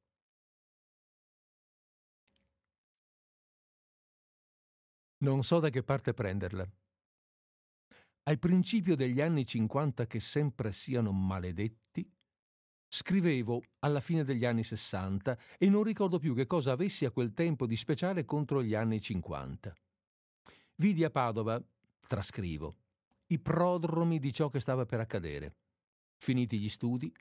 Non 5.19 5.43
so 5.43 5.59
da 5.59 5.69
che 5.69 5.83
parte 5.83 6.15
prenderla. 6.15 6.67
Al 8.23 8.39
principio 8.39 8.95
degli 8.95 9.21
anni 9.21 9.45
50 9.45 10.07
che 10.07 10.19
sempre 10.19 10.71
siano 10.71 11.11
maledetti, 11.11 12.11
scrivevo 12.87 13.61
alla 13.79 13.99
fine 13.99 14.23
degli 14.23 14.45
anni 14.45 14.63
60 14.63 15.37
e 15.59 15.69
non 15.69 15.83
ricordo 15.83 16.17
più 16.17 16.33
che 16.33 16.47
cosa 16.47 16.71
avessi 16.71 17.05
a 17.05 17.11
quel 17.11 17.33
tempo 17.33 17.67
di 17.67 17.75
speciale 17.75 18.25
contro 18.25 18.63
gli 18.63 18.73
anni 18.73 18.99
50. 18.99 19.75
Vidi 20.75 21.03
a 21.03 21.11
Padova, 21.11 21.63
trascrivo, 22.07 22.77
i 23.27 23.37
prodromi 23.37 24.17
di 24.17 24.33
ciò 24.33 24.49
che 24.49 24.59
stava 24.59 24.87
per 24.87 24.99
accadere 24.99 25.55
finiti 26.21 26.59
gli 26.59 26.69
studi, 26.69 27.11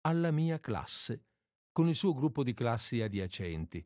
alla 0.00 0.32
mia 0.32 0.58
classe, 0.58 1.26
con 1.70 1.88
il 1.88 1.94
suo 1.94 2.12
gruppo 2.12 2.42
di 2.42 2.54
classi 2.54 3.00
adiacenti. 3.00 3.84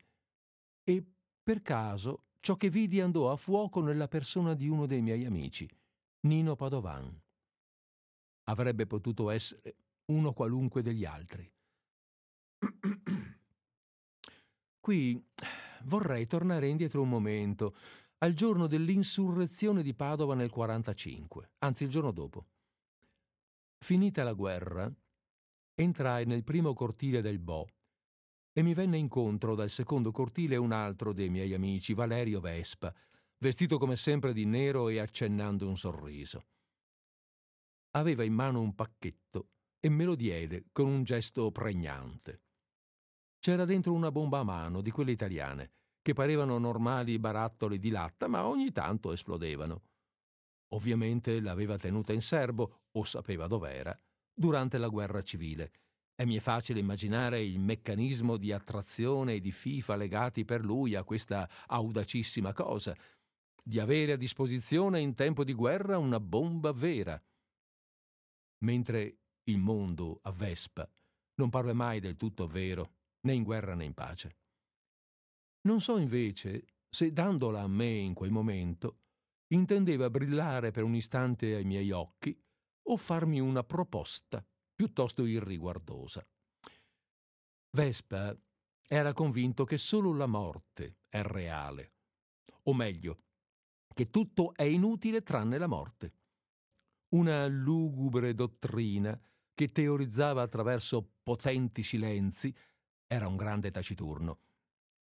E, 0.82 1.06
per 1.42 1.60
caso, 1.60 2.28
ciò 2.40 2.56
che 2.56 2.70
vidi 2.70 2.98
andò 3.00 3.30
a 3.30 3.36
fuoco 3.36 3.82
nella 3.82 4.08
persona 4.08 4.54
di 4.54 4.68
uno 4.68 4.86
dei 4.86 5.02
miei 5.02 5.26
amici, 5.26 5.68
Nino 6.20 6.56
Padovan. 6.56 7.20
Avrebbe 8.44 8.86
potuto 8.86 9.28
essere 9.28 9.76
uno 10.06 10.32
qualunque 10.32 10.80
degli 10.80 11.04
altri. 11.04 11.52
Qui 14.80 15.22
vorrei 15.84 16.26
tornare 16.26 16.68
indietro 16.68 17.02
un 17.02 17.10
momento, 17.10 17.76
al 18.18 18.32
giorno 18.32 18.66
dell'insurrezione 18.66 19.82
di 19.82 19.92
Padova 19.94 20.34
nel 20.34 20.50
45, 20.50 21.52
anzi 21.58 21.84
il 21.84 21.90
giorno 21.90 22.10
dopo. 22.10 22.46
Finita 23.82 24.22
la 24.22 24.32
guerra, 24.32 24.88
entrai 25.74 26.24
nel 26.24 26.44
primo 26.44 26.72
cortile 26.72 27.20
del 27.20 27.40
Bo 27.40 27.66
e 28.52 28.62
mi 28.62 28.74
venne 28.74 28.96
incontro 28.96 29.56
dal 29.56 29.70
secondo 29.70 30.12
cortile 30.12 30.54
un 30.54 30.70
altro 30.70 31.12
dei 31.12 31.28
miei 31.28 31.52
amici, 31.52 31.92
Valerio 31.92 32.38
Vespa, 32.38 32.94
vestito 33.38 33.78
come 33.78 33.96
sempre 33.96 34.32
di 34.32 34.44
nero 34.44 34.88
e 34.88 35.00
accennando 35.00 35.66
un 35.66 35.76
sorriso. 35.76 36.44
Aveva 37.96 38.22
in 38.22 38.34
mano 38.34 38.60
un 38.60 38.72
pacchetto 38.76 39.48
e 39.80 39.88
me 39.88 40.04
lo 40.04 40.14
diede 40.14 40.66
con 40.70 40.86
un 40.86 41.02
gesto 41.02 41.50
pregnante. 41.50 42.42
C'era 43.40 43.64
dentro 43.64 43.94
una 43.94 44.12
bomba 44.12 44.38
a 44.38 44.44
mano 44.44 44.80
di 44.80 44.92
quelle 44.92 45.10
italiane, 45.10 45.72
che 46.00 46.12
parevano 46.12 46.56
normali 46.56 47.18
barattoli 47.18 47.80
di 47.80 47.90
latta, 47.90 48.28
ma 48.28 48.46
ogni 48.46 48.70
tanto 48.70 49.10
esplodevano. 49.10 49.82
Ovviamente 50.72 51.40
l'aveva 51.40 51.76
tenuta 51.76 52.12
in 52.12 52.22
serbo, 52.22 52.84
o 52.92 53.04
sapeva 53.04 53.46
dov'era, 53.46 53.98
durante 54.32 54.78
la 54.78 54.88
guerra 54.88 55.22
civile. 55.22 55.72
E 56.14 56.24
mi 56.24 56.36
è 56.36 56.40
facile 56.40 56.80
immaginare 56.80 57.42
il 57.42 57.58
meccanismo 57.58 58.36
di 58.36 58.52
attrazione 58.52 59.34
e 59.34 59.40
di 59.40 59.50
FIFA 59.50 59.96
legati 59.96 60.44
per 60.44 60.64
lui 60.64 60.94
a 60.94 61.04
questa 61.04 61.48
audacissima 61.66 62.52
cosa, 62.52 62.96
di 63.62 63.78
avere 63.78 64.12
a 64.12 64.16
disposizione 64.16 65.00
in 65.00 65.14
tempo 65.14 65.44
di 65.44 65.52
guerra 65.52 65.98
una 65.98 66.20
bomba 66.20 66.72
vera. 66.72 67.22
Mentre 68.64 69.18
il 69.44 69.58
mondo 69.58 70.20
a 70.22 70.32
Vespa 70.32 70.88
non 71.34 71.50
parve 71.50 71.72
mai 71.72 72.00
del 72.00 72.16
tutto 72.16 72.46
vero, 72.46 72.94
né 73.22 73.34
in 73.34 73.42
guerra 73.42 73.74
né 73.74 73.84
in 73.84 73.94
pace. 73.94 74.36
Non 75.62 75.80
so 75.80 75.96
invece 75.96 76.74
se 76.88 77.12
dandola 77.12 77.62
a 77.62 77.68
me 77.68 77.90
in 77.90 78.14
quel 78.14 78.30
momento 78.30 79.01
intendeva 79.52 80.10
brillare 80.10 80.70
per 80.70 80.82
un 80.82 80.94
istante 80.94 81.54
ai 81.54 81.64
miei 81.64 81.90
occhi 81.90 82.36
o 82.88 82.96
farmi 82.96 83.40
una 83.40 83.62
proposta 83.62 84.44
piuttosto 84.74 85.24
irriguardosa. 85.24 86.26
Vespa 87.70 88.36
era 88.88 89.12
convinto 89.12 89.64
che 89.64 89.78
solo 89.78 90.12
la 90.12 90.26
morte 90.26 90.98
è 91.08 91.22
reale, 91.22 91.92
o 92.64 92.74
meglio, 92.74 93.20
che 93.94 94.10
tutto 94.10 94.54
è 94.54 94.64
inutile 94.64 95.22
tranne 95.22 95.58
la 95.58 95.66
morte. 95.66 96.14
Una 97.14 97.46
lugubre 97.46 98.34
dottrina 98.34 99.18
che 99.54 99.70
teorizzava 99.70 100.42
attraverso 100.42 101.16
potenti 101.22 101.82
silenzi 101.82 102.54
era 103.06 103.28
un 103.28 103.36
grande 103.36 103.70
taciturno 103.70 104.40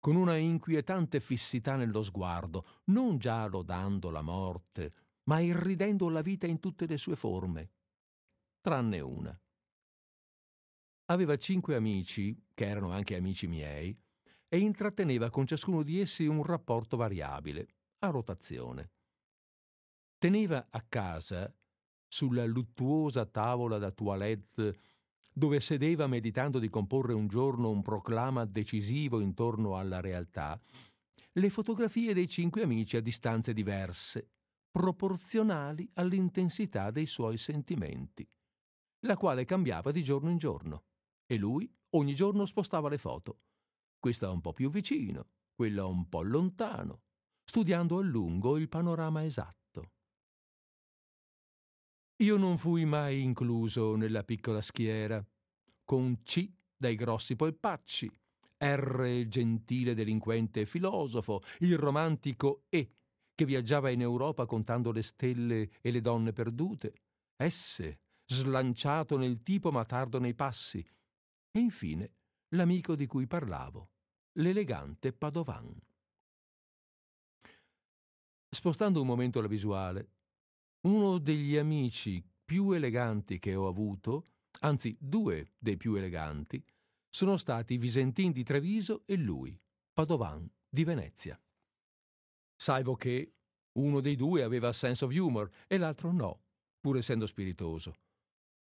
con 0.02 0.16
una 0.16 0.36
inquietante 0.36 1.20
fissità 1.20 1.76
nello 1.76 2.02
sguardo, 2.02 2.80
non 2.86 3.18
già 3.18 3.46
lodando 3.46 4.10
la 4.10 4.20
morte, 4.20 4.90
ma 5.28 5.38
irridendo 5.38 6.08
la 6.08 6.22
vita 6.22 6.44
in 6.48 6.58
tutte 6.58 6.86
le 6.86 6.96
sue 6.98 7.14
forme, 7.14 7.70
tranne 8.60 8.98
una. 8.98 9.40
Aveva 11.04 11.36
cinque 11.36 11.76
amici, 11.76 12.36
che 12.52 12.66
erano 12.66 12.90
anche 12.90 13.14
amici 13.14 13.46
miei, 13.46 13.96
e 14.48 14.58
intratteneva 14.58 15.30
con 15.30 15.46
ciascuno 15.46 15.84
di 15.84 16.00
essi 16.00 16.26
un 16.26 16.42
rapporto 16.42 16.96
variabile, 16.96 17.68
a 18.00 18.08
rotazione. 18.08 18.90
Teneva 20.18 20.66
a 20.68 20.82
casa, 20.82 21.54
sulla 22.08 22.44
luttuosa 22.44 23.24
tavola 23.24 23.78
da 23.78 23.92
toilette 23.92 24.80
dove 25.32 25.60
sedeva 25.60 26.06
meditando 26.06 26.58
di 26.58 26.68
comporre 26.68 27.14
un 27.14 27.26
giorno 27.26 27.70
un 27.70 27.82
proclama 27.82 28.44
decisivo 28.44 29.20
intorno 29.20 29.76
alla 29.76 30.00
realtà, 30.00 30.60
le 31.32 31.48
fotografie 31.48 32.12
dei 32.12 32.28
cinque 32.28 32.62
amici 32.62 32.96
a 32.96 33.00
distanze 33.00 33.54
diverse, 33.54 34.28
proporzionali 34.70 35.88
all'intensità 35.94 36.90
dei 36.90 37.06
suoi 37.06 37.38
sentimenti, 37.38 38.28
la 39.06 39.16
quale 39.16 39.44
cambiava 39.44 39.90
di 39.90 40.02
giorno 40.02 40.30
in 40.30 40.36
giorno, 40.36 40.84
e 41.26 41.36
lui 41.36 41.70
ogni 41.90 42.14
giorno 42.14 42.44
spostava 42.44 42.88
le 42.88 42.98
foto, 42.98 43.40
questa 43.98 44.30
un 44.30 44.40
po' 44.40 44.52
più 44.52 44.70
vicino, 44.70 45.28
quella 45.54 45.86
un 45.86 46.08
po' 46.08 46.22
lontano, 46.22 47.02
studiando 47.44 47.98
a 47.98 48.02
lungo 48.02 48.58
il 48.58 48.68
panorama 48.68 49.24
esatto. 49.24 49.61
Io 52.22 52.36
non 52.36 52.56
fui 52.56 52.84
mai 52.84 53.20
incluso 53.20 53.96
nella 53.96 54.22
piccola 54.22 54.60
schiera, 54.60 55.24
con 55.84 56.22
C 56.22 56.48
dai 56.76 56.94
grossi 56.94 57.34
polpacci, 57.34 58.08
R 58.58 59.24
gentile 59.26 59.92
delinquente 59.92 60.64
filosofo, 60.64 61.42
il 61.58 61.76
romantico 61.76 62.62
E 62.68 62.92
che 63.34 63.44
viaggiava 63.44 63.90
in 63.90 64.02
Europa 64.02 64.46
contando 64.46 64.92
le 64.92 65.02
stelle 65.02 65.68
e 65.80 65.90
le 65.90 66.00
donne 66.00 66.32
perdute, 66.32 66.94
S 67.44 67.92
slanciato 68.24 69.16
nel 69.16 69.42
tipo 69.42 69.72
ma 69.72 69.84
tardo 69.84 70.20
nei 70.20 70.34
passi, 70.34 70.78
e 70.78 71.58
infine 71.58 72.12
l'amico 72.50 72.94
di 72.94 73.06
cui 73.08 73.26
parlavo, 73.26 73.90
l'elegante 74.34 75.12
Padovan. 75.12 75.76
Spostando 78.48 79.00
un 79.00 79.08
momento 79.08 79.40
la 79.40 79.48
visuale, 79.48 80.10
uno 80.82 81.18
degli 81.18 81.56
amici 81.56 82.24
più 82.44 82.72
eleganti 82.72 83.38
che 83.38 83.54
ho 83.54 83.68
avuto, 83.68 84.24
anzi 84.60 84.96
due 84.98 85.52
dei 85.58 85.76
più 85.76 85.94
eleganti, 85.94 86.62
sono 87.08 87.36
stati 87.36 87.76
Visentin 87.76 88.32
di 88.32 88.42
Treviso 88.42 89.02
e 89.06 89.16
lui, 89.16 89.58
Padovan 89.92 90.48
di 90.68 90.84
Venezia. 90.84 91.40
Salvo 92.56 92.94
che 92.94 93.34
uno 93.72 94.00
dei 94.00 94.16
due 94.16 94.42
aveva 94.42 94.72
sense 94.72 95.04
of 95.04 95.14
humor 95.14 95.50
e 95.66 95.78
l'altro 95.78 96.12
no, 96.12 96.42
pur 96.80 96.96
essendo 96.96 97.26
spiritoso. 97.26 97.94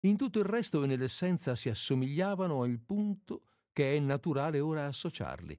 In 0.00 0.16
tutto 0.16 0.38
il 0.40 0.44
resto 0.44 0.82
e 0.82 0.86
nell'essenza 0.86 1.54
si 1.54 1.68
assomigliavano 1.68 2.62
al 2.62 2.80
punto 2.80 3.44
che 3.72 3.96
è 3.96 3.98
naturale 4.00 4.60
ora 4.60 4.86
associarli. 4.86 5.58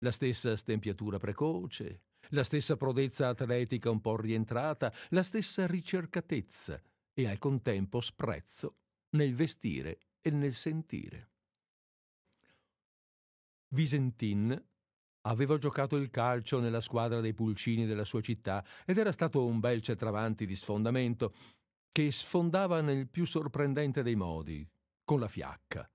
La 0.00 0.10
stessa 0.10 0.54
stempiatura 0.56 1.18
precoce, 1.18 2.02
la 2.30 2.44
stessa 2.44 2.76
prodezza 2.76 3.28
atletica 3.28 3.90
un 3.90 4.00
po' 4.00 4.16
rientrata, 4.16 4.92
la 5.10 5.22
stessa 5.22 5.66
ricercatezza 5.66 6.80
e 7.12 7.28
al 7.28 7.38
contempo 7.38 8.00
sprezzo 8.00 8.76
nel 9.10 9.34
vestire 9.34 9.98
e 10.20 10.30
nel 10.30 10.54
sentire. 10.54 11.30
Visentin 13.68 14.64
aveva 15.22 15.58
giocato 15.58 15.96
il 15.96 16.10
calcio 16.10 16.60
nella 16.60 16.80
squadra 16.80 17.20
dei 17.20 17.34
pulcini 17.34 17.86
della 17.86 18.04
sua 18.04 18.20
città 18.20 18.64
ed 18.84 18.98
era 18.98 19.12
stato 19.12 19.44
un 19.44 19.58
bel 19.58 19.82
centravanti 19.82 20.46
di 20.46 20.54
sfondamento 20.54 21.34
che 21.90 22.10
sfondava 22.12 22.80
nel 22.80 23.08
più 23.08 23.24
sorprendente 23.24 24.02
dei 24.02 24.14
modi, 24.14 24.68
con 25.02 25.18
la 25.18 25.28
fiacca. 25.28 25.90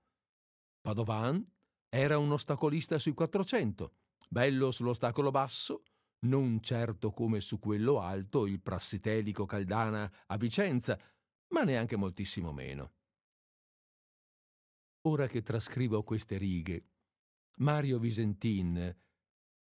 Padovan 0.80 1.46
era 1.88 2.18
un 2.18 2.32
ostacolista 2.32 2.98
sui 2.98 3.12
400, 3.12 3.92
bello 4.28 4.70
sull'ostacolo 4.70 5.30
basso 5.30 5.82
non 6.22 6.60
certo 6.62 7.10
come 7.12 7.40
su 7.40 7.58
quello 7.58 8.00
alto 8.00 8.46
il 8.46 8.60
prassitelico 8.60 9.46
Caldana 9.46 10.10
a 10.26 10.36
Vicenza, 10.36 10.98
ma 11.48 11.62
neanche 11.62 11.96
moltissimo 11.96 12.52
meno. 12.52 12.92
Ora 15.02 15.26
che 15.26 15.42
trascrivo 15.42 16.02
queste 16.04 16.36
righe, 16.36 16.86
Mario 17.56 17.98
Visentin, 17.98 18.96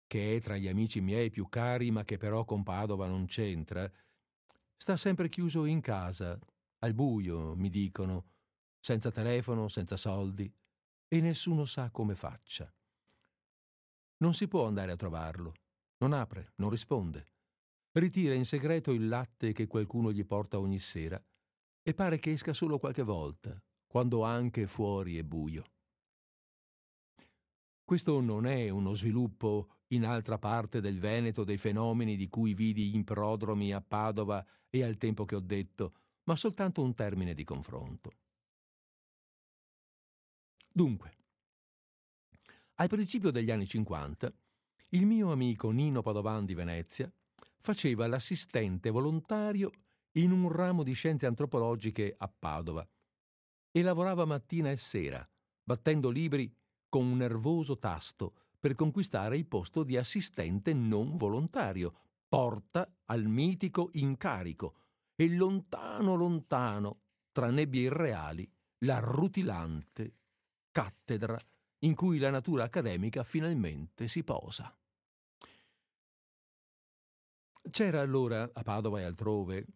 che 0.07 0.37
è 0.37 0.41
tra 0.41 0.57
gli 0.57 0.69
amici 0.69 1.01
miei 1.01 1.31
più 1.31 1.49
cari 1.49 1.91
ma 1.91 2.05
che 2.05 2.19
però 2.19 2.45
con 2.45 2.63
Padova 2.63 3.09
non 3.09 3.27
c'entra, 3.27 3.91
sta 4.77 4.97
sempre 4.97 5.29
chiuso 5.29 5.65
in 5.65 5.81
casa, 5.81 6.39
al 6.79 6.95
buio, 6.95 7.57
mi 7.57 7.69
dicono, 7.69 8.27
senza 8.79 9.11
telefono, 9.11 9.69
senza 9.69 9.97
soldi, 9.97 10.53
e 11.09 11.21
nessuno 11.21 11.65
sa 11.65 11.91
come 11.91 12.15
faccia. 12.15 12.73
Non 14.19 14.35
si 14.35 14.47
può 14.47 14.67
andare 14.67 14.93
a 14.93 14.97
trovarlo 14.97 15.55
non 16.05 16.13
apre, 16.13 16.53
non 16.57 16.69
risponde. 16.69 17.33
Ritira 17.93 18.35
in 18.35 18.45
segreto 18.45 18.93
il 18.93 19.09
latte 19.09 19.53
che 19.53 19.67
qualcuno 19.67 20.13
gli 20.13 20.25
porta 20.27 20.59
ogni 20.59 20.79
sera 20.79 21.23
e 21.83 21.95
pare 21.95 22.19
che 22.19 22.33
esca 22.33 22.53
solo 22.53 22.79
qualche 22.79 23.03
volta, 23.03 23.59
quando 23.87 24.23
anche 24.23 24.67
fuori 24.67 25.17
è 25.17 25.23
buio. 25.23 25.65
Questo 27.83 28.21
non 28.21 28.47
è 28.47 28.69
uno 28.69 28.93
sviluppo 28.93 29.77
in 29.89 30.05
altra 30.05 30.39
parte 30.39 30.81
del 30.81 30.99
Veneto 30.99 31.43
dei 31.43 31.57
fenomeni 31.57 32.17
di 32.17 32.29
cui 32.29 32.53
vidi 32.53 32.91
gli 32.91 32.97
improdromi 32.97 33.73
a 33.73 33.81
Padova 33.81 34.45
e 34.69 34.83
al 34.83 34.99
tempo 34.99 35.25
che 35.25 35.37
ho 35.37 35.41
detto, 35.41 35.95
ma 36.25 36.37
soltanto 36.37 36.83
un 36.83 36.95
termine 36.95 37.33
di 37.33 37.45
confronto. 37.45 38.13
Dunque, 40.71 41.17
al 42.75 42.89
principio 42.89 43.31
degli 43.31 43.51
anni 43.51 43.67
50 43.67 44.33
il 44.95 45.07
mio 45.07 45.33
amico 45.33 45.71
Nino 45.71 46.03
Padovan 46.03 46.45
di 46.45 46.55
Venezia 46.55 47.13
faceva 47.59 48.07
l'assistente 48.07 48.91
volontario 48.91 49.73
in 50.13 50.31
un 50.31 50.49
ramo 50.53 50.85
di 50.85 50.93
scienze 50.93 51.27
antropologiche 51.27 52.15
a 52.17 52.29
Padova 52.29 52.89
e 53.73 53.83
lavorava 53.83 54.25
mattina 54.25 54.71
e 54.71 54.77
sera, 54.77 55.29
battendo 55.65 56.11
libri 56.11 56.55
con 56.89 57.07
un 57.07 57.17
nervoso 57.17 57.77
tasto 57.77 58.35
per 58.61 58.77
conquistare 58.77 59.37
il 59.37 59.47
posto 59.47 59.83
di 59.83 59.97
assistente 59.97 60.73
non 60.73 61.17
volontario, 61.17 61.93
porta 62.29 62.89
al 63.07 63.25
mitico 63.25 63.91
incarico 63.95 64.77
e 65.17 65.29
lontano 65.29 66.15
lontano, 66.15 67.01
tra 67.33 67.51
nebbie 67.51 67.83
irreali, 67.83 68.49
la 68.85 69.01
rutilante 69.01 70.15
cattedra 70.71 71.37
in 71.81 71.97
cui 71.97 72.19
la 72.19 72.31
natura 72.31 72.63
accademica 72.63 73.25
finalmente 73.25 74.07
si 74.07 74.23
posa. 74.23 74.73
C'era 77.71 78.01
allora, 78.01 78.51
a 78.53 78.63
Padova 78.63 79.01
e 79.01 79.05
altrove, 79.05 79.67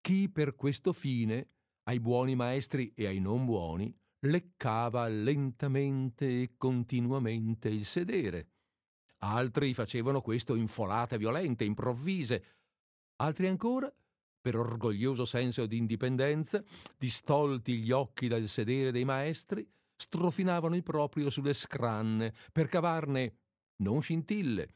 chi 0.00 0.28
per 0.28 0.54
questo 0.54 0.92
fine, 0.92 1.48
ai 1.84 2.00
buoni 2.00 2.34
maestri 2.34 2.92
e 2.94 3.06
ai 3.06 3.20
non 3.20 3.44
buoni, 3.44 3.94
leccava 4.20 5.06
lentamente 5.06 6.42
e 6.42 6.54
continuamente 6.56 7.68
il 7.68 7.84
sedere. 7.84 8.48
Altri 9.18 9.74
facevano 9.74 10.20
questo 10.20 10.54
in 10.54 10.66
folate 10.66 11.18
violente, 11.18 11.64
improvvise. 11.64 12.44
Altri 13.16 13.46
ancora, 13.46 13.92
per 14.40 14.56
orgoglioso 14.56 15.24
senso 15.24 15.66
di 15.66 15.76
indipendenza, 15.76 16.62
distolti 16.96 17.78
gli 17.78 17.90
occhi 17.90 18.28
dal 18.28 18.46
sedere 18.46 18.92
dei 18.92 19.04
maestri, 19.04 19.68
strofinavano 19.96 20.76
il 20.76 20.82
proprio 20.82 21.30
sulle 21.30 21.54
scranne 21.54 22.32
per 22.52 22.68
cavarne 22.68 23.38
non 23.82 24.00
scintille, 24.00 24.74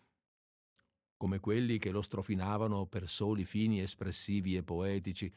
come 1.22 1.38
quelli 1.38 1.78
che 1.78 1.92
lo 1.92 2.02
strofinavano 2.02 2.86
per 2.86 3.08
soli 3.08 3.44
fini 3.44 3.80
espressivi 3.80 4.56
e 4.56 4.64
poetici, 4.64 5.32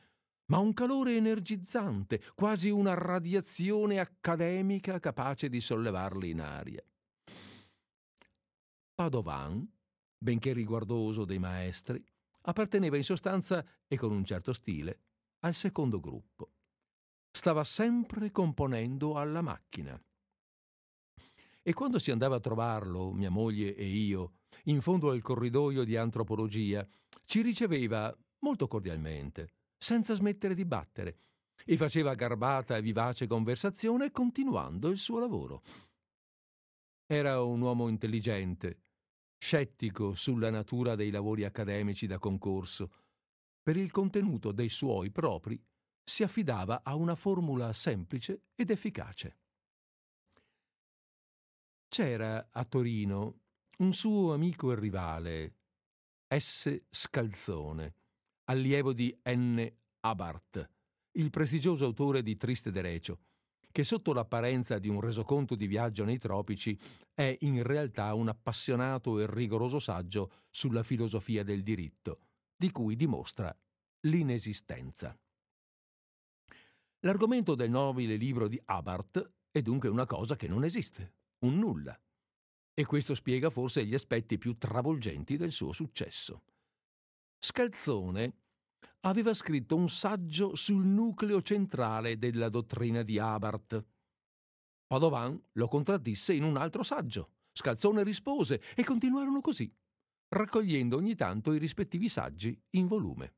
ma 0.45 0.57
un 0.57 0.73
calore 0.73 1.15
energizzante, 1.15 2.23
quasi 2.33 2.71
una 2.71 2.95
radiazione 2.95 3.99
accademica 3.99 4.99
capace 4.99 5.47
di 5.47 5.61
sollevarli 5.61 6.31
in 6.31 6.41
aria. 6.41 6.83
Padovan, 8.95 9.71
benché 10.17 10.53
riguardoso 10.53 11.23
dei 11.23 11.37
maestri, 11.37 12.03
apparteneva 12.41 12.97
in 12.97 13.03
sostanza, 13.03 13.63
e 13.87 13.95
con 13.95 14.11
un 14.11 14.25
certo 14.25 14.53
stile, 14.53 15.01
al 15.41 15.53
secondo 15.53 15.99
gruppo. 15.99 16.53
Stava 17.29 17.63
sempre 17.63 18.31
componendo 18.31 19.17
alla 19.17 19.43
macchina. 19.43 20.03
E 21.61 21.73
quando 21.73 21.99
si 21.99 22.09
andava 22.09 22.37
a 22.37 22.39
trovarlo, 22.39 23.11
mia 23.11 23.29
moglie 23.29 23.75
e 23.75 23.85
io, 23.85 24.44
in 24.65 24.81
fondo 24.81 25.09
al 25.09 25.21
corridoio 25.21 25.83
di 25.83 25.95
antropologia, 25.97 26.87
ci 27.25 27.41
riceveva 27.41 28.15
molto 28.39 28.67
cordialmente, 28.67 29.49
senza 29.77 30.13
smettere 30.13 30.53
di 30.53 30.65
battere, 30.65 31.19
e 31.65 31.77
faceva 31.77 32.13
garbata 32.13 32.77
e 32.77 32.81
vivace 32.81 33.27
conversazione 33.27 34.11
continuando 34.11 34.89
il 34.89 34.97
suo 34.97 35.19
lavoro. 35.19 35.63
Era 37.07 37.41
un 37.41 37.61
uomo 37.61 37.87
intelligente, 37.87 38.79
scettico 39.37 40.13
sulla 40.15 40.49
natura 40.49 40.95
dei 40.95 41.11
lavori 41.11 41.43
accademici 41.43 42.07
da 42.07 42.19
concorso. 42.19 42.91
Per 43.61 43.77
il 43.77 43.91
contenuto 43.91 44.51
dei 44.51 44.69
suoi 44.69 45.11
propri 45.11 45.61
si 46.03 46.23
affidava 46.23 46.81
a 46.83 46.95
una 46.95 47.15
formula 47.15 47.73
semplice 47.73 48.43
ed 48.55 48.69
efficace. 48.69 49.37
C'era 51.87 52.49
a 52.51 52.65
Torino 52.65 53.44
un 53.77 53.93
suo 53.93 54.33
amico 54.33 54.71
e 54.71 54.75
rivale, 54.75 55.55
S. 56.33 56.83
Scalzone, 56.89 57.95
allievo 58.45 58.93
di 58.93 59.15
N. 59.25 59.69
Abarth, 60.01 60.69
il 61.17 61.29
prestigioso 61.29 61.85
autore 61.85 62.21
di 62.21 62.37
Triste 62.37 62.71
Derecio, 62.71 63.19
che 63.71 63.83
sotto 63.83 64.13
l'apparenza 64.13 64.79
di 64.79 64.87
un 64.87 65.01
resoconto 65.01 65.55
di 65.55 65.67
viaggio 65.67 66.05
nei 66.05 66.17
tropici 66.17 66.79
è 67.13 67.35
in 67.41 67.61
realtà 67.63 68.13
un 68.13 68.29
appassionato 68.29 69.19
e 69.19 69.25
rigoroso 69.27 69.79
saggio 69.79 70.31
sulla 70.49 70.83
filosofia 70.83 71.43
del 71.43 71.61
diritto, 71.61 72.19
di 72.55 72.71
cui 72.71 72.95
dimostra 72.95 73.53
l'inesistenza. 74.01 75.17
L'argomento 76.99 77.55
del 77.55 77.69
nobile 77.69 78.15
libro 78.15 78.47
di 78.47 78.59
Abarth 78.65 79.33
è 79.51 79.61
dunque 79.61 79.89
una 79.89 80.05
cosa 80.05 80.37
che 80.37 80.47
non 80.47 80.63
esiste, 80.63 81.15
un 81.39 81.57
nulla. 81.57 81.99
E 82.77 82.85
questo 82.85 83.15
spiega 83.15 83.49
forse 83.49 83.85
gli 83.85 83.93
aspetti 83.93 84.37
più 84.37 84.57
travolgenti 84.57 85.37
del 85.37 85.51
suo 85.51 85.71
successo. 85.71 86.43
Scalzone 87.39 88.33
aveva 89.01 89.33
scritto 89.33 89.77
un 89.77 89.87
saggio 89.87 90.55
sul 90.55 90.85
nucleo 90.85 91.41
centrale 91.41 92.17
della 92.17 92.49
dottrina 92.49 93.01
di 93.01 93.17
Abarth. 93.17 93.85
Padovan 94.87 95.41
lo 95.53 95.67
contraddisse 95.69 96.33
in 96.33 96.43
un 96.43 96.57
altro 96.57 96.83
saggio. 96.83 97.29
Scalzone 97.53 98.03
rispose 98.03 98.61
e 98.75 98.83
continuarono 98.83 99.39
così, 99.39 99.73
raccogliendo 100.27 100.97
ogni 100.97 101.15
tanto 101.15 101.53
i 101.53 101.59
rispettivi 101.59 102.09
saggi 102.09 102.61
in 102.71 102.87
volume. 102.87 103.35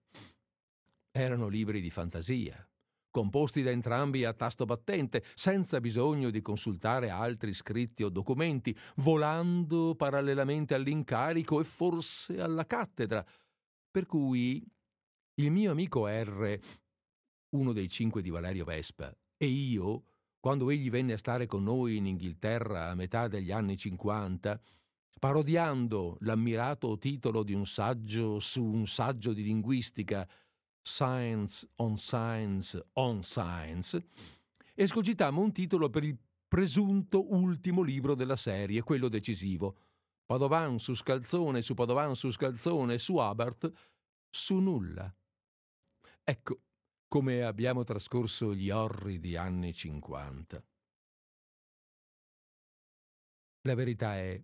Erano 1.12 1.48
libri 1.48 1.80
di 1.80 1.92
fantasia, 1.92 2.68
composti 3.18 3.64
da 3.64 3.72
entrambi 3.72 4.26
a 4.26 4.34
tasto 4.34 4.66
battente, 4.66 5.24
senza 5.34 5.80
bisogno 5.80 6.30
di 6.30 6.40
consultare 6.40 7.10
altri 7.10 7.52
scritti 7.56 8.04
o 8.04 8.10
documenti, 8.10 8.78
volando 8.98 9.96
parallelamente 9.96 10.76
all'incarico 10.76 11.60
e 11.60 11.64
forse 11.64 12.40
alla 12.40 12.68
cattedra, 12.68 13.26
per 13.90 14.06
cui 14.06 14.64
il 15.40 15.50
mio 15.50 15.72
amico 15.72 16.06
R, 16.06 16.60
uno 17.56 17.74
dei 17.74 17.90
cinque 17.90 18.22
di 18.22 18.30
Valerio 18.30 18.66
Vespa, 18.66 19.12
e 19.36 19.48
io, 19.48 20.04
quando 20.40 20.70
egli 20.70 20.92
venne 20.92 21.14
a 21.14 21.18
stare 21.18 21.48
con 21.48 21.64
noi 21.64 21.96
in 21.96 22.06
Inghilterra 22.06 22.92
a 22.92 22.96
metà 22.96 23.28
degli 23.28 23.52
anni 23.52 23.78
50, 23.78 24.62
parodiando 25.18 26.18
l'ammirato 26.20 27.00
titolo 27.00 27.42
di 27.42 27.54
un 27.54 27.66
saggio 27.66 28.38
su 28.38 28.64
un 28.64 28.86
saggio 28.86 29.34
di 29.34 29.42
linguistica, 29.42 30.30
Science 30.88 31.68
on 31.76 31.98
Science 31.98 32.88
on 32.94 33.22
Science, 33.22 34.08
escogitammo 34.74 35.42
un 35.42 35.52
titolo 35.52 35.90
per 35.90 36.06
il 36.06 36.18
presunto 36.48 37.34
ultimo 37.34 37.82
libro 37.82 38.16
della 38.16 38.38
serie, 38.38 38.84
quello 38.84 39.10
decisivo. 39.10 39.78
Padovan 40.26 40.80
su 40.80 40.96
scalzone, 40.96 41.62
su 41.62 41.74
Padovan 41.74 42.16
su 42.16 42.32
scalzone, 42.32 42.98
su 43.00 43.18
Abert, 43.18 43.70
su 44.30 44.60
nulla. 44.60 45.14
Ecco 46.24 46.62
come 47.10 47.44
abbiamo 47.44 47.84
trascorso 47.84 48.54
gli 48.56 48.70
orridi 48.70 49.36
anni 49.36 49.74
50. 49.74 50.64
La 53.64 53.76
verità 53.76 54.16
è 54.16 54.42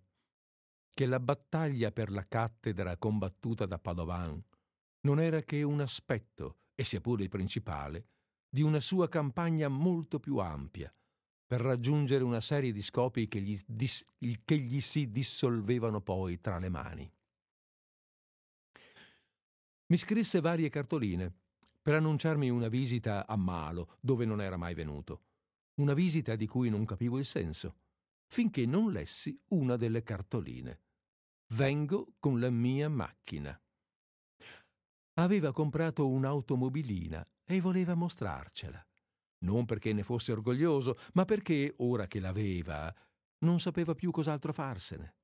che 0.93 1.05
la 1.05 1.21
battaglia 1.21 1.91
per 1.93 2.11
la 2.11 2.27
cattedra 2.27 2.97
combattuta 2.97 3.65
da 3.65 3.79
Padovan 3.79 4.43
non 5.03 5.19
era 5.19 5.41
che 5.43 5.63
un 5.63 5.81
aspetto, 5.81 6.57
e 6.75 6.83
sia 6.83 7.01
pure 7.01 7.23
il 7.23 7.29
principale, 7.29 8.07
di 8.49 8.61
una 8.61 8.79
sua 8.79 9.07
campagna 9.09 9.67
molto 9.67 10.19
più 10.19 10.37
ampia, 10.37 10.93
per 11.45 11.61
raggiungere 11.61 12.23
una 12.23 12.41
serie 12.41 12.71
di 12.71 12.81
scopi 12.81 13.27
che 13.27 13.41
gli, 13.41 13.59
dis- 13.65 14.05
che 14.43 14.57
gli 14.57 14.79
si 14.79 15.09
dissolvevano 15.11 16.01
poi 16.01 16.39
tra 16.39 16.57
le 16.59 16.69
mani. 16.69 17.11
Mi 19.87 19.97
scrisse 19.97 20.39
varie 20.39 20.69
cartoline 20.69 21.31
per 21.81 21.95
annunciarmi 21.95 22.49
una 22.49 22.69
visita 22.69 23.27
a 23.27 23.35
Malo, 23.35 23.97
dove 23.99 24.25
non 24.25 24.41
era 24.41 24.55
mai 24.55 24.73
venuto. 24.73 25.25
Una 25.75 25.93
visita 25.93 26.35
di 26.35 26.47
cui 26.47 26.69
non 26.69 26.85
capivo 26.85 27.17
il 27.17 27.25
senso, 27.25 27.75
finché 28.25 28.65
non 28.65 28.91
lessi 28.91 29.39
una 29.49 29.75
delle 29.75 30.01
cartoline. 30.01 30.81
Vengo 31.53 32.13
con 32.19 32.39
la 32.39 32.49
mia 32.49 32.89
macchina. 32.89 33.59
Aveva 35.15 35.51
comprato 35.51 36.07
un'automobilina 36.07 37.27
e 37.43 37.61
voleva 37.61 37.93
mostrarcela. 37.93 38.83
Non 39.43 39.65
perché 39.65 39.93
ne 39.93 40.03
fosse 40.03 40.31
orgoglioso, 40.31 40.97
ma 41.13 41.25
perché, 41.25 41.73
ora 41.77 42.07
che 42.07 42.19
l'aveva, 42.19 42.93
non 43.39 43.59
sapeva 43.59 43.93
più 43.93 44.09
cos'altro 44.11 44.53
farsene. 44.53 45.15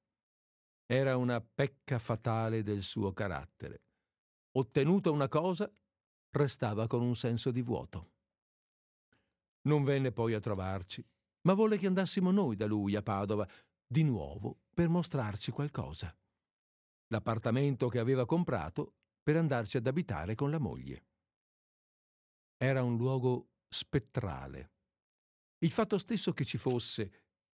Era 0.85 1.17
una 1.17 1.41
pecca 1.41 1.97
fatale 1.99 2.61
del 2.61 2.81
suo 2.81 3.13
carattere. 3.13 3.83
Ottenuta 4.51 5.09
una 5.09 5.27
cosa, 5.27 5.71
restava 6.31 6.87
con 6.87 7.01
un 7.01 7.15
senso 7.15 7.51
di 7.51 7.61
vuoto. 7.61 8.11
Non 9.61 9.83
venne 9.83 10.11
poi 10.11 10.33
a 10.33 10.39
trovarci, 10.39 11.05
ma 11.41 11.53
volle 11.53 11.77
che 11.77 11.87
andassimo 11.87 12.31
noi 12.31 12.55
da 12.55 12.65
lui 12.65 12.95
a 12.95 13.01
Padova, 13.01 13.47
di 13.85 14.03
nuovo, 14.03 14.59
per 14.73 14.89
mostrarci 14.89 15.51
qualcosa. 15.51 16.15
L'appartamento 17.07 17.87
che 17.87 17.99
aveva 17.99 18.25
comprato 18.25 18.95
per 19.29 19.37
andarci 19.37 19.77
ad 19.77 19.85
abitare 19.85 20.33
con 20.33 20.49
la 20.49 20.57
moglie. 20.57 21.05
Era 22.57 22.81
un 22.81 22.97
luogo 22.97 23.51
spettrale. 23.67 24.71
Il 25.59 25.69
fatto 25.69 25.99
stesso 25.99 26.33
che 26.33 26.43
ci 26.43 26.57
fosse, 26.57 27.11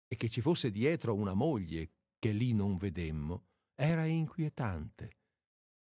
e 0.07 0.15
che 0.15 0.29
ci 0.29 0.39
fosse 0.39 0.69
dietro 0.69 1.15
una 1.15 1.33
moglie 1.33 1.89
che 2.19 2.31
lì 2.31 2.53
non 2.53 2.77
vedemmo, 2.77 3.45
era 3.73 4.05
inquietante. 4.05 5.17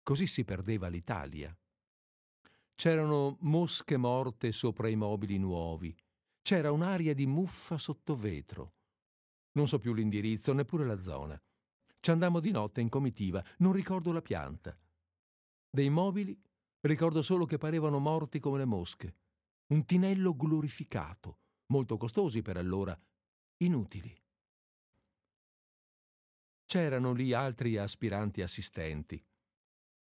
Così 0.02 0.26
si 0.26 0.44
perdeva 0.44 0.88
l'Italia. 0.88 1.58
C'erano 2.74 3.38
mosche 3.40 3.96
morte 3.96 4.52
sopra 4.52 4.90
i 4.90 4.94
mobili 4.94 5.38
nuovi. 5.38 5.96
C'era 6.42 6.70
un'aria 6.70 7.14
di 7.14 7.24
muffa 7.24 7.78
sotto 7.78 8.14
vetro. 8.14 8.74
Non 9.52 9.66
so 9.66 9.78
più 9.78 9.94
l'indirizzo, 9.94 10.52
neppure 10.52 10.84
la 10.84 10.98
zona. 10.98 11.42
Ci 11.98 12.10
andammo 12.10 12.40
di 12.40 12.50
notte 12.50 12.82
in 12.82 12.90
comitiva, 12.90 13.42
non 13.60 13.72
ricordo 13.72 14.12
la 14.12 14.20
pianta. 14.20 14.78
Dei 15.70 15.90
mobili 15.90 16.40
ricordo 16.80 17.20
solo 17.20 17.44
che 17.44 17.58
parevano 17.58 17.98
morti 17.98 18.40
come 18.40 18.58
le 18.58 18.64
mosche. 18.64 19.14
Un 19.66 19.84
tinello 19.84 20.34
glorificato, 20.34 21.40
molto 21.66 21.98
costosi 21.98 22.40
per 22.40 22.56
allora, 22.56 22.98
inutili. 23.58 24.16
C'erano 26.64 27.12
lì 27.12 27.34
altri 27.34 27.76
aspiranti 27.76 28.40
assistenti. 28.40 29.22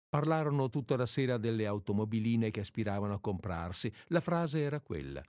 Parlarono 0.08 0.70
tutta 0.70 0.96
la 0.96 1.08
sera 1.08 1.38
delle 1.38 1.66
automobiline 1.66 2.52
che 2.52 2.60
aspiravano 2.60 3.16
a 3.16 3.20
comprarsi. 3.20 3.92
La 4.08 4.20
frase 4.20 4.62
era 4.62 4.80
quella. 4.82 5.24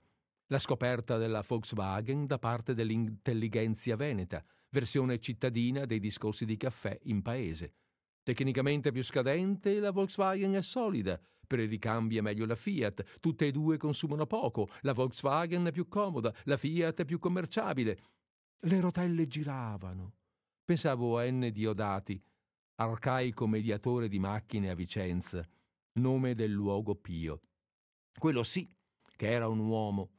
La 0.47 0.59
scoperta 0.59 1.17
della 1.17 1.43
Volkswagen 1.45 2.27
da 2.27 2.37
parte 2.37 2.73
dell'intelligenza 2.73 3.95
veneta, 3.95 4.45
versione 4.69 5.19
cittadina 5.19 5.85
dei 5.85 5.99
discorsi 5.99 6.45
di 6.45 6.57
caffè 6.57 6.97
in 7.03 7.21
paese. 7.21 7.73
Tecnicamente 8.27 8.91
più 8.91 9.05
scadente, 9.05 9.79
la 9.79 9.91
Volkswagen 9.91 10.51
è 10.51 10.61
solida. 10.61 11.17
Per 11.47 11.61
i 11.61 11.65
ricambi 11.65 12.17
è 12.17 12.21
meglio 12.21 12.45
la 12.45 12.57
Fiat. 12.57 13.19
Tutte 13.21 13.47
e 13.47 13.51
due 13.53 13.77
consumano 13.77 14.25
poco. 14.25 14.67
La 14.81 14.91
Volkswagen 14.91 15.65
è 15.67 15.71
più 15.71 15.87
comoda, 15.87 16.35
la 16.43 16.57
Fiat 16.57 16.99
è 16.99 17.05
più 17.05 17.19
commerciabile. 17.19 17.97
Le 18.59 18.81
rotelle 18.81 19.27
giravano. 19.27 20.15
Pensavo 20.65 21.17
a 21.17 21.23
N. 21.23 21.49
Diodati, 21.53 22.21
arcaico 22.81 23.47
mediatore 23.47 24.09
di 24.09 24.19
macchine 24.19 24.71
a 24.71 24.75
Vicenza, 24.75 25.47
nome 25.93 26.35
del 26.35 26.51
luogo 26.51 26.95
pio. 26.95 27.43
Quello 28.19 28.43
sì, 28.43 28.69
che 29.15 29.31
era 29.31 29.47
un 29.47 29.59
uomo. 29.59 30.09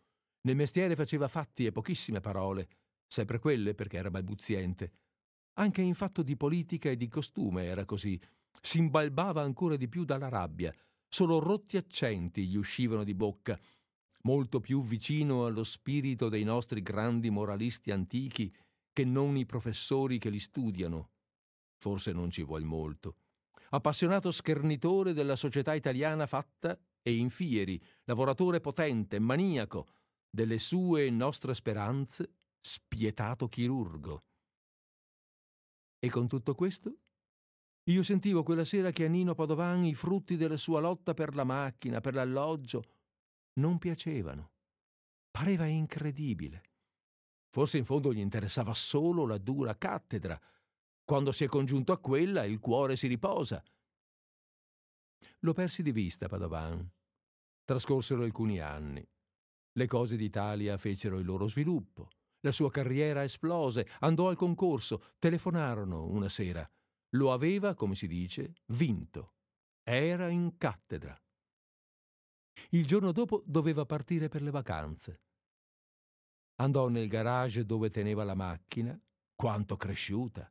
Nel 0.47 0.57
mestiere 0.57 0.97
faceva 0.97 1.29
fatti 1.29 1.67
e 1.67 1.73
pochissime 1.73 2.21
parole, 2.21 2.69
sempre 3.07 3.39
quelle 3.39 3.75
perché 3.75 3.99
era 3.99 4.11
balbuziente. 4.11 4.93
Anche 5.59 5.83
in 5.83 5.95
fatto 5.95 6.23
di 6.23 6.37
politica 6.37 6.89
e 6.89 6.97
di 6.97 7.09
costume 7.09 7.65
era 7.65 7.85
così. 7.85 8.21
Si 8.61 8.79
imbalbava 8.79 9.43
ancora 9.43 9.77
di 9.77 9.89
più 9.89 10.05
dalla 10.05 10.29
rabbia. 10.29 10.73
Solo 11.09 11.41
rotti 11.41 11.77
accenti 11.77 12.47
gli 12.47 12.57
uscivano 12.57 13.03
di 13.03 13.15
bocca, 13.15 13.59
molto 14.23 14.61
più 14.61 14.83
vicino 14.83 15.47
allo 15.47 15.65
spirito 15.65 16.29
dei 16.29 16.45
nostri 16.45 16.81
grandi 16.81 17.31
moralisti 17.31 17.91
antichi 17.91 18.55
che 18.93 19.05
non 19.05 19.37
i 19.37 19.47
professori 19.47 20.19
che 20.19 20.31
li 20.31 20.39
studiano, 20.39 21.11
forse 21.77 22.13
non 22.13 22.31
ci 22.31 22.45
vuol 22.45 22.65
molto. 22.65 23.17
Appassionato 23.71 24.31
schernitore 24.31 25.13
della 25.13 25.37
società 25.37 25.75
italiana 25.75 26.27
fatta 26.27 26.79
e 27.03 27.17
in 27.17 27.31
fieri, 27.31 27.81
lavoratore 28.05 28.61
potente, 28.61 29.19
maniaco, 29.19 29.89
delle 30.31 30.59
sue 30.59 31.11
nostre 31.11 31.55
speranze, 31.55 32.31
spietato 32.61 33.49
chirurgo. 33.49 34.23
E 35.99 36.11
con 36.11 36.29
tutto 36.29 36.55
questo? 36.55 36.97
Io 37.85 38.03
sentivo 38.03 38.43
quella 38.43 38.65
sera 38.65 38.91
che 38.91 39.07
a 39.07 39.09
Nino 39.09 39.35
Padovan 39.35 39.85
i 39.85 39.95
frutti 39.95 40.37
della 40.37 40.57
sua 40.57 40.81
lotta 40.81 41.15
per 41.15 41.35
la 41.35 41.45
macchina, 41.45 42.01
per 42.01 42.15
l'alloggio, 42.15 42.85
non 43.55 43.79
piacevano. 43.79 44.53
Pareva 45.31 45.65
incredibile. 45.67 46.63
Forse 47.49 47.79
in 47.79 47.85
fondo 47.85 48.13
gli 48.13 48.19
interessava 48.19 48.75
solo 48.75 49.27
la 49.27 49.39
dura 49.39 49.77
cattedra, 49.77 50.39
quando 51.03 51.33
si 51.33 51.45
è 51.45 51.47
congiunto 51.47 51.93
a 51.93 51.99
quella, 51.99 52.45
il 52.45 52.59
cuore 52.59 52.95
si 52.95 53.07
riposa. 53.07 53.65
Lo 55.41 55.53
persi 55.55 55.83
di 55.83 55.93
vista, 55.93 56.29
Padovan. 56.29 56.87
Trascorsero 57.65 58.23
alcuni 58.23 58.61
anni. 58.61 59.07
Le 59.73 59.87
cose 59.87 60.17
d'Italia 60.17 60.77
fecero 60.77 61.19
il 61.19 61.25
loro 61.25 61.49
sviluppo. 61.49 62.11
La 62.41 62.53
sua 62.53 62.71
carriera 62.71 63.25
esplose, 63.25 63.89
andò 64.01 64.29
al 64.29 64.37
concorso, 64.37 65.15
telefonarono 65.19 66.05
una 66.05 66.29
sera. 66.29 66.69
Lo 67.11 67.33
aveva, 67.33 67.75
come 67.75 67.95
si 67.95 68.07
dice, 68.07 68.55
vinto. 68.67 69.35
Era 69.83 70.29
in 70.29 70.57
cattedra. 70.57 71.19
Il 72.71 72.87
giorno 72.87 73.13
dopo 73.13 73.43
doveva 73.47 73.87
partire 73.87 74.29
per 74.29 74.43
le 74.43 74.51
vacanze. 74.51 75.23
Andò 76.61 76.89
nel 76.89 77.09
garage 77.09 77.65
dove 77.65 77.91
teneva 77.91 78.25
la 78.25 78.35
macchina, 78.35 79.01
quanto 79.35 79.77
cresciuta. 79.77 80.47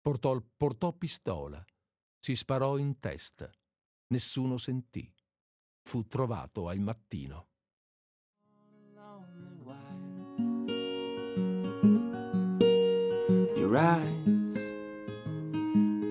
Portò, 0.00 0.40
portò 0.56 0.92
pistola, 0.94 1.62
si 2.18 2.34
sparò 2.34 2.78
in 2.78 2.98
testa. 2.98 3.50
Nessuno 4.08 4.56
sentì. 4.56 5.12
Fu 5.82 6.06
trovato 6.06 6.68
al 6.68 6.80
mattino. 6.80 7.49
Eyes 13.76 14.56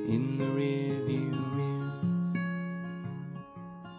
in 0.08 0.38
the 0.38 0.46
rearview 0.46 1.32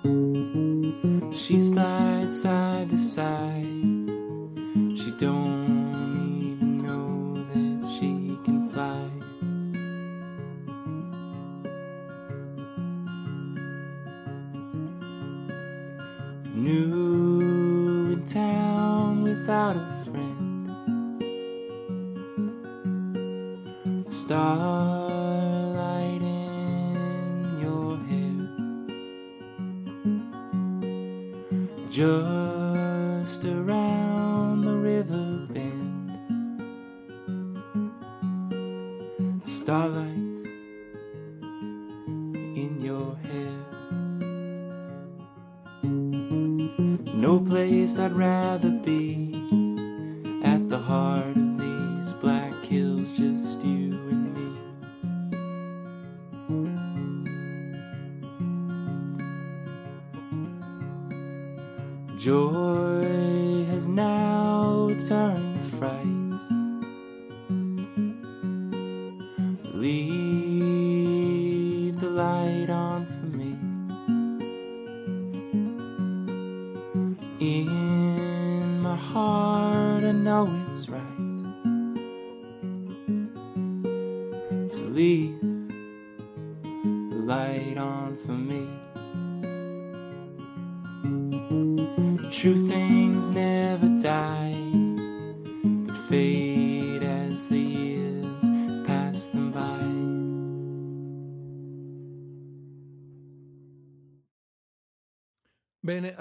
mirror. 0.02 1.32
She 1.34 1.58
slides 1.58 2.40
side 2.42 2.88
to 2.90 2.98
side. 2.98 3.66
She 4.96 5.11
don't 5.18 5.59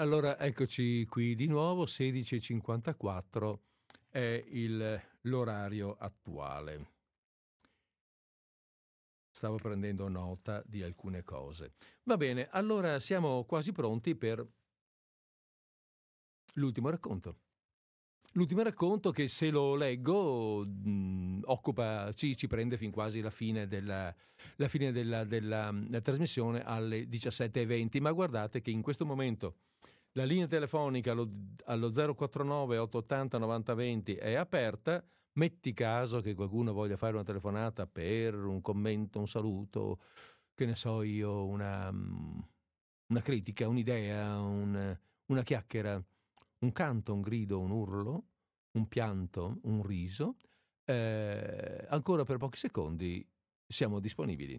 allora 0.00 0.38
eccoci 0.38 1.04
qui 1.04 1.34
di 1.34 1.46
nuovo, 1.46 1.84
16.54 1.84 3.60
è 4.08 4.44
il- 4.48 5.00
l'orario 5.22 5.94
attuale. 5.94 6.88
Stavo 9.30 9.56
prendendo 9.56 10.08
nota 10.08 10.62
di 10.64 10.82
alcune 10.82 11.22
cose. 11.22 11.74
Va 12.04 12.16
bene, 12.16 12.48
allora 12.50 12.98
siamo 12.98 13.44
quasi 13.44 13.72
pronti 13.72 14.14
per 14.16 14.44
l'ultimo 16.54 16.88
racconto. 16.88 17.36
L'ultimo 18.34 18.62
racconto 18.62 19.10
che 19.10 19.28
se 19.28 19.50
lo 19.50 19.74
leggo 19.74 20.64
mh, 20.64 21.40
occupa, 21.44 22.10
ci, 22.14 22.36
ci 22.36 22.46
prende 22.46 22.78
fin 22.78 22.90
quasi 22.90 23.20
la 23.20 23.30
fine 23.30 23.66
della, 23.66 24.14
la 24.56 24.68
fine 24.68 24.92
della, 24.92 25.24
della, 25.24 25.70
della 25.72 26.00
trasmissione 26.00 26.62
alle 26.62 27.06
17.20, 27.06 28.00
ma 28.00 28.12
guardate 28.12 28.62
che 28.62 28.70
in 28.70 28.82
questo 28.82 29.04
momento 29.04 29.56
la 30.12 30.24
linea 30.24 30.46
telefonica 30.46 31.12
allo, 31.12 31.30
allo 31.66 31.90
049 31.90 32.78
880 32.78 33.38
9020 33.38 34.14
è 34.14 34.34
aperta, 34.34 35.04
metti 35.32 35.72
caso 35.72 36.20
che 36.20 36.34
qualcuno 36.34 36.72
voglia 36.72 36.96
fare 36.96 37.14
una 37.14 37.24
telefonata 37.24 37.86
per 37.86 38.34
un 38.34 38.60
commento, 38.60 39.18
un 39.18 39.28
saluto, 39.28 40.00
che 40.54 40.66
ne 40.66 40.74
so 40.74 41.02
io, 41.02 41.46
una, 41.46 41.90
mm, 41.92 42.38
una 43.06 43.22
critica, 43.22 43.68
un'idea, 43.68 44.38
un- 44.40 44.98
una 45.26 45.42
chiacchiera, 45.42 46.02
un 46.58 46.72
canto, 46.72 47.14
un 47.14 47.20
grido, 47.20 47.60
un 47.60 47.70
urlo, 47.70 48.24
un 48.72 48.88
pianto, 48.88 49.58
un 49.62 49.82
riso, 49.82 50.36
eh, 50.84 51.86
ancora 51.88 52.24
per 52.24 52.36
pochi 52.36 52.58
secondi 52.58 53.26
siamo 53.66 54.00
disponibili. 54.00 54.54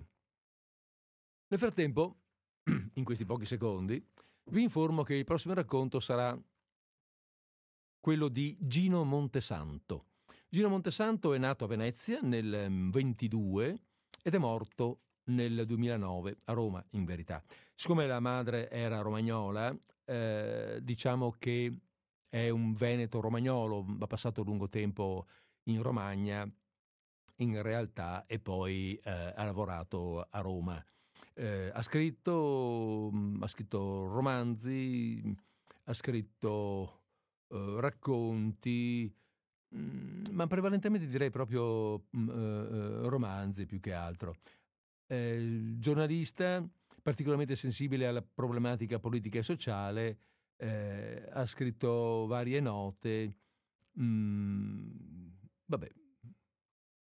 Nel 1.47 1.60
frattempo, 1.60 2.22
in 2.95 3.04
questi 3.04 3.26
pochi 3.26 3.45
secondi, 3.45 4.04
vi 4.45 4.63
informo 4.63 5.03
che 5.03 5.15
il 5.15 5.23
prossimo 5.23 5.53
racconto 5.53 5.99
sarà 5.99 6.37
quello 7.99 8.27
di 8.27 8.57
Gino 8.59 9.03
Montesanto. 9.03 10.05
Gino 10.49 10.69
Montesanto 10.69 11.33
è 11.33 11.37
nato 11.37 11.65
a 11.65 11.67
Venezia 11.67 12.19
nel 12.21 12.67
mm, 12.69 12.89
22 12.89 13.81
ed 14.23 14.33
è 14.33 14.37
morto 14.37 15.01
nel 15.25 15.65
2009 15.65 16.37
a 16.45 16.53
Roma, 16.53 16.83
in 16.91 17.05
verità. 17.05 17.41
Siccome 17.75 18.07
la 18.07 18.19
madre 18.19 18.69
era 18.69 19.01
romagnola, 19.01 19.73
eh, 20.05 20.79
diciamo 20.81 21.35
che 21.37 21.79
è 22.27 22.49
un 22.49 22.73
veneto 22.73 23.19
romagnolo, 23.19 23.85
ha 23.99 24.07
passato 24.07 24.43
lungo 24.43 24.67
tempo 24.67 25.27
in 25.63 25.81
Romagna 25.81 26.49
in 27.37 27.61
realtà 27.61 28.25
e 28.25 28.39
poi 28.39 28.99
eh, 29.03 29.33
ha 29.35 29.43
lavorato 29.43 30.27
a 30.29 30.39
Roma. 30.39 30.83
Eh, 31.41 31.71
ha, 31.73 31.81
scritto, 31.81 33.09
mm, 33.11 33.41
ha 33.41 33.47
scritto 33.47 34.05
romanzi, 34.05 35.35
ha 35.85 35.93
scritto 35.93 37.01
eh, 37.49 37.77
racconti, 37.79 39.11
mm, 39.75 40.25
ma 40.33 40.45
prevalentemente 40.45 41.07
direi 41.07 41.31
proprio 41.31 42.05
mm, 42.15 42.29
eh, 42.29 42.33
eh, 42.33 43.09
romanzi 43.09 43.65
più 43.65 43.79
che 43.79 43.91
altro. 43.91 44.35
Giornalista, 45.07 46.63
particolarmente 47.01 47.55
sensibile 47.55 48.05
alla 48.05 48.21
problematica 48.21 48.99
politica 48.99 49.39
e 49.39 49.43
sociale, 49.43 50.19
eh, 50.57 51.27
ha 51.33 51.45
scritto 51.47 52.27
varie 52.27 52.59
note. 52.59 53.35
mm, 53.99 55.27
vabbè, 55.65 55.89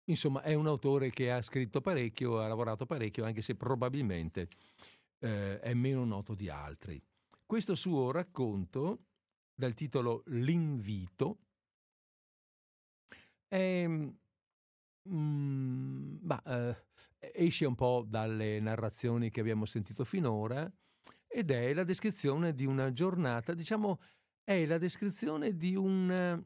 insomma, 0.09 0.43
è 0.43 0.55
un 0.55 0.67
autore 0.67 1.11
che 1.11 1.31
ha 1.31 1.41
scritto 1.43 1.81
parecchio, 1.81 2.41
ha 2.41 2.49
lavorato 2.49 2.87
parecchio, 2.87 3.25
anche 3.25 3.43
se 3.43 3.55
probabilmente 3.55 4.49
eh, 5.21 5.61
è 5.61 5.75
meno 5.75 6.05
noto 6.05 6.35
di 6.35 6.49
altri. 6.49 7.01
Questo 7.47 7.75
suo 7.75 8.11
racconto, 8.11 9.05
dal 9.55 9.75
titolo 9.75 10.23
L'invito, 10.27 11.39
è, 13.47 13.87
mm, 15.09 16.17
bah, 16.21 16.43
eh, 16.47 16.77
esce 17.19 17.65
un 17.65 17.75
po' 17.75 18.05
dalle 18.07 18.61
narrazioni 18.61 19.31
che 19.31 19.41
abbiamo 19.41 19.65
sentito 19.65 20.05
finora 20.05 20.71
ed 21.27 21.51
è 21.51 21.73
la 21.75 21.85
descrizione 21.85 22.55
di 22.55 22.65
una 22.67 22.93
giornata, 22.93 23.55
diciamo, 23.55 24.01
è 24.45 24.65
la 24.67 24.79
descrizione 24.79 25.57
di 25.57 25.75
un 25.75 26.43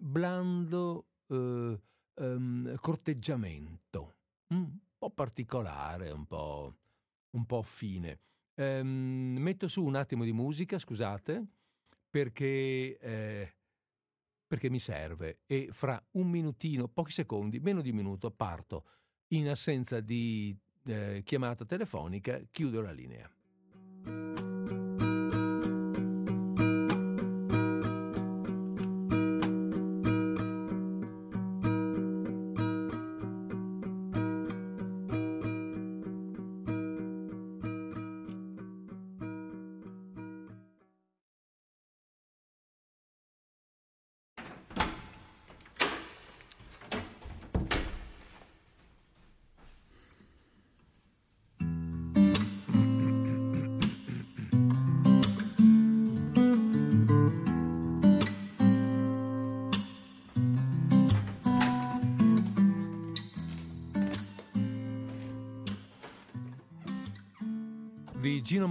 blando 0.00 1.06
eh, 1.28 1.80
ehm, 2.16 2.76
corteggiamento, 2.76 4.14
mm, 4.52 4.56
un 4.56 4.78
po' 4.98 5.10
particolare, 5.10 6.10
un 6.10 6.26
po', 6.26 6.74
un 7.30 7.46
po' 7.46 7.62
fine. 7.62 8.20
Ehm, 8.54 9.36
metto 9.38 9.68
su 9.68 9.84
un 9.84 9.96
attimo 9.96 10.24
di 10.24 10.32
musica, 10.32 10.78
scusate, 10.78 11.44
perché, 12.08 12.98
eh, 12.98 13.54
perché 14.46 14.70
mi 14.70 14.78
serve 14.78 15.40
e 15.46 15.68
fra 15.70 16.02
un 16.12 16.28
minutino, 16.28 16.88
pochi 16.88 17.12
secondi, 17.12 17.60
meno 17.60 17.82
di 17.82 17.90
un 17.90 17.96
minuto, 17.96 18.30
parto. 18.30 18.84
In 19.30 19.48
assenza 19.48 20.00
di 20.00 20.56
eh, 20.84 21.22
chiamata 21.24 21.64
telefonica, 21.64 22.40
chiudo 22.50 22.80
la 22.80 22.92
linea. 22.92 24.55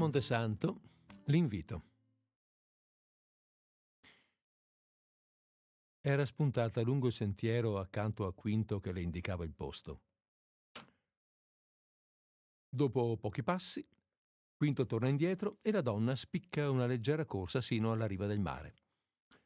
Montesanto, 0.06 0.82
l'invito. 1.26 1.84
Era 6.00 6.24
spuntata 6.28 6.80
lungo 6.84 7.08
il 7.08 7.12
sentiero 7.12 7.80
accanto 7.80 8.28
a 8.28 8.34
Quinto 8.36 8.80
che 8.80 8.92
le 8.92 9.02
indicava 9.02 9.44
il 9.46 9.56
posto. 9.56 10.04
Dopo 12.70 13.18
pochi 13.18 13.42
passi, 13.42 13.84
Quinto 14.54 14.86
torna 14.86 15.08
indietro 15.08 15.58
e 15.64 15.72
la 15.72 15.82
donna 15.82 16.16
spicca 16.16 16.70
una 16.70 16.86
leggera 16.86 17.26
corsa 17.26 17.60
sino 17.60 17.92
alla 17.92 18.06
riva 18.06 18.28
del 18.28 18.40
mare. 18.40 18.76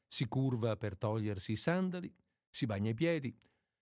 Si 0.05 0.27
curva 0.27 0.75
per 0.75 0.97
togliersi 0.97 1.53
i 1.53 1.55
sandali, 1.55 2.13
si 2.49 2.65
bagna 2.65 2.89
i 2.89 2.95
piedi 2.95 3.33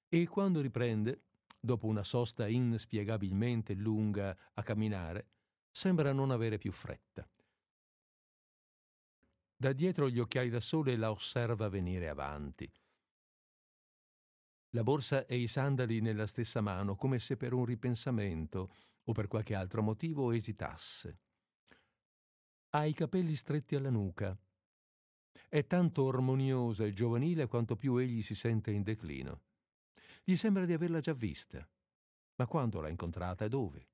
e 0.08 0.28
quando 0.28 0.62
riprende, 0.62 1.24
dopo 1.60 1.88
una 1.88 2.04
sosta 2.04 2.48
inspiegabilmente 2.48 3.74
lunga 3.74 4.38
a 4.54 4.62
camminare, 4.62 5.37
sembra 5.78 6.12
non 6.12 6.32
avere 6.32 6.58
più 6.58 6.72
fretta. 6.72 7.30
Da 9.56 9.74
dietro 9.74 10.10
gli 10.10 10.18
occhiali 10.18 10.50
da 10.50 10.60
sole 10.60 10.96
la 10.96 11.12
osserva 11.12 11.70
venire 11.70 12.10
avanti. 12.10 12.68
La 14.72 14.82
borsa 14.82 15.28
e 15.28 15.38
i 15.38 15.48
sandali 15.48 16.02
nella 16.02 16.26
stessa 16.26 16.62
mano, 16.62 16.96
come 16.96 17.20
se 17.20 17.38
per 17.38 17.54
un 17.54 17.64
ripensamento 17.64 18.74
o 19.04 19.12
per 19.12 19.28
qualche 19.28 19.54
altro 19.54 19.84
motivo 19.84 20.32
esitasse. 20.32 21.20
Ha 22.72 22.86
i 22.86 22.94
capelli 22.94 23.36
stretti 23.36 23.76
alla 23.76 23.92
nuca. 23.92 24.36
È 25.48 25.68
tanto 25.68 26.08
armoniosa 26.08 26.86
e 26.86 26.94
giovanile 26.94 27.46
quanto 27.46 27.76
più 27.76 27.98
egli 27.98 28.24
si 28.24 28.34
sente 28.34 28.72
in 28.72 28.82
declino. 28.82 29.44
Gli 30.24 30.38
sembra 30.38 30.66
di 30.66 30.74
averla 30.74 31.02
già 31.02 31.14
vista. 31.14 31.70
Ma 32.38 32.48
quando 32.48 32.82
l'ha 32.82 32.90
incontrata 32.90 33.46
e 33.46 33.50
dove? 33.50 33.90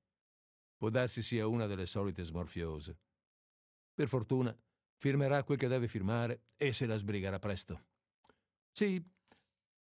Può 0.76 0.90
darsi 0.90 1.22
sia 1.22 1.46
una 1.46 1.66
delle 1.66 1.86
solite 1.86 2.24
smorfiose. 2.24 2.98
Per 3.94 4.08
fortuna 4.08 4.56
firmerà 4.96 5.44
quel 5.44 5.58
che 5.58 5.68
deve 5.68 5.88
firmare 5.88 6.46
e 6.56 6.72
se 6.72 6.86
la 6.86 6.96
sbrigherà 6.96 7.38
presto. 7.38 7.84
Sì, 8.70 9.02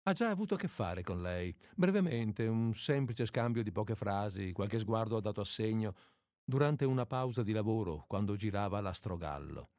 ha 0.03 0.13
già 0.13 0.29
avuto 0.29 0.55
a 0.55 0.57
che 0.57 0.67
fare 0.67 1.03
con 1.03 1.21
lei. 1.21 1.55
Brevemente, 1.75 2.47
un 2.47 2.73
semplice 2.73 3.25
scambio 3.25 3.63
di 3.63 3.71
poche 3.71 3.95
frasi, 3.95 4.51
qualche 4.51 4.79
sguardo 4.79 5.17
ha 5.17 5.21
dato 5.21 5.41
assegno 5.41 5.95
durante 6.43 6.85
una 6.85 7.05
pausa 7.05 7.43
di 7.43 7.51
lavoro 7.51 8.05
quando 8.07 8.35
girava 8.35 8.81
l'astrogallo. 8.81 9.69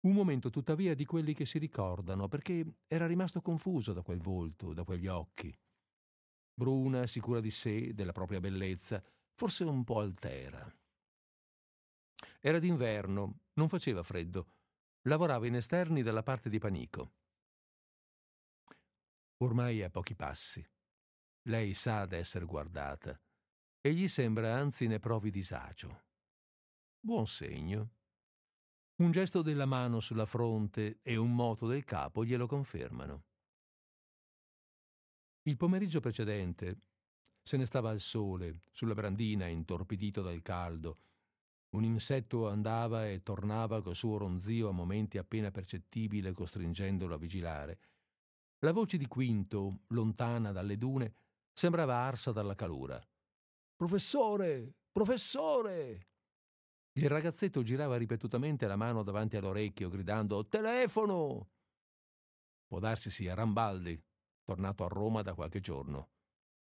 Un 0.00 0.12
momento 0.12 0.50
tuttavia 0.50 0.94
di 0.94 1.06
quelli 1.06 1.32
che 1.32 1.46
si 1.46 1.58
ricordano, 1.58 2.28
perché 2.28 2.80
era 2.86 3.06
rimasto 3.06 3.40
confuso 3.40 3.92
da 3.94 4.02
quel 4.02 4.20
volto, 4.20 4.74
da 4.74 4.84
quegli 4.84 5.06
occhi. 5.06 5.56
Bruna, 6.52 7.06
sicura 7.06 7.40
di 7.40 7.50
sé, 7.50 7.94
della 7.94 8.12
propria 8.12 8.40
bellezza, 8.40 9.02
forse 9.34 9.64
un 9.64 9.84
po' 9.84 10.00
altera. 10.00 10.72
Era 12.40 12.58
d'inverno, 12.58 13.40
non 13.54 13.68
faceva 13.68 14.02
freddo. 14.02 14.52
Lavorava 15.02 15.46
in 15.46 15.56
esterni 15.56 16.02
dalla 16.02 16.22
parte 16.22 16.48
di 16.48 16.58
Panico. 16.58 17.12
Ormai 19.38 19.82
a 19.82 19.90
pochi 19.90 20.14
passi. 20.14 20.66
Lei 21.46 21.74
sa 21.74 22.06
d'essere 22.06 22.46
guardata 22.46 23.20
e 23.80 23.92
gli 23.92 24.08
sembra 24.08 24.56
anzi 24.56 24.86
ne 24.86 24.98
provi 24.98 25.30
disagio. 25.30 26.04
Buon 26.98 27.26
segno. 27.26 27.90
Un 28.96 29.10
gesto 29.10 29.42
della 29.42 29.66
mano 29.66 30.00
sulla 30.00 30.24
fronte 30.24 31.00
e 31.02 31.16
un 31.16 31.34
moto 31.34 31.66
del 31.66 31.84
capo 31.84 32.24
glielo 32.24 32.46
confermano. 32.46 33.24
Il 35.42 35.56
pomeriggio 35.58 36.00
precedente, 36.00 36.78
se 37.44 37.58
ne 37.58 37.66
stava 37.66 37.90
al 37.90 38.00
sole, 38.00 38.62
sulla 38.72 38.94
brandina, 38.94 39.46
intorpidito 39.46 40.22
dal 40.22 40.40
caldo. 40.40 40.98
Un 41.74 41.84
insetto 41.84 42.48
andava 42.48 43.08
e 43.08 43.22
tornava 43.22 43.82
col 43.82 43.94
suo 43.94 44.16
ronzio 44.16 44.68
a 44.68 44.72
momenti 44.72 45.18
appena 45.18 45.50
percettibile, 45.50 46.32
costringendolo 46.32 47.14
a 47.14 47.18
vigilare. 47.18 47.78
La 48.60 48.72
voce 48.72 48.96
di 48.96 49.06
Quinto, 49.06 49.80
lontana 49.88 50.52
dalle 50.52 50.78
dune, 50.78 51.14
sembrava 51.52 51.96
arsa 51.96 52.32
dalla 52.32 52.54
calura. 52.54 52.98
Professore! 53.76 54.72
Professore! 54.90 56.08
Il 56.92 57.08
ragazzetto 57.10 57.62
girava 57.62 57.96
ripetutamente 57.96 58.66
la 58.66 58.76
mano 58.76 59.02
davanti 59.02 59.36
all'orecchio, 59.36 59.90
gridando 59.90 60.46
Telefono! 60.46 61.50
Può 62.66 62.78
darsi 62.78 63.10
sia 63.10 63.34
Rambaldi, 63.34 64.02
tornato 64.44 64.84
a 64.84 64.88
Roma 64.88 65.20
da 65.20 65.34
qualche 65.34 65.60
giorno. 65.60 66.13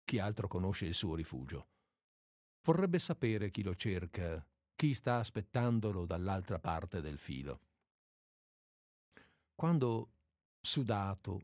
Chi 0.09 0.19
altro 0.19 0.49
conosce 0.49 0.87
il 0.87 0.95
suo 0.95 1.15
rifugio? 1.15 1.69
Vorrebbe 2.63 2.99
sapere 2.99 3.51
chi 3.51 3.63
lo 3.63 3.75
cerca, 3.75 4.43
chi 4.75 4.95
sta 4.95 5.19
aspettandolo 5.19 6.07
dall'altra 6.07 6.59
parte 6.59 7.03
del 7.03 7.19
filo. 7.19 7.61
Quando, 9.55 10.13
sudato, 10.63 11.43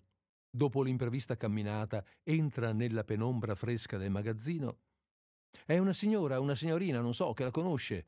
dopo 0.49 0.81
l'imprevista 0.81 1.37
camminata, 1.37 2.03
entra 2.23 2.73
nella 2.73 3.05
penombra 3.05 3.55
fresca 3.55 3.99
del 3.99 4.11
magazzino, 4.11 4.79
è 5.67 5.77
una 5.77 5.93
signora, 5.93 6.41
una 6.41 6.55
signorina, 6.55 7.03
non 7.03 7.13
so, 7.13 7.35
che 7.35 7.45
la 7.45 7.51
conosce. 7.51 8.07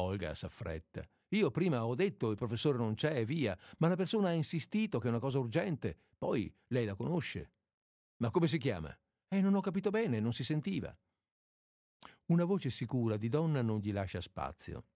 Olga 0.00 0.34
s'affretta. 0.34 1.08
Io 1.28 1.52
prima 1.52 1.86
ho 1.86 1.94
detto 1.94 2.30
il 2.30 2.36
professore 2.36 2.76
non 2.76 2.96
c'è 2.96 3.18
e 3.18 3.24
via, 3.24 3.56
ma 3.78 3.86
la 3.86 3.94
persona 3.94 4.30
ha 4.30 4.32
insistito 4.32 4.98
che 4.98 5.06
è 5.06 5.10
una 5.10 5.20
cosa 5.20 5.38
urgente. 5.38 5.96
Poi 6.18 6.52
lei 6.70 6.86
la 6.86 6.96
conosce. 6.96 7.52
Ma 8.16 8.32
come 8.32 8.48
si 8.48 8.58
chiama? 8.58 8.92
E 9.28 9.40
non 9.40 9.54
ho 9.54 9.60
capito 9.60 9.90
bene, 9.90 10.20
non 10.20 10.32
si 10.32 10.44
sentiva. 10.44 10.96
Una 12.26 12.44
voce 12.44 12.70
sicura 12.70 13.16
di 13.16 13.28
donna 13.28 13.62
non 13.62 13.78
gli 13.78 13.92
lascia 13.92 14.20
spazio. 14.20 14.86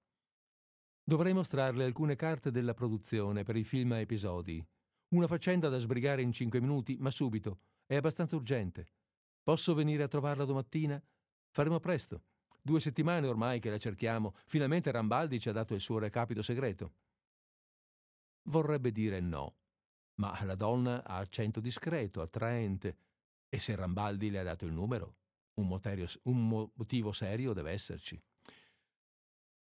Dovrei 1.03 1.33
mostrarle 1.33 1.85
alcune 1.85 2.15
carte 2.15 2.51
della 2.51 2.75
produzione 2.75 3.43
per 3.43 3.57
il 3.57 3.65
film 3.65 3.93
a 3.93 3.99
episodi. 3.99 4.65
Una 5.15 5.27
faccenda 5.27 5.69
da 5.69 5.79
sbrigare 5.79 6.23
in 6.23 6.33
cinque 6.33 6.61
minuti, 6.61 6.97
ma 6.99 7.11
subito. 7.11 7.61
È 7.85 7.97
abbastanza 7.97 8.37
urgente. 8.37 8.87
Posso 9.43 9.75
venire 9.75 10.05
a 10.05 10.09
trovarla 10.09 10.45
domattina? 10.45 11.03
Faremo 11.51 11.81
presto. 11.81 12.23
Due 12.63 12.79
settimane 12.79 13.27
ormai 13.27 13.59
che 13.59 13.71
la 13.71 13.79
cerchiamo. 13.79 14.35
Finalmente 14.47 14.91
Rambaldi 14.91 15.41
ci 15.41 15.49
ha 15.49 15.53
dato 15.53 15.75
il 15.75 15.81
suo 15.81 15.99
recapito 15.99 16.43
segreto. 16.43 16.95
Vorrebbe 18.45 18.93
dire 18.93 19.21
no, 19.21 19.57
ma 20.21 20.39
la 20.45 20.55
donna 20.55 21.05
ha 21.05 21.17
accento 21.17 21.61
discreto, 21.61 22.21
attraente, 22.21 22.97
e 23.51 23.59
se 23.59 23.75
Rambaldi 23.75 24.31
le 24.31 24.39
ha 24.39 24.45
dato 24.45 24.65
il 24.65 24.73
numero, 24.73 25.17
un, 25.55 25.67
moterio, 25.67 26.07
un 26.23 26.71
motivo 26.75 27.13
serio 27.13 27.53
deve 27.53 27.73
esserci. 27.73 28.19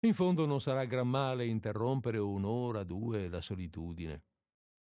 In 0.02 0.14
fondo 0.14 0.46
non 0.46 0.60
sarà 0.60 0.86
gran 0.86 1.08
male 1.08 1.46
interrompere 1.46 2.18
un'ora, 2.18 2.84
due 2.84 3.30
la 3.30 3.40
solitudine. 3.40 4.24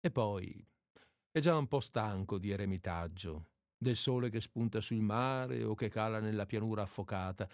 E 0.00 0.10
poi 0.10 0.66
è 1.30 1.38
già 1.38 1.56
un 1.56 1.68
po' 1.68 1.80
stanco 1.80 2.38
di 2.38 2.50
eremitaggio, 2.50 3.50
del 3.76 3.96
sole 3.96 4.30
che 4.30 4.40
spunta 4.40 4.80
sul 4.80 5.00
mare 5.00 5.62
o 5.64 5.74
che 5.74 5.88
cala 5.88 6.18
nella 6.18 6.46
pianura 6.46 6.82
affocata, 6.82 7.48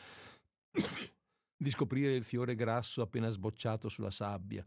di 1.57 1.71
scoprire 1.71 2.15
il 2.15 2.25
fiore 2.25 2.55
grasso 2.55 3.03
appena 3.03 3.29
sbocciato 3.29 3.89
sulla 3.89 4.11
sabbia. 4.11 4.67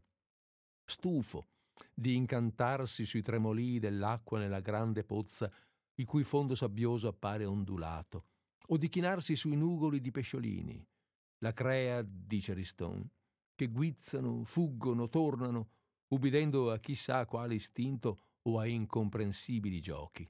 Stufo 0.83 1.47
di 1.93 2.15
incantarsi 2.15 3.05
sui 3.05 3.21
tremolii 3.21 3.79
dell'acqua 3.79 4.39
nella 4.39 4.61
grande 4.61 5.03
pozza 5.03 5.51
il 5.99 6.05
cui 6.05 6.23
fondo 6.23 6.55
sabbioso 6.55 7.07
appare 7.07 7.45
ondulato, 7.45 8.25
o 8.67 8.77
di 8.77 8.89
chinarsi 8.89 9.35
sui 9.35 9.55
nugoli 9.55 9.99
di 9.99 10.11
pesciolini, 10.11 10.85
la 11.39 11.53
crea, 11.53 12.01
dice 12.01 12.53
Riston, 12.53 13.07
che 13.55 13.67
guizzano, 13.67 14.43
fuggono, 14.43 15.09
tornano, 15.09 15.69
ubbidendo 16.09 16.71
a 16.71 16.79
chissà 16.79 17.25
quale 17.25 17.55
istinto 17.55 18.21
o 18.43 18.59
a 18.59 18.65
incomprensibili 18.65 19.79
giochi. 19.79 20.29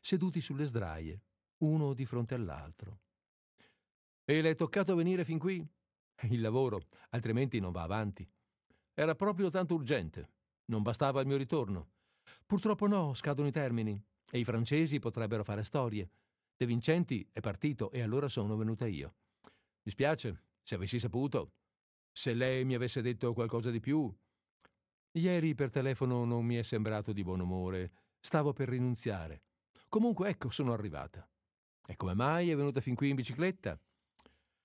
Seduti 0.00 0.40
sulle 0.40 0.64
sdraie, 0.64 1.22
uno 1.58 1.94
di 1.94 2.04
fronte 2.04 2.34
all'altro. 2.34 3.00
E 4.24 4.40
le 4.40 4.50
è 4.50 4.54
toccato 4.54 4.94
venire 4.94 5.24
fin 5.24 5.38
qui? 5.38 5.66
Il 6.30 6.40
lavoro, 6.40 6.86
altrimenti 7.10 7.58
non 7.58 7.72
va 7.72 7.82
avanti. 7.82 8.28
Era 8.94 9.14
proprio 9.14 9.50
tanto 9.50 9.74
urgente. 9.74 10.30
Non 10.66 10.82
bastava 10.82 11.20
il 11.20 11.26
mio 11.26 11.36
ritorno. 11.36 11.90
Purtroppo 12.46 12.86
no, 12.86 13.14
scadono 13.14 13.48
i 13.48 13.52
termini. 13.52 14.02
E 14.30 14.38
i 14.38 14.44
francesi 14.44 14.98
potrebbero 14.98 15.44
fare 15.44 15.62
storie. 15.62 16.08
De 16.56 16.66
Vincenti 16.66 17.28
è 17.32 17.40
partito 17.40 17.90
e 17.90 18.02
allora 18.02 18.28
sono 18.28 18.56
venuta 18.56 18.86
io. 18.86 19.14
Mi 19.82 19.90
spiace, 19.90 20.44
se 20.62 20.74
avessi 20.74 20.98
saputo. 20.98 21.52
Se 22.12 22.34
lei 22.34 22.64
mi 22.64 22.74
avesse 22.74 23.02
detto 23.02 23.32
qualcosa 23.32 23.70
di 23.70 23.80
più. 23.80 24.12
Ieri 25.12 25.54
per 25.54 25.70
telefono 25.70 26.24
non 26.24 26.44
mi 26.44 26.56
è 26.56 26.62
sembrato 26.62 27.12
di 27.12 27.22
buon 27.22 27.40
umore. 27.40 27.92
Stavo 28.20 28.52
per 28.52 28.68
rinunziare. 28.68 29.42
Comunque 29.88 30.28
ecco, 30.28 30.50
sono 30.50 30.72
arrivata. 30.72 31.28
E 31.86 31.96
come 31.96 32.14
mai 32.14 32.50
è 32.50 32.56
venuta 32.56 32.80
fin 32.80 32.94
qui 32.94 33.08
in 33.08 33.16
bicicletta? 33.16 33.80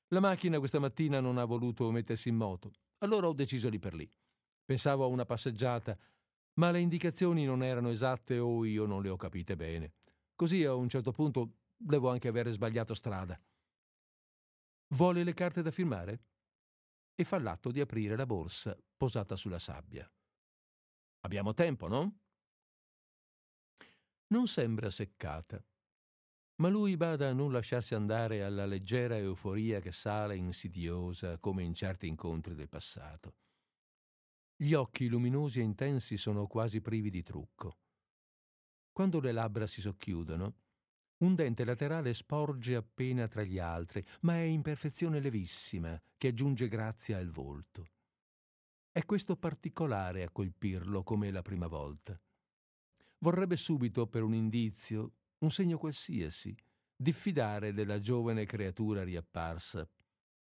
La 0.10 0.20
macchina 0.20 0.60
questa 0.60 0.78
mattina 0.78 1.20
non 1.20 1.40
ha 1.40 1.46
voluto 1.46 1.90
mettersi 1.90 2.30
in 2.30 2.36
moto. 2.36 2.72
Allora 3.00 3.28
ho 3.28 3.34
deciso 3.34 3.70
lì 3.70 3.80
per 3.80 3.96
lì. 3.96 4.08
Pensavo 4.64 5.04
a 5.04 5.08
una 5.08 5.26
passeggiata, 5.26 5.98
ma 6.56 6.72
le 6.72 6.80
indicazioni 6.80 7.46
non 7.46 7.64
erano 7.64 7.90
esatte 7.90 8.40
o 8.40 8.66
io 8.66 8.86
non 8.86 9.02
le 9.02 9.10
ho 9.10 9.18
capite 9.18 9.56
bene. 9.56 9.94
Così 10.36 10.64
a 10.64 10.74
un 10.74 10.90
certo 10.90 11.12
punto 11.12 11.58
devo 11.76 12.10
anche 12.10 12.28
avere 12.28 12.52
sbagliato 12.52 12.94
strada. 12.94 13.40
Vuole 14.90 15.24
le 15.24 15.34
carte 15.34 15.62
da 15.62 15.72
firmare? 15.72 16.24
E 17.16 17.24
fa 17.24 17.40
l'atto 17.40 17.72
di 17.72 17.80
aprire 17.80 18.16
la 18.16 18.26
borsa 18.26 18.78
posata 18.98 19.36
sulla 19.36 19.60
sabbia. 19.60 20.10
Abbiamo 21.22 21.54
tempo, 21.54 21.88
no? 21.88 22.20
Non 24.28 24.48
sembra 24.48 24.90
seccata, 24.90 25.64
ma 26.58 26.70
lui 26.70 26.98
bada 26.98 27.30
a 27.30 27.34
non 27.34 27.52
lasciarsi 27.52 27.96
andare 27.96 28.44
alla 28.44 28.66
leggera 28.66 29.18
euforia 29.18 29.80
che 29.80 29.92
sale 29.92 30.36
insidiosa 30.36 31.38
come 31.38 31.64
in 31.64 31.74
certi 31.74 32.08
incontri 32.08 32.56
del 32.56 32.70
passato. 32.70 33.36
Gli 34.58 34.74
occhi 34.74 35.08
luminosi 35.10 35.60
e 35.60 35.64
intensi 35.64 36.16
sono 36.16 36.48
quasi 36.48 36.80
privi 36.80 37.10
di 37.10 37.22
trucco. 37.22 37.80
Quando 38.94 39.20
le 39.20 39.34
labbra 39.34 39.68
si 39.68 39.82
socchiudono, 39.82 40.56
un 41.18 41.36
dente 41.36 41.66
laterale 41.66 42.14
sporge 42.14 42.76
appena 42.76 43.28
tra 43.28 43.44
gli 43.44 43.60
altri, 43.60 44.06
ma 44.22 44.36
è 44.36 44.44
in 44.44 44.62
perfezione 44.62 45.20
levissima, 45.20 46.02
che 46.18 46.30
aggiunge 46.30 46.70
grazia 46.70 47.18
al 47.18 47.30
volto. 47.30 47.90
È 48.92 49.04
questo 49.04 49.36
particolare 49.36 50.24
a 50.24 50.30
colpirlo 50.32 51.04
come 51.04 51.32
la 51.32 51.42
prima 51.42 51.68
volta. 51.68 52.18
Vorrebbe 53.18 53.58
subito, 53.58 54.08
per 54.08 54.24
un 54.24 54.34
indizio, 54.34 55.16
un 55.40 55.52
segno 55.52 55.78
qualsiasi, 55.78 56.56
diffidare 56.96 57.74
della 57.74 58.00
giovane 58.00 58.46
creatura 58.46 59.04
riapparsa, 59.04 59.86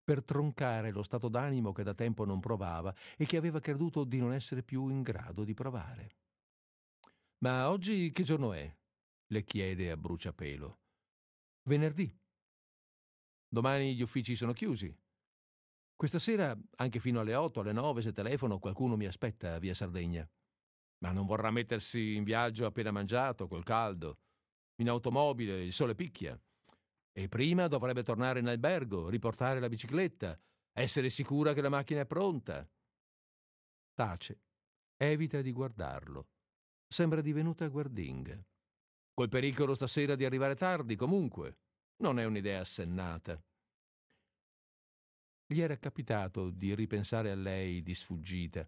per 0.03 0.23
troncare 0.23 0.91
lo 0.91 1.03
stato 1.03 1.29
d'animo 1.29 1.71
che 1.71 1.83
da 1.83 1.93
tempo 1.93 2.25
non 2.25 2.39
provava 2.39 2.93
e 3.15 3.25
che 3.25 3.37
aveva 3.37 3.59
creduto 3.59 4.03
di 4.03 4.19
non 4.19 4.33
essere 4.33 4.63
più 4.63 4.89
in 4.89 5.01
grado 5.01 5.43
di 5.43 5.53
provare. 5.53 6.17
Ma 7.39 7.69
oggi 7.69 8.11
che 8.11 8.23
giorno 8.23 8.53
è? 8.53 8.73
le 9.33 9.43
chiede 9.43 9.89
a 9.89 9.97
bruciapelo. 9.97 10.79
Venerdì. 11.63 12.15
Domani 13.47 13.95
gli 13.95 14.01
uffici 14.01 14.35
sono 14.35 14.53
chiusi. 14.53 14.95
Questa 15.95 16.19
sera, 16.19 16.55
anche 16.77 16.99
fino 16.99 17.19
alle 17.19 17.33
otto, 17.33 17.61
alle 17.61 17.71
nove, 17.71 18.01
se 18.01 18.11
telefono, 18.11 18.59
qualcuno 18.59 18.95
mi 18.95 19.05
aspetta 19.05 19.55
a 19.55 19.59
via 19.59 19.73
Sardegna. 19.73 20.27
Ma 20.99 21.11
non 21.11 21.25
vorrà 21.25 21.49
mettersi 21.49 22.15
in 22.15 22.23
viaggio 22.23 22.65
appena 22.65 22.91
mangiato, 22.91 23.47
col 23.47 23.63
caldo. 23.63 24.19
In 24.81 24.89
automobile, 24.89 25.63
il 25.63 25.73
sole 25.73 25.95
picchia. 25.95 26.39
E 27.15 27.29
prima 27.29 27.67
dovrebbe 27.67 28.01
tornare 28.01 28.39
in 28.39 28.47
albergo, 28.47 29.07
riportare 29.07 29.59
la 29.59 29.69
bicicletta, 29.69 30.37
essere 30.71 31.09
sicura 31.09 31.53
che 31.53 31.61
la 31.61 31.69
macchina 31.69 32.01
è 32.01 32.05
pronta. 32.07 32.67
Tace. 33.93 34.41
Evita 34.97 35.41
di 35.43 35.51
guardarlo. 35.51 36.29
Sembra 36.87 37.21
divenuta 37.21 37.67
guardinga. 37.67 38.43
Col 39.13 39.29
pericolo 39.29 39.75
stasera 39.75 40.15
di 40.15 40.25
arrivare 40.25 40.55
tardi, 40.55 40.95
comunque. 40.95 41.57
Non 41.97 42.17
è 42.17 42.25
un'idea 42.25 42.61
assennata. 42.61 43.39
Gli 45.45 45.61
era 45.61 45.77
capitato 45.77 46.49
di 46.49 46.73
ripensare 46.73 47.29
a 47.29 47.35
lei 47.35 47.83
di 47.83 47.93
sfuggita 47.93 48.67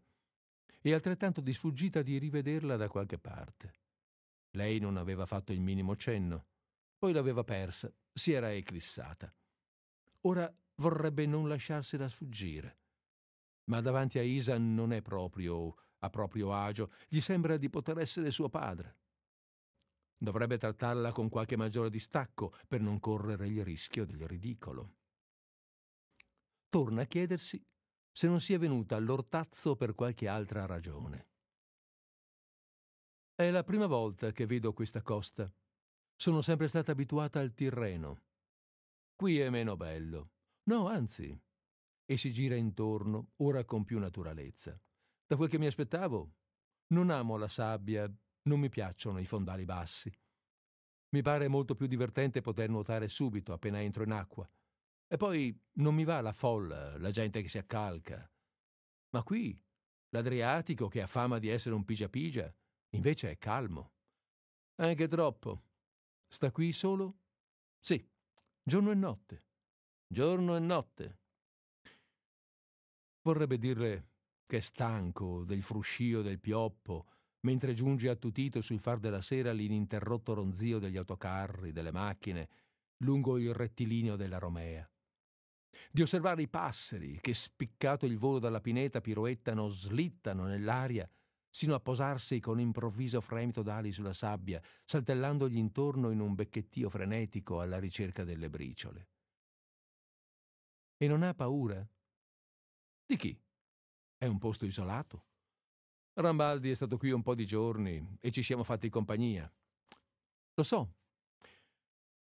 e 0.82 0.94
altrettanto 0.94 1.42
di 1.42 1.52
sfuggita 1.52 2.04
di 2.04 2.20
rivederla 2.20 2.76
da 2.76 2.88
qualche 2.90 3.18
parte. 3.18 3.74
Lei 4.52 4.78
non 4.78 4.98
aveva 4.98 5.26
fatto 5.26 5.52
il 5.52 5.62
minimo 5.62 5.96
cenno, 5.96 6.46
poi 6.96 7.12
l'aveva 7.12 7.44
persa 7.44 7.92
si 8.18 8.32
era 8.32 8.54
eclissata. 8.54 9.34
Ora 10.22 10.52
vorrebbe 10.76 11.26
non 11.26 11.50
lasciarsela 11.50 12.08
sfuggire. 12.08 12.80
Ma 13.66 13.82
davanti 13.82 14.20
a 14.20 14.24
Isa 14.24 14.58
non 14.58 14.94
è 14.94 15.02
proprio 15.02 15.76
a 16.00 16.10
proprio 16.10 16.54
agio, 16.54 16.92
gli 17.08 17.20
sembra 17.20 17.58
di 17.58 17.70
poter 17.70 17.98
essere 17.98 18.32
suo 18.32 18.48
padre. 18.48 18.98
Dovrebbe 20.18 20.58
trattarla 20.58 21.12
con 21.12 21.30
qualche 21.30 21.58
maggiore 21.58 21.90
distacco 21.90 22.56
per 22.68 22.80
non 22.80 23.00
correre 23.00 23.48
il 23.48 23.64
rischio 23.64 24.06
del 24.06 24.28
ridicolo. 24.28 24.94
Torna 26.70 27.02
a 27.02 27.06
chiedersi 27.06 27.64
se 28.12 28.28
non 28.28 28.40
sia 28.40 28.58
venuta 28.58 28.96
all'ortazzo 28.96 29.76
per 29.76 29.94
qualche 29.96 30.28
altra 30.28 30.66
ragione. 30.66 31.28
È 33.34 33.50
la 33.50 33.64
prima 33.64 33.88
volta 33.88 34.32
che 34.32 34.46
vedo 34.46 34.74
questa 34.74 35.02
costa 35.02 35.52
sono 36.16 36.42
sempre 36.42 36.68
stata 36.68 36.92
abituata 36.92 37.40
al 37.40 37.54
Tirreno. 37.54 38.22
Qui 39.16 39.40
è 39.40 39.50
meno 39.50 39.76
bello. 39.76 40.32
No, 40.64 40.88
anzi. 40.88 41.38
E 42.06 42.18
si 42.18 42.32
gira 42.32 42.56
intorno, 42.56 43.32
ora 43.38 43.64
con 43.66 43.84
più 43.84 44.00
naturalezza. 44.00 44.80
Da 45.26 45.36
quel 45.36 45.50
che 45.50 45.58
mi 45.58 45.66
aspettavo, 45.66 46.34
non 46.88 47.10
amo 47.10 47.38
la 47.38 47.48
sabbia, 47.48 48.12
non 48.44 48.60
mi 48.60 48.70
piacciono 48.70 49.20
i 49.20 49.26
fondali 49.26 49.66
bassi. 49.66 50.12
Mi 51.10 51.22
pare 51.22 51.48
molto 51.48 51.76
più 51.76 51.88
divertente 51.88 52.42
poter 52.42 52.70
nuotare 52.70 53.08
subito 53.08 53.54
appena 53.54 53.82
entro 53.82 54.04
in 54.04 54.12
acqua. 54.12 54.50
E 55.08 55.18
poi 55.18 55.58
non 55.74 55.96
mi 55.96 56.04
va 56.04 56.22
la 56.22 56.34
folla, 56.34 56.98
la 56.98 57.12
gente 57.12 57.42
che 57.42 57.48
si 57.48 57.58
accalca. 57.58 58.30
Ma 59.12 59.24
qui, 59.24 59.60
l'Adriatico, 60.10 60.88
che 60.88 61.02
ha 61.02 61.08
fama 61.08 61.40
di 61.40 61.48
essere 61.48 61.76
un 61.76 61.86
pigia 61.86 62.10
pigia, 62.10 62.54
invece 62.90 63.32
è 63.32 63.38
calmo. 63.38 63.94
Anche 64.76 65.08
troppo. 65.08 65.64
Sta 66.28 66.52
qui 66.52 66.72
solo? 66.72 67.20
Sì, 67.80 68.06
giorno 68.64 68.92
e 68.92 68.96
notte. 68.96 69.44
Giorno 70.08 70.56
e 70.56 70.60
notte. 70.60 71.20
Vorrebbe 73.22 73.58
dirle 73.58 74.10
che 74.46 74.58
è 74.58 74.60
stanco 74.60 75.44
del 75.44 75.64
fruscio 75.64 76.22
del 76.22 76.40
pioppo, 76.40 77.08
mentre 77.42 77.74
giunge 77.74 78.10
attutito 78.10 78.62
sul 78.62 78.80
far 78.80 79.00
della 79.00 79.22
sera 79.22 79.52
l'ininterrotto 79.52 80.34
ronzio 80.34 80.80
degli 80.80 80.98
autocarri, 80.98 81.72
delle 81.72 81.92
macchine, 81.92 82.50
lungo 82.98 83.38
il 83.38 83.54
rettilineo 83.54 84.16
della 84.16 84.38
Romea. 84.38 84.90
Di 85.92 86.02
osservare 86.02 86.42
i 86.42 86.48
passeri 86.48 87.20
che, 87.20 87.34
spiccato 87.34 88.06
il 88.06 88.18
volo 88.18 88.40
dalla 88.40 88.62
pineta, 88.62 89.02
piroettano, 89.02 89.70
slittano 89.70 90.46
nell'aria 90.46 91.10
sino 91.56 91.74
a 91.74 91.80
posarsi 91.80 92.42
con 92.42 92.60
improvviso 92.60 93.22
fremito 93.22 93.62
d'ali 93.62 93.94
sulla 93.94 94.12
sabbia, 94.12 94.62
saltellandogli 94.84 95.56
intorno 95.56 96.12
in 96.12 96.20
un 96.20 96.36
becchettio 96.36 96.90
frenetico 96.90 97.62
alla 97.62 97.80
ricerca 97.80 98.26
delle 98.26 98.50
briciole. 98.50 99.08
E 100.98 101.08
non 101.08 101.24
ha 101.24 101.34
paura? 101.34 101.88
Di 103.06 103.16
chi? 103.16 103.42
È 104.18 104.26
un 104.26 104.38
posto 104.38 104.66
isolato. 104.66 105.28
Rambaldi 106.16 106.72
è 106.72 106.76
stato 106.76 106.98
qui 106.98 107.12
un 107.12 107.22
po' 107.22 107.36
di 107.36 107.46
giorni 107.46 108.18
e 108.20 108.32
ci 108.32 108.44
siamo 108.44 108.66
fatti 108.66 108.90
compagnia. 108.90 109.50
Lo 110.56 110.64
so. 110.64 110.96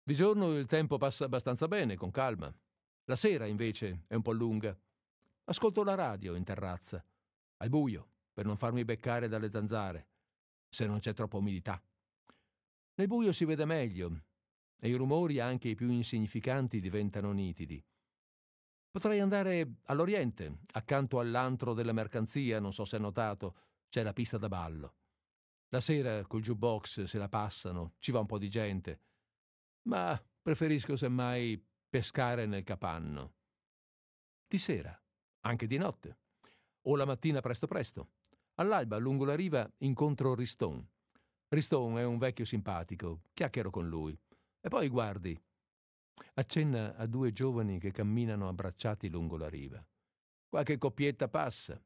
Di 0.03 0.13
giorno 0.13 0.57
il 0.57 0.67
tempo 0.67 0.97
passa 0.97 1.23
abbastanza 1.23 1.69
bene, 1.69 1.95
con 1.95 2.11
calma. 2.11 2.53
La 3.05 3.15
sera, 3.15 3.45
invece, 3.45 4.03
è 4.07 4.13
un 4.13 4.23
po' 4.23 4.33
lunga. 4.33 4.77
Ascolto 5.45 5.85
la 5.85 5.95
radio 5.95 6.35
in 6.35 6.43
terrazza, 6.43 7.01
al 7.59 7.69
buio 7.69 8.09
per 8.31 8.45
non 8.45 8.57
farmi 8.57 8.83
beccare 8.85 9.27
dalle 9.27 9.49
zanzare, 9.49 10.09
se 10.69 10.85
non 10.85 10.99
c'è 10.99 11.13
troppa 11.13 11.37
umidità. 11.37 11.81
Nel 12.95 13.07
buio 13.07 13.31
si 13.31 13.45
vede 13.45 13.65
meglio 13.65 14.23
e 14.79 14.89
i 14.89 14.93
rumori, 14.93 15.39
anche 15.39 15.69
i 15.69 15.75
più 15.75 15.89
insignificanti, 15.89 16.79
diventano 16.79 17.31
nitidi. 17.31 17.83
Potrei 18.89 19.19
andare 19.19 19.75
all'Oriente, 19.85 20.59
accanto 20.73 21.19
all'antro 21.19 21.73
della 21.73 21.93
mercanzia, 21.93 22.59
non 22.59 22.73
so 22.73 22.83
se 22.83 22.97
hai 22.97 23.01
notato, 23.01 23.55
c'è 23.87 24.03
la 24.03 24.13
pista 24.13 24.37
da 24.37 24.47
ballo. 24.47 24.95
La 25.69 25.79
sera 25.79 26.25
col 26.25 26.41
jukebox 26.41 27.03
se 27.03 27.17
la 27.17 27.29
passano, 27.29 27.93
ci 27.99 28.11
va 28.11 28.19
un 28.19 28.25
po' 28.25 28.37
di 28.37 28.49
gente. 28.49 28.99
Ma 29.83 30.21
preferisco 30.41 30.97
semmai 30.97 31.63
pescare 31.87 32.45
nel 32.45 32.63
capanno. 32.63 33.35
Di 34.47 34.57
sera, 34.57 34.99
anche 35.41 35.67
di 35.67 35.77
notte. 35.77 36.17
o 36.83 36.95
la 36.95 37.05
mattina 37.05 37.41
presto 37.41 37.67
presto. 37.67 38.09
All'alba, 38.61 38.97
lungo 38.97 39.25
la 39.25 39.33
riva, 39.33 39.67
incontro 39.79 40.35
Riston. 40.35 40.87
Riston 41.47 41.97
è 41.97 42.03
un 42.03 42.19
vecchio 42.19 42.45
simpatico, 42.45 43.23
chiacchiero 43.33 43.71
con 43.71 43.89
lui. 43.89 44.15
E 44.59 44.69
poi 44.69 44.87
guardi. 44.87 45.35
Accenna 46.35 46.95
a 46.95 47.07
due 47.07 47.31
giovani 47.31 47.79
che 47.79 47.89
camminano 47.89 48.47
abbracciati 48.47 49.09
lungo 49.09 49.35
la 49.35 49.49
riva. 49.49 49.83
Qualche 50.47 50.77
coppietta 50.77 51.27
passa. 51.27 51.81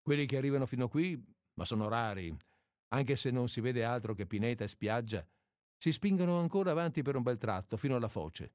Quelli 0.00 0.24
che 0.24 0.38
arrivano 0.38 0.64
fino 0.64 0.88
qui, 0.88 1.22
ma 1.54 1.66
sono 1.66 1.88
rari, 1.88 2.34
anche 2.88 3.14
se 3.14 3.30
non 3.30 3.50
si 3.50 3.60
vede 3.60 3.84
altro 3.84 4.14
che 4.14 4.24
pineta 4.24 4.64
e 4.64 4.68
spiaggia, 4.68 5.22
si 5.76 5.92
spingono 5.92 6.38
ancora 6.38 6.70
avanti 6.70 7.02
per 7.02 7.16
un 7.16 7.22
bel 7.22 7.36
tratto, 7.36 7.76
fino 7.76 7.96
alla 7.96 8.08
foce. 8.08 8.54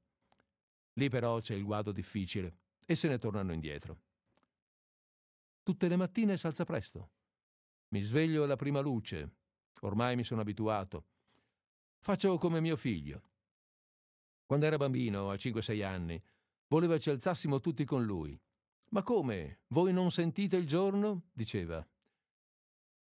Lì 0.94 1.08
però 1.08 1.38
c'è 1.38 1.54
il 1.54 1.62
guado 1.62 1.92
difficile 1.92 2.56
e 2.84 2.96
se 2.96 3.06
ne 3.06 3.18
tornano 3.18 3.52
indietro. 3.52 4.00
Tutte 5.62 5.86
le 5.86 5.94
mattine 5.94 6.36
s'alza 6.36 6.64
presto. 6.64 7.10
Mi 7.90 8.00
sveglio 8.02 8.44
alla 8.44 8.56
prima 8.56 8.80
luce. 8.80 9.36
Ormai 9.80 10.14
mi 10.16 10.24
sono 10.24 10.42
abituato. 10.42 11.06
Faccio 12.00 12.36
come 12.36 12.60
mio 12.60 12.76
figlio. 12.76 13.22
Quando 14.44 14.66
era 14.66 14.76
bambino, 14.76 15.30
a 15.30 15.34
5-6 15.34 15.84
anni, 15.84 16.22
voleva 16.68 16.98
ci 16.98 17.10
alzassimo 17.10 17.60
tutti 17.60 17.84
con 17.84 18.04
lui. 18.04 18.38
Ma 18.90 19.02
come? 19.02 19.60
Voi 19.68 19.92
non 19.92 20.10
sentite 20.10 20.56
il 20.56 20.66
giorno? 20.66 21.28
diceva. 21.32 21.86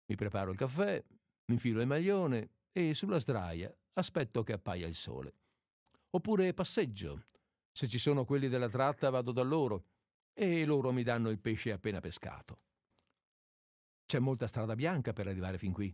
Mi 0.06 0.14
preparo 0.16 0.50
il 0.50 0.56
caffè, 0.56 1.02
mi 1.46 1.54
infilo 1.54 1.80
il 1.80 1.86
maglione 1.86 2.50
e 2.72 2.94
sulla 2.94 3.18
sdraia 3.18 3.74
aspetto 3.94 4.42
che 4.42 4.52
appaia 4.52 4.86
il 4.86 4.94
sole. 4.94 5.34
Oppure 6.10 6.54
passeggio, 6.54 7.26
se 7.70 7.86
ci 7.86 7.98
sono 7.98 8.24
quelli 8.24 8.48
della 8.48 8.68
tratta 8.68 9.10
vado 9.10 9.32
da 9.32 9.42
loro 9.42 9.84
e 10.32 10.64
loro 10.64 10.92
mi 10.92 11.02
danno 11.02 11.30
il 11.30 11.38
pesce 11.38 11.72
appena 11.72 12.00
pescato. 12.00 12.58
C'è 14.12 14.18
molta 14.18 14.46
strada 14.46 14.74
bianca 14.74 15.14
per 15.14 15.26
arrivare 15.26 15.56
fin 15.56 15.72
qui. 15.72 15.90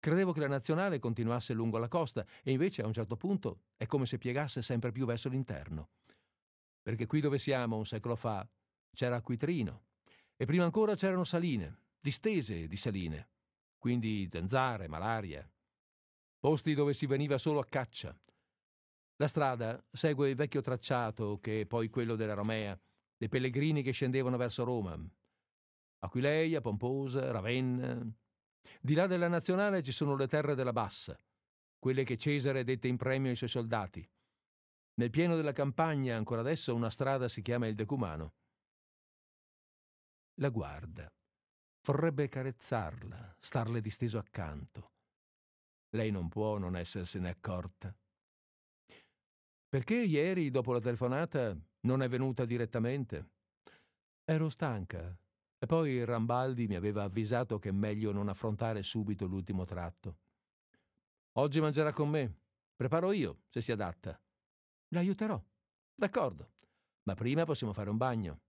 Credevo 0.00 0.32
che 0.32 0.40
la 0.40 0.48
nazionale 0.48 0.98
continuasse 0.98 1.52
lungo 1.52 1.76
la 1.76 1.86
costa 1.86 2.24
e 2.42 2.50
invece 2.50 2.80
a 2.80 2.86
un 2.86 2.94
certo 2.94 3.18
punto 3.18 3.64
è 3.76 3.84
come 3.84 4.06
se 4.06 4.16
piegasse 4.16 4.62
sempre 4.62 4.90
più 4.90 5.04
verso 5.04 5.28
l'interno. 5.28 5.90
Perché 6.80 7.04
qui 7.04 7.20
dove 7.20 7.38
siamo 7.38 7.76
un 7.76 7.84
secolo 7.84 8.16
fa 8.16 8.48
c'era 8.94 9.16
acquitrino 9.16 9.82
e 10.34 10.46
prima 10.46 10.64
ancora 10.64 10.94
c'erano 10.94 11.24
saline, 11.24 11.82
distese 12.00 12.68
di 12.68 12.76
saline, 12.76 13.28
quindi 13.76 14.26
zanzare, 14.30 14.88
malaria, 14.88 15.46
posti 16.38 16.72
dove 16.72 16.94
si 16.94 17.04
veniva 17.04 17.36
solo 17.36 17.58
a 17.58 17.66
caccia, 17.66 18.18
la 19.16 19.28
strada 19.28 19.84
segue 19.92 20.30
il 20.30 20.36
vecchio 20.36 20.62
tracciato 20.62 21.38
che 21.38 21.60
è 21.60 21.66
poi 21.66 21.90
quello 21.90 22.16
della 22.16 22.32
Romea, 22.32 22.80
dei 23.14 23.28
pellegrini 23.28 23.82
che 23.82 23.90
scendevano 23.90 24.38
verso 24.38 24.64
Roma. 24.64 24.98
Aquileia, 26.00 26.60
Pomposa, 26.60 27.30
Ravenna. 27.30 28.06
Di 28.80 28.94
là 28.94 29.06
della 29.06 29.28
nazionale 29.28 29.82
ci 29.82 29.92
sono 29.92 30.14
le 30.14 30.28
terre 30.28 30.54
della 30.54 30.72
Bassa, 30.72 31.16
quelle 31.78 32.04
che 32.04 32.16
Cesare 32.16 32.64
dette 32.64 32.88
in 32.88 32.96
premio 32.96 33.30
ai 33.30 33.36
suoi 33.36 33.48
soldati. 33.48 34.08
Nel 34.94 35.10
pieno 35.10 35.36
della 35.36 35.52
campagna, 35.52 36.16
ancora 36.16 36.40
adesso, 36.40 36.74
una 36.74 36.90
strada 36.90 37.28
si 37.28 37.42
chiama 37.42 37.66
il 37.66 37.74
Decumano. 37.74 38.34
La 40.40 40.50
guarda. 40.50 41.10
Vorrebbe 41.84 42.28
carezzarla, 42.28 43.36
starle 43.38 43.80
disteso 43.80 44.18
accanto. 44.18 44.92
Lei 45.90 46.10
non 46.10 46.28
può 46.28 46.58
non 46.58 46.76
essersene 46.76 47.30
accorta. 47.30 47.94
Perché 49.68 49.96
ieri, 49.96 50.50
dopo 50.50 50.72
la 50.72 50.80
telefonata, 50.80 51.56
non 51.80 52.02
è 52.02 52.08
venuta 52.08 52.44
direttamente? 52.44 53.30
Ero 54.24 54.48
stanca. 54.48 55.16
E 55.60 55.66
poi 55.66 56.04
Rambaldi 56.04 56.68
mi 56.68 56.76
aveva 56.76 57.02
avvisato 57.02 57.58
che 57.58 57.70
è 57.70 57.72
meglio 57.72 58.12
non 58.12 58.28
affrontare 58.28 58.82
subito 58.82 59.26
l'ultimo 59.26 59.64
tratto. 59.64 60.18
Oggi 61.32 61.60
mangerà 61.60 61.92
con 61.92 62.08
me. 62.08 62.34
Preparo 62.76 63.10
io, 63.10 63.40
se 63.48 63.60
si 63.60 63.72
adatta. 63.72 64.20
L'aiuterò. 64.88 65.42
D'accordo. 65.94 66.52
Ma 67.02 67.14
prima 67.14 67.44
possiamo 67.44 67.72
fare 67.72 67.90
un 67.90 67.96
bagno. 67.96 68.40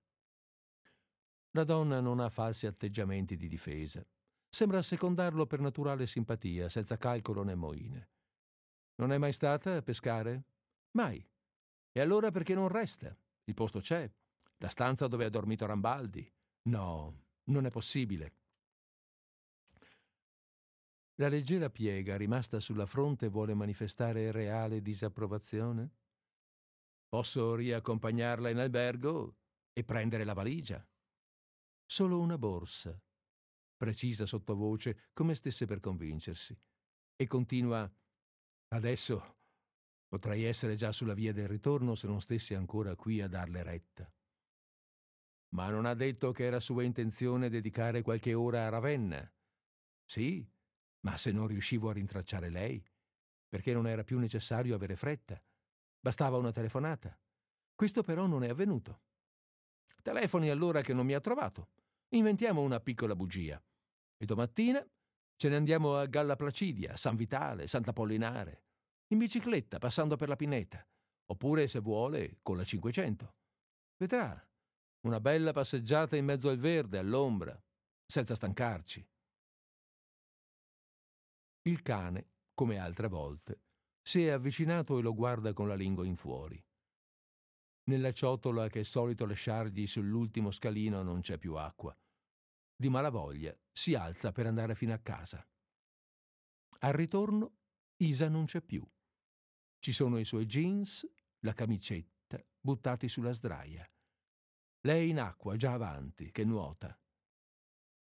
La 1.52 1.64
donna 1.64 2.00
non 2.00 2.20
ha 2.20 2.30
falsi 2.30 2.68
atteggiamenti 2.68 3.36
di 3.36 3.48
difesa. 3.48 4.06
Sembra 4.48 4.82
secondarlo 4.84 5.48
per 5.48 5.60
naturale 5.60 6.06
simpatia, 6.06 6.70
senza 6.70 6.98
calcolo 6.98 7.44
né 7.44 7.56
moine. 7.56 8.10
Non 8.96 9.12
è 9.12 9.18
mai 9.18 9.34
stata 9.34 9.78
a 9.78 9.82
pescare? 9.82 10.44
Mai. 10.92 11.28
E 11.92 12.00
allora 12.00 12.30
perché 12.30 12.54
non 12.54 12.68
resta? 12.68 13.16
Il 13.46 13.54
posto 13.56 13.80
c'è. 13.80 14.10
La 14.58 14.70
stanza 14.70 15.08
dove 15.08 15.26
ha 15.26 15.30
dormito 15.30 15.66
Rambaldi. 15.66 16.32
No, 16.64 17.26
non 17.46 17.66
è 17.66 17.70
possibile. 17.70 18.38
La 21.16 21.28
leggera 21.28 21.70
piega 21.70 22.16
rimasta 22.16 22.60
sulla 22.60 22.86
fronte 22.86 23.28
vuole 23.28 23.54
manifestare 23.54 24.32
reale 24.32 24.82
disapprovazione? 24.82 25.98
Posso 27.08 27.56
riaccompagnarla 27.56 28.50
in 28.50 28.58
albergo 28.58 29.38
e 29.74 29.84
prendere 29.84 30.24
la 30.24 30.34
valigia. 30.34 30.86
Solo 31.86 32.20
una 32.20 32.38
borsa, 32.38 32.98
precisa 33.76 34.26
sottovoce 34.26 35.10
come 35.14 35.36
stesse 35.36 35.66
per 35.66 35.80
convincersi, 35.80 36.58
e 37.16 37.28
continua 37.28 37.92
Adesso 38.72 39.38
Potrei 40.10 40.44
essere 40.46 40.74
già 40.74 40.92
sulla 40.92 41.14
via 41.14 41.32
del 41.34 41.48
ritorno 41.48 41.94
se 41.94 42.08
non 42.08 42.20
stessi 42.20 42.56
ancora 42.56 42.96
qui 42.96 43.22
a 43.22 43.28
darle 43.28 43.62
retta. 43.62 44.12
Ma 45.56 45.70
non 45.70 45.86
ha 45.86 45.94
detto 45.94 46.32
che 46.32 46.46
era 46.46 46.60
sua 46.60 46.84
intenzione 46.84 47.50
dedicare 47.50 48.02
qualche 48.02 48.34
ora 48.34 48.66
a 48.66 48.70
Ravenna. 48.70 49.32
Sì, 50.06 50.48
ma 51.02 51.18
se 51.18 51.32
non 51.32 51.48
riuscivo 51.48 51.90
a 51.90 51.94
rintracciare 51.94 52.50
lei, 52.50 52.84
perché 53.48 53.74
non 53.74 53.88
era 53.88 54.04
più 54.04 54.20
necessario 54.20 54.76
avere 54.76 54.96
fretta. 54.96 55.42
Bastava 56.00 56.38
una 56.38 56.52
telefonata. 56.52 57.18
Questo 57.76 58.04
però 58.04 58.26
non 58.28 58.44
è 58.44 58.50
avvenuto. 58.50 59.02
Telefoni 60.02 60.50
allora 60.50 60.82
che 60.82 60.94
non 60.94 61.06
mi 61.06 61.14
ha 61.14 61.20
trovato. 61.20 61.70
Inventiamo 62.10 62.62
una 62.62 62.80
piccola 62.80 63.16
bugia. 63.16 63.62
E 64.18 64.26
domattina 64.26 64.86
ce 65.36 65.50
ne 65.50 65.56
andiamo 65.56 65.96
a 65.96 66.06
Galla 66.06 66.36
Placidia, 66.36 66.96
San 66.96 67.16
Vitale, 67.16 67.68
Sant'Apollinare 67.68 68.64
in 69.12 69.18
bicicletta, 69.18 69.80
passando 69.80 70.16
per 70.16 70.28
la 70.28 70.36
pineta, 70.36 70.86
oppure, 71.32 71.68
se 71.68 71.80
vuole, 71.80 72.38
con 72.42 72.58
la 72.58 72.64
500. 72.64 73.34
Vedrà, 73.98 74.49
una 75.02 75.20
bella 75.20 75.54
passeggiata 75.54 76.16
in 76.16 76.26
mezzo 76.26 76.50
al 76.50 76.58
verde, 76.58 76.98
all'ombra, 76.98 77.58
senza 78.06 78.36
stancarci. 78.36 79.08
Il 81.64 81.82
cane, 81.82 82.32
come 82.54 82.78
altre 82.78 83.08
volte, 83.08 83.62
si 84.02 84.26
è 84.26 84.30
avvicinato 84.30 84.98
e 84.98 85.02
lo 85.02 85.14
guarda 85.14 85.54
con 85.54 85.68
la 85.68 85.76
lingua 85.76 86.06
in 86.06 86.16
fuori. 86.16 86.62
Nella 87.90 88.12
ciotola 88.12 88.68
che 88.70 88.82
è 88.82 88.84
solito 88.84 89.26
lasciargli 89.26 89.88
sull'ultimo 89.88 90.52
scalino 90.52 91.02
non 91.02 91.22
c'è 91.22 91.38
più 91.38 91.56
acqua. 91.56 91.96
Di 92.76 92.90
malavoglia 92.90 93.58
si 93.72 93.94
alza 93.94 94.32
per 94.32 94.48
andare 94.48 94.76
fino 94.76 94.94
a 94.94 95.00
casa. 95.00 95.46
Al 96.80 96.94
ritorno 96.94 97.58
Isa 97.98 98.30
non 98.30 98.46
c'è 98.46 98.62
più. 98.62 98.88
Ci 99.80 99.92
sono 99.92 100.18
i 100.18 100.26
suoi 100.26 100.46
jeans, 100.46 101.06
la 101.40 101.54
camicetta, 101.54 102.42
buttati 102.60 103.08
sulla 103.08 103.34
sdraia. 103.34 103.90
Lei 104.82 105.10
in 105.10 105.20
acqua, 105.20 105.58
già 105.58 105.74
avanti, 105.74 106.32
che 106.32 106.46
nuota. 106.46 106.98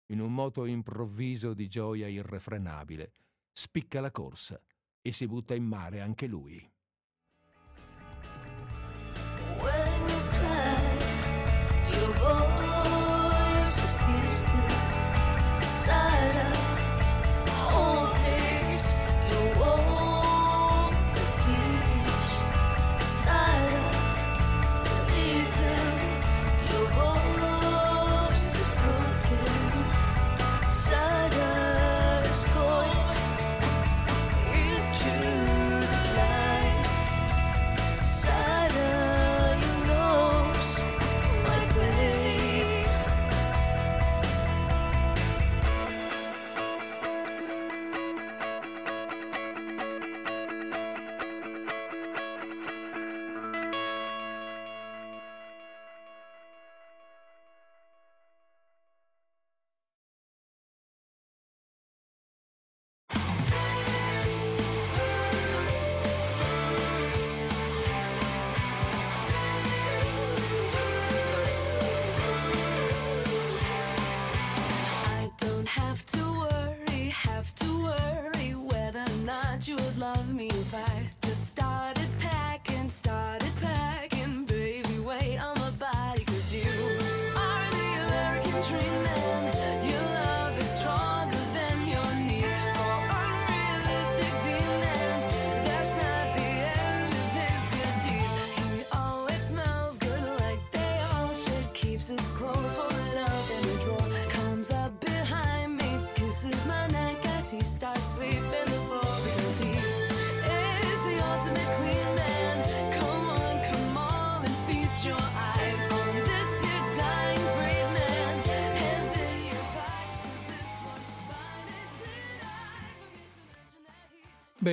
In 0.06 0.20
un 0.20 0.32
moto 0.32 0.64
improvviso 0.64 1.52
di 1.52 1.68
gioia 1.68 2.08
irrefrenabile, 2.08 3.12
spicca 3.52 4.00
la 4.00 4.10
corsa 4.10 4.62
e 5.02 5.12
si 5.12 5.26
butta 5.26 5.54
in 5.54 5.64
mare 5.64 6.00
anche 6.00 6.26
lui. 6.26 6.73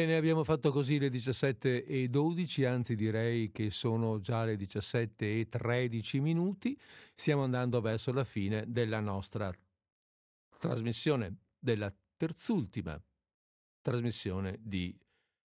Bene, 0.02 0.16
abbiamo 0.16 0.44
fatto 0.44 0.72
così 0.72 0.98
le 0.98 1.12
17 1.12 1.86
e 1.86 2.10
12, 2.10 2.66
anzi 2.66 2.96
direi 2.96 3.52
che 3.52 3.70
sono 3.70 4.20
già 4.20 4.44
le 4.44 4.56
17 4.56 5.42
e 5.42 5.48
13 5.48 6.20
minuti. 6.20 6.76
Stiamo 7.14 7.44
andando 7.44 7.80
verso 7.82 8.12
la 8.12 8.24
fine 8.24 8.64
della 8.66 9.00
nostra 9.00 9.54
trasmissione, 10.58 11.36
della 11.60 11.94
terzultima 12.18 13.00
trasmissione 13.80 14.58
di 14.60 14.98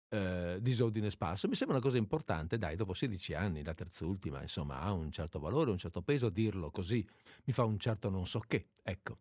eh, 0.10 0.58
Disordine 0.60 1.12
Sparso. 1.12 1.48
Mi 1.48 1.54
sembra 1.54 1.78
una 1.78 1.86
cosa 1.86 2.00
importante, 2.00 2.58
dai, 2.58 2.76
dopo 2.76 2.96
16 2.96 3.36
anni, 3.36 3.64
la 3.64 3.76
terzultima, 3.76 4.42
insomma, 4.42 4.80
ha 4.80 4.92
un 4.94 5.12
certo 5.12 5.38
valore, 5.38 5.70
un 5.70 5.78
certo 5.78 6.02
peso, 6.02 6.30
dirlo 6.30 6.72
così 6.72 7.08
mi 7.46 7.54
fa 7.54 7.66
un 7.66 7.78
certo 7.78 8.10
non 8.10 8.26
so 8.26 8.40
che, 8.40 8.70
ecco. 8.82 9.20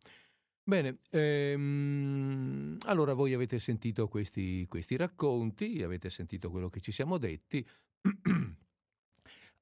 Bene, 0.69 0.99
ehm, 1.13 2.77
allora 2.85 3.15
voi 3.15 3.33
avete 3.33 3.59
sentito 3.59 4.07
questi, 4.07 4.67
questi 4.69 4.97
racconti, 4.97 5.83
avete 5.83 6.11
sentito 6.11 6.51
quello 6.51 6.69
che 6.69 6.81
ci 6.81 6.93
siamo 6.93 7.17
detti. 7.17 7.67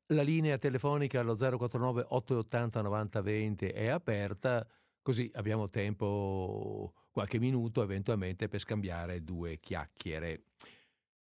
La 0.06 0.22
linea 0.22 0.58
telefonica 0.58 1.20
allo 1.20 1.36
049 1.36 2.06
880 2.08 2.82
9020 2.82 3.66
è 3.66 3.86
aperta, 3.86 4.66
così 5.00 5.30
abbiamo 5.34 5.70
tempo, 5.70 6.92
qualche 7.12 7.38
minuto 7.38 7.84
eventualmente 7.84 8.48
per 8.48 8.58
scambiare 8.58 9.22
due 9.22 9.60
chiacchiere. 9.60 10.46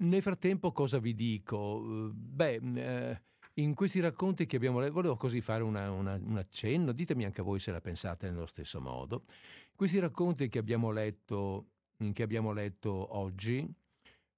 Nel 0.03 0.21
frattempo 0.21 0.73
cosa 0.73 0.99
vi 0.99 1.15
dico? 1.15 2.11
Beh, 2.13 2.61
eh, 2.75 3.23
in 3.55 3.75
questi 3.75 4.01
racconti 4.01 4.47
che 4.47 4.57
abbiamo 4.57 4.79
letto, 4.79 4.93
volevo 4.93 5.17
così 5.17 5.41
fare 5.41 5.63
una, 5.63 5.91
una, 5.91 6.15
un 6.23 6.37
accenno, 6.39 6.93
ditemi 6.93 7.25
anche 7.25 7.43
voi 7.43 7.59
se 7.59 7.73
la 7.73 7.81
pensate 7.81 8.31
nello 8.31 8.47
stesso 8.47 8.81
modo. 8.81 9.25
Questi 9.81 9.99
racconti 9.99 10.51
che 10.51 10.59
abbiamo 10.59 10.91
letto, 10.91 11.69
che 12.13 12.23
abbiamo 12.23 12.53
letto 12.53 13.17
oggi, 13.17 13.67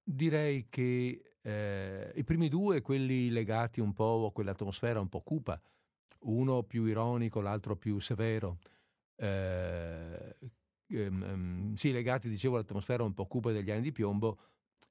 direi 0.01 0.67
che 0.69 1.33
eh, 1.41 2.13
i 2.15 2.23
primi 2.23 2.47
due, 2.47 2.79
quelli 2.79 3.29
legati 3.29 3.81
un 3.81 3.91
po' 3.91 4.27
a 4.27 4.31
quell'atmosfera 4.31 5.01
un 5.01 5.09
po' 5.09 5.19
cupa, 5.19 5.61
uno 6.19 6.63
più 6.63 6.85
ironico, 6.85 7.41
l'altro 7.41 7.75
più 7.75 7.99
severo, 7.99 8.59
eh, 9.17 10.37
ehm, 10.87 11.73
sì, 11.73 11.91
legati, 11.91 12.29
dicevo, 12.29 12.55
all'atmosfera 12.55 13.03
un 13.03 13.13
po' 13.13 13.25
cupa 13.25 13.51
degli 13.51 13.69
anni 13.69 13.81
di 13.81 13.91
piombo, 13.91 14.39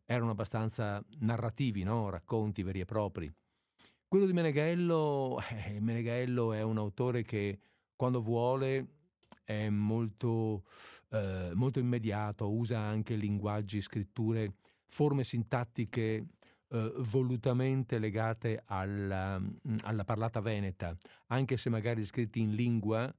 erano 0.05 0.33
abbastanza 0.33 1.03
narrativi, 1.21 1.83
no? 1.83 2.11
racconti 2.11 2.63
veri 2.63 2.81
e 2.81 2.85
propri. 2.85 3.33
Quello 4.07 4.27
di 4.27 4.35
Meneghello, 4.35 5.39
eh, 5.49 5.81
Meneghello 5.81 6.53
è 6.53 6.61
un 6.61 6.77
autore 6.77 7.23
che 7.23 7.59
quando 7.97 8.21
vuole 8.21 9.01
è 9.53 9.69
molto, 9.71 10.65
eh, 11.11 11.51
molto 11.55 11.79
immediato, 11.79 12.51
usa 12.51 12.79
anche 12.79 13.17
linguaggi, 13.17 13.81
scritture, 13.81 14.55
forme 14.87 15.25
sintattiche 15.25 16.27
eh, 16.69 16.93
volutamente 16.99 17.99
legate 17.99 18.63
alla, 18.67 19.39
mm, 19.39 19.77
alla, 19.83 20.05
parlata 20.05 20.41
veneta, 20.41 20.97
anche 21.27 21.57
se 21.57 21.71
magari 21.71 22.05
scritti 22.05 22.41
in 22.41 22.55
lingua, 22.55 23.15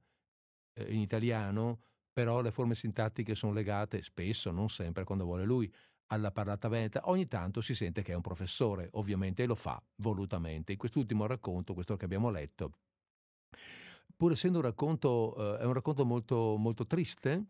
eh, 0.74 0.92
in 0.92 1.00
italiano, 1.00 1.80
però 2.12 2.40
le 2.40 2.50
forme 2.50 2.74
sintattiche 2.74 3.34
sono 3.34 3.52
legate 3.52 4.02
spesso, 4.02 4.50
non 4.50 4.68
sempre, 4.68 5.04
quando 5.04 5.24
vuole 5.24 5.44
lui, 5.44 5.72
alla 6.08 6.30
parlata 6.30 6.68
veneta, 6.68 7.08
ogni 7.08 7.26
tanto 7.26 7.60
si 7.60 7.74
sente 7.74 8.02
che 8.02 8.12
è 8.12 8.14
un 8.14 8.20
professore, 8.22 8.88
ovviamente, 8.92 9.42
e 9.42 9.46
lo 9.46 9.54
fa 9.54 9.82
volutamente. 9.96 10.72
In 10.72 10.78
quest'ultimo 10.78 11.26
racconto, 11.26 11.74
questo 11.74 11.96
che 11.96 12.04
abbiamo 12.04 12.30
letto, 12.30 12.78
pur 14.16 14.32
essendo 14.32 14.58
un 14.58 14.64
racconto, 14.64 15.56
eh, 15.56 15.60
è 15.60 15.64
un 15.64 15.72
racconto 15.72 16.04
molto, 16.04 16.56
molto 16.56 16.86
triste 16.86 17.44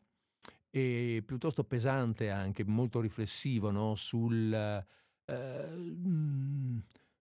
e 0.70 1.22
piuttosto 1.24 1.64
pesante 1.64 2.30
anche, 2.30 2.64
molto 2.64 3.00
riflessivo 3.00 3.70
no? 3.70 3.94
Sul, 3.94 4.52
eh, 4.52 5.66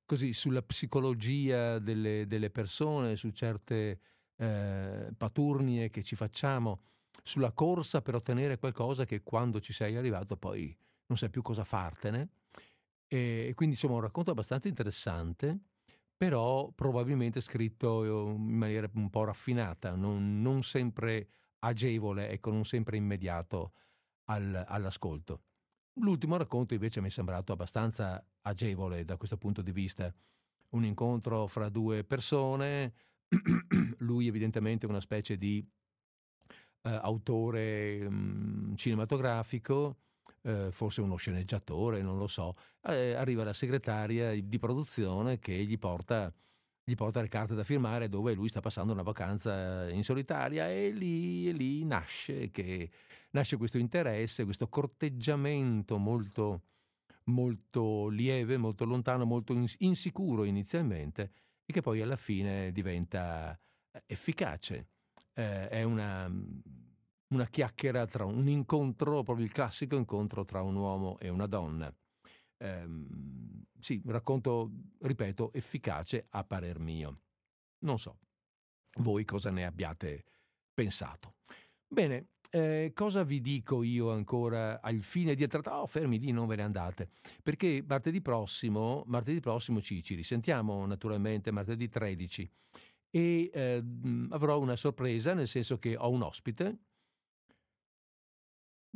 così, 0.06 0.34
sulla 0.34 0.62
psicologia 0.62 1.80
delle, 1.80 2.26
delle, 2.28 2.50
persone, 2.50 3.16
su 3.16 3.30
certe 3.32 4.00
eh, 4.38 5.14
paturnie 5.16 5.90
che 5.90 6.04
ci 6.04 6.16
facciamo, 6.16 6.82
sulla 7.22 7.52
corsa 7.52 8.02
per 8.02 8.16
ottenere 8.16 8.58
qualcosa 8.58 9.06
che 9.06 9.22
quando 9.22 9.60
ci 9.60 9.72
sei 9.72 9.96
arrivato 9.96 10.36
poi 10.36 10.76
non 11.06 11.18
sai 11.18 11.30
più 11.30 11.42
cosa 11.42 11.64
fartene. 11.64 12.30
E 13.08 13.54
quindi 13.56 13.76
insomma 13.76 13.96
un 13.96 14.02
racconto 14.02 14.32
abbastanza 14.32 14.68
interessante, 14.68 15.60
però 16.16 16.72
probabilmente 16.72 17.42
scritto 17.42 18.04
in 18.06 18.58
maniera 18.58 18.90
un 18.94 19.10
po' 19.10 19.26
raffinata, 19.26 19.96
non, 19.96 20.42
non 20.42 20.64
sempre 20.64 21.28
agevole, 21.60 22.30
ecco, 22.30 22.52
non 22.52 22.66
sempre 22.66 22.98
immediato 22.98 23.74
al, 24.26 24.64
all'ascolto. 24.68 25.44
L'ultimo 25.98 26.38
racconto 26.38 26.74
invece 26.74 27.02
mi 27.02 27.08
è 27.08 27.12
sembrato 27.12 27.52
abbastanza 27.52 28.26
agevole 28.42 29.06
da 29.06 29.18
questo 29.18 29.38
punto 29.38 29.62
di 29.62 29.72
vista. 29.72 30.14
Un 30.70 30.86
incontro 30.86 31.46
fra 31.48 31.70
due 31.70 32.04
persone, 32.04 32.94
lui 34.00 34.28
evidentemente 34.28 34.86
una 34.86 35.00
specie 35.00 35.38
di 35.38 35.66
eh, 36.84 36.90
autore 36.90 38.10
mh, 38.10 38.72
mm, 38.72 38.76
cinematografico, 38.76 39.98
eh, 40.44 40.72
forse 40.72 41.02
uno 41.02 41.16
sceneggiatore, 41.16 42.02
non 42.02 42.18
lo 42.18 42.28
so, 42.28 42.56
eh, 42.84 43.14
arriva 43.14 43.44
la 43.44 43.54
segretaria 43.54 44.34
di 44.42 44.60
produzione 44.60 45.40
che 45.40 45.54
gli 45.54 45.78
porta, 45.78 46.34
gli 46.84 46.96
porta, 46.96 47.22
le 47.22 47.30
carte 47.30 47.56
da 47.56 47.64
firmare 47.64 48.10
dove 48.10 48.34
lui 48.34 48.50
sta 48.50 48.60
passando 48.60 48.94
una 48.94 49.04
vacanza 49.04 49.90
in 49.90 50.04
solitaria 50.04 50.70
e 50.70 50.92
lì, 50.92 51.48
e 51.48 51.52
lì 51.54 51.86
nasce, 51.86 52.52
che, 52.52 52.90
nasce, 53.32 53.58
questo 53.58 53.78
interesse, 53.78 54.44
questo 54.44 54.68
corteggiamento 54.68 55.98
molto, 55.98 56.64
molto 57.26 58.10
lieve, 58.10 58.58
molto 58.58 58.86
lontano, 58.86 59.26
molto 59.26 59.54
insicuro 59.80 60.44
inizialmente 60.44 61.32
e 61.66 61.72
che 61.72 61.82
poi 61.82 62.02
alla 62.02 62.18
fine 62.18 62.72
diventa 62.72 63.58
eh, 63.92 64.04
efficace. 64.08 64.88
Eh, 65.36 65.68
è 65.70 65.84
una 65.84 66.30
una 67.34 67.48
chiacchiera 67.48 68.06
tra 68.06 68.26
un 68.26 68.48
incontro, 68.48 69.24
proprio 69.24 69.46
il 69.46 69.52
classico 69.52 69.96
incontro 69.96 70.46
tra 70.46 70.62
un 70.62 70.76
uomo 70.76 71.18
e 71.20 71.30
una 71.30 71.48
donna. 71.48 71.94
Ehm, 72.58 73.66
sì, 73.80 74.02
racconto, 74.06 74.72
ripeto, 75.00 75.52
efficace 75.54 76.28
a 76.30 76.44
parer 76.44 76.80
mio. 76.80 77.20
Non 77.80 78.00
so 78.00 78.18
voi 78.98 79.26
cosa 79.26 79.50
ne 79.50 79.66
abbiate 79.66 80.26
pensato. 80.74 81.36
Bene, 81.88 82.28
eh, 82.50 82.92
cosa 82.94 83.24
vi 83.24 83.42
dico 83.42 83.84
io 83.84 84.12
ancora 84.12 84.82
al 84.82 85.02
fine 85.02 85.36
di 85.36 85.44
entrare? 85.44 85.70
Oh, 85.70 85.88
fermi 85.88 86.20
lì, 86.20 86.32
non 86.32 86.48
ve 86.48 86.58
ne 86.58 86.64
andate. 86.64 87.10
Perché 87.42 87.84
martedì 87.88 88.22
prossimo, 88.22 89.04
martedì 89.08 89.40
prossimo 89.40 89.82
ci, 89.82 90.04
ci 90.04 90.16
risentiamo 90.16 90.86
naturalmente, 90.86 91.52
martedì 91.52 91.90
13, 91.90 92.52
e 93.10 93.50
eh, 93.54 93.84
avrò 94.30 94.60
una 94.60 94.76
sorpresa, 94.76 95.34
nel 95.34 95.48
senso 95.48 95.78
che 95.78 95.96
ho 95.96 96.10
un 96.10 96.24
ospite, 96.24 96.78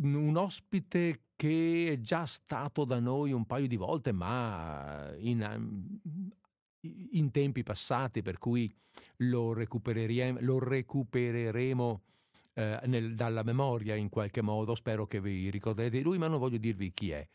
un 0.02 0.36
ospite 0.36 1.22
che 1.36 1.90
è 1.94 2.02
già 2.02 2.26
stato 2.26 2.84
da 2.84 3.00
noi 3.00 3.32
un 3.32 3.46
paio 3.46 3.68
di 3.68 3.76
volte, 3.76 4.12
ma 4.12 5.14
in, 5.18 6.00
in 7.12 7.32
tempi 7.32 7.64
passati, 7.64 8.22
per 8.22 8.38
cui 8.38 8.74
lo 9.18 9.54
recupereremo, 9.54 10.40
lo 10.42 10.60
recupereremo 10.60 12.02
eh, 12.54 12.80
nel, 12.86 13.14
dalla 13.14 13.44
memoria 13.44 13.96
in 13.96 14.10
qualche 14.10 14.42
modo. 14.42 14.76
Spero 14.76 15.06
che 15.06 15.22
vi 15.22 15.50
ricorderete 15.50 15.98
di 15.98 16.04
lui, 16.04 16.18
ma 16.18 16.28
non 16.28 16.40
voglio 16.40 16.58
dirvi 16.58 16.92
chi 16.92 17.12
è. 17.12 17.28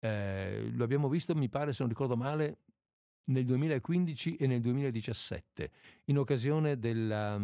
Eh, 0.00 0.70
lo 0.72 0.84
abbiamo 0.84 1.08
visto, 1.08 1.34
mi 1.34 1.48
pare, 1.48 1.72
se 1.72 1.78
non 1.80 1.88
ricordo 1.88 2.16
male, 2.16 2.58
nel 3.26 3.44
2015 3.44 4.36
e 4.36 4.46
nel 4.46 4.60
2017, 4.60 5.70
in 6.06 6.18
occasione 6.18 6.78
della 6.78 7.40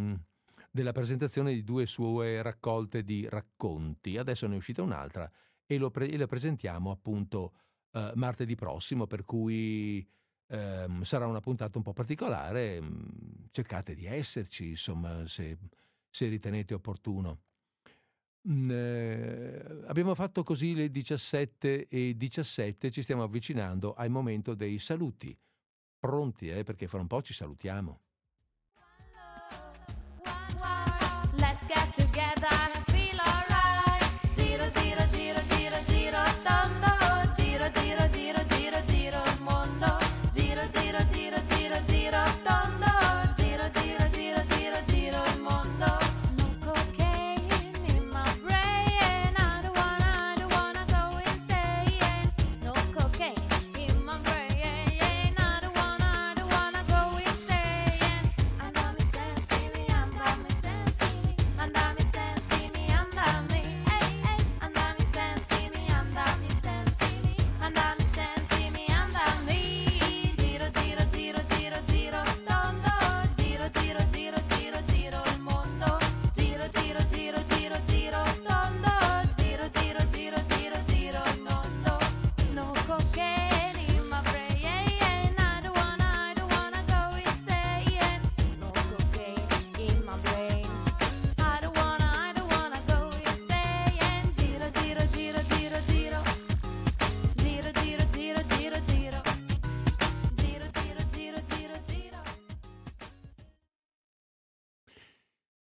della 0.70 0.92
presentazione 0.92 1.52
di 1.52 1.64
due 1.64 1.86
sue 1.86 2.42
raccolte 2.42 3.02
di 3.02 3.28
racconti. 3.28 4.16
Adesso 4.16 4.46
ne 4.46 4.54
è 4.54 4.56
uscita 4.56 4.82
un'altra 4.82 5.30
e, 5.66 5.90
pre- 5.90 6.08
e 6.08 6.16
la 6.16 6.26
presentiamo 6.26 6.90
appunto 6.90 7.52
eh, 7.92 8.12
martedì 8.14 8.54
prossimo, 8.54 9.06
per 9.06 9.24
cui 9.24 10.06
eh, 10.46 10.88
sarà 11.02 11.26
una 11.26 11.40
puntata 11.40 11.78
un 11.78 11.84
po' 11.84 11.92
particolare. 11.92 12.80
Mm, 12.80 13.00
cercate 13.50 13.94
di 13.94 14.06
esserci, 14.06 14.70
insomma, 14.70 15.26
se, 15.26 15.58
se 16.08 16.28
ritenete 16.28 16.74
opportuno. 16.74 17.40
Mm, 18.48 18.70
eh, 18.70 19.82
abbiamo 19.86 20.14
fatto 20.14 20.42
così 20.42 20.74
le 20.74 20.90
17 20.90 21.88
e 21.88 22.16
17, 22.16 22.90
ci 22.90 23.02
stiamo 23.02 23.22
avvicinando 23.22 23.94
al 23.94 24.10
momento 24.10 24.54
dei 24.54 24.78
saluti. 24.78 25.36
Pronti, 25.98 26.48
eh, 26.48 26.62
perché 26.64 26.86
fra 26.86 27.00
un 27.00 27.06
po' 27.06 27.22
ci 27.22 27.34
salutiamo. 27.34 28.00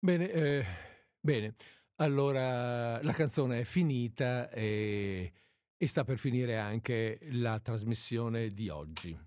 Bene, 0.03 0.29
eh, 0.31 0.65
bene. 1.17 1.55
Allora 2.01 3.01
la 3.01 3.13
canzone 3.13 3.61
è 3.61 3.63
finita 3.63 4.49
e, 4.49 5.31
e 5.77 5.87
sta 5.87 6.03
per 6.03 6.17
finire 6.17 6.57
anche 6.57 7.19
la 7.31 7.57
trasmissione 7.61 8.53
di 8.53 8.67
oggi. 8.67 9.17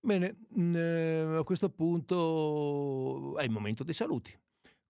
Bene, 0.00 0.36
mm, 0.58 0.74
eh, 0.74 1.36
a 1.36 1.44
questo 1.44 1.70
punto 1.70 3.38
è 3.38 3.44
il 3.44 3.50
momento 3.50 3.84
dei 3.84 3.94
saluti. 3.94 4.36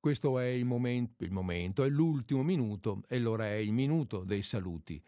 Questo 0.00 0.38
è 0.38 0.46
il 0.46 0.64
momento, 0.64 1.24
il 1.24 1.32
momento, 1.32 1.84
è 1.84 1.90
l'ultimo 1.90 2.42
minuto 2.42 3.02
e 3.08 3.16
allora 3.16 3.44
è 3.48 3.56
il 3.56 3.74
minuto 3.74 4.24
dei 4.24 4.40
saluti. 4.40 4.98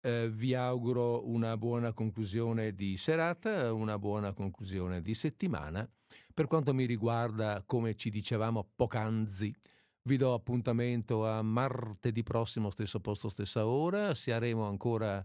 Eh, 0.00 0.30
vi 0.30 0.54
auguro 0.54 1.26
una 1.26 1.56
buona 1.56 1.92
conclusione 1.92 2.72
di 2.72 2.96
serata, 2.96 3.72
una 3.72 3.98
buona 3.98 4.32
conclusione 4.32 5.02
di 5.02 5.14
settimana. 5.14 5.90
Per 6.36 6.48
quanto 6.48 6.74
mi 6.74 6.84
riguarda, 6.84 7.62
come 7.64 7.94
ci 7.94 8.10
dicevamo 8.10 8.72
poc'anzi, 8.76 9.56
vi 10.02 10.18
do 10.18 10.34
appuntamento 10.34 11.26
a 11.26 11.40
martedì 11.40 12.22
prossimo, 12.22 12.68
stesso 12.68 13.00
posto, 13.00 13.30
stessa 13.30 13.66
ora. 13.66 14.12
Saremo 14.12 14.66
ancora, 14.66 15.24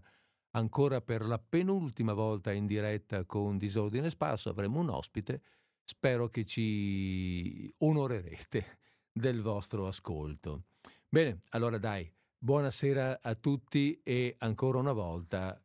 ancora 0.52 1.02
per 1.02 1.26
la 1.26 1.38
penultima 1.38 2.14
volta 2.14 2.50
in 2.50 2.64
diretta 2.64 3.26
con 3.26 3.58
Disordine 3.58 4.08
Sparso. 4.08 4.48
Avremo 4.48 4.80
un 4.80 4.88
ospite. 4.88 5.42
Spero 5.84 6.30
che 6.30 6.46
ci 6.46 7.70
onorerete 7.76 8.78
del 9.12 9.42
vostro 9.42 9.86
ascolto. 9.86 10.62
Bene, 11.10 11.40
allora 11.50 11.76
dai, 11.76 12.10
Buonasera 12.38 13.20
a 13.20 13.34
tutti 13.34 14.00
e 14.02 14.36
ancora 14.38 14.78
una 14.78 14.92
volta 14.92 15.62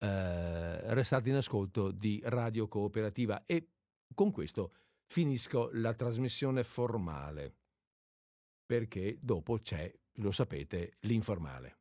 eh, 0.00 0.92
restate 0.92 1.28
in 1.28 1.36
ascolto 1.36 1.92
di 1.92 2.20
Radio 2.24 2.66
Cooperativa 2.66 3.44
e 3.46 3.68
con 4.14 4.30
questo 4.30 4.74
finisco 5.04 5.70
la 5.72 5.94
trasmissione 5.94 6.64
formale 6.64 7.56
perché 8.64 9.18
dopo 9.20 9.58
c'è, 9.58 9.90
lo 10.16 10.30
sapete, 10.30 10.96
l'informale. 11.00 11.77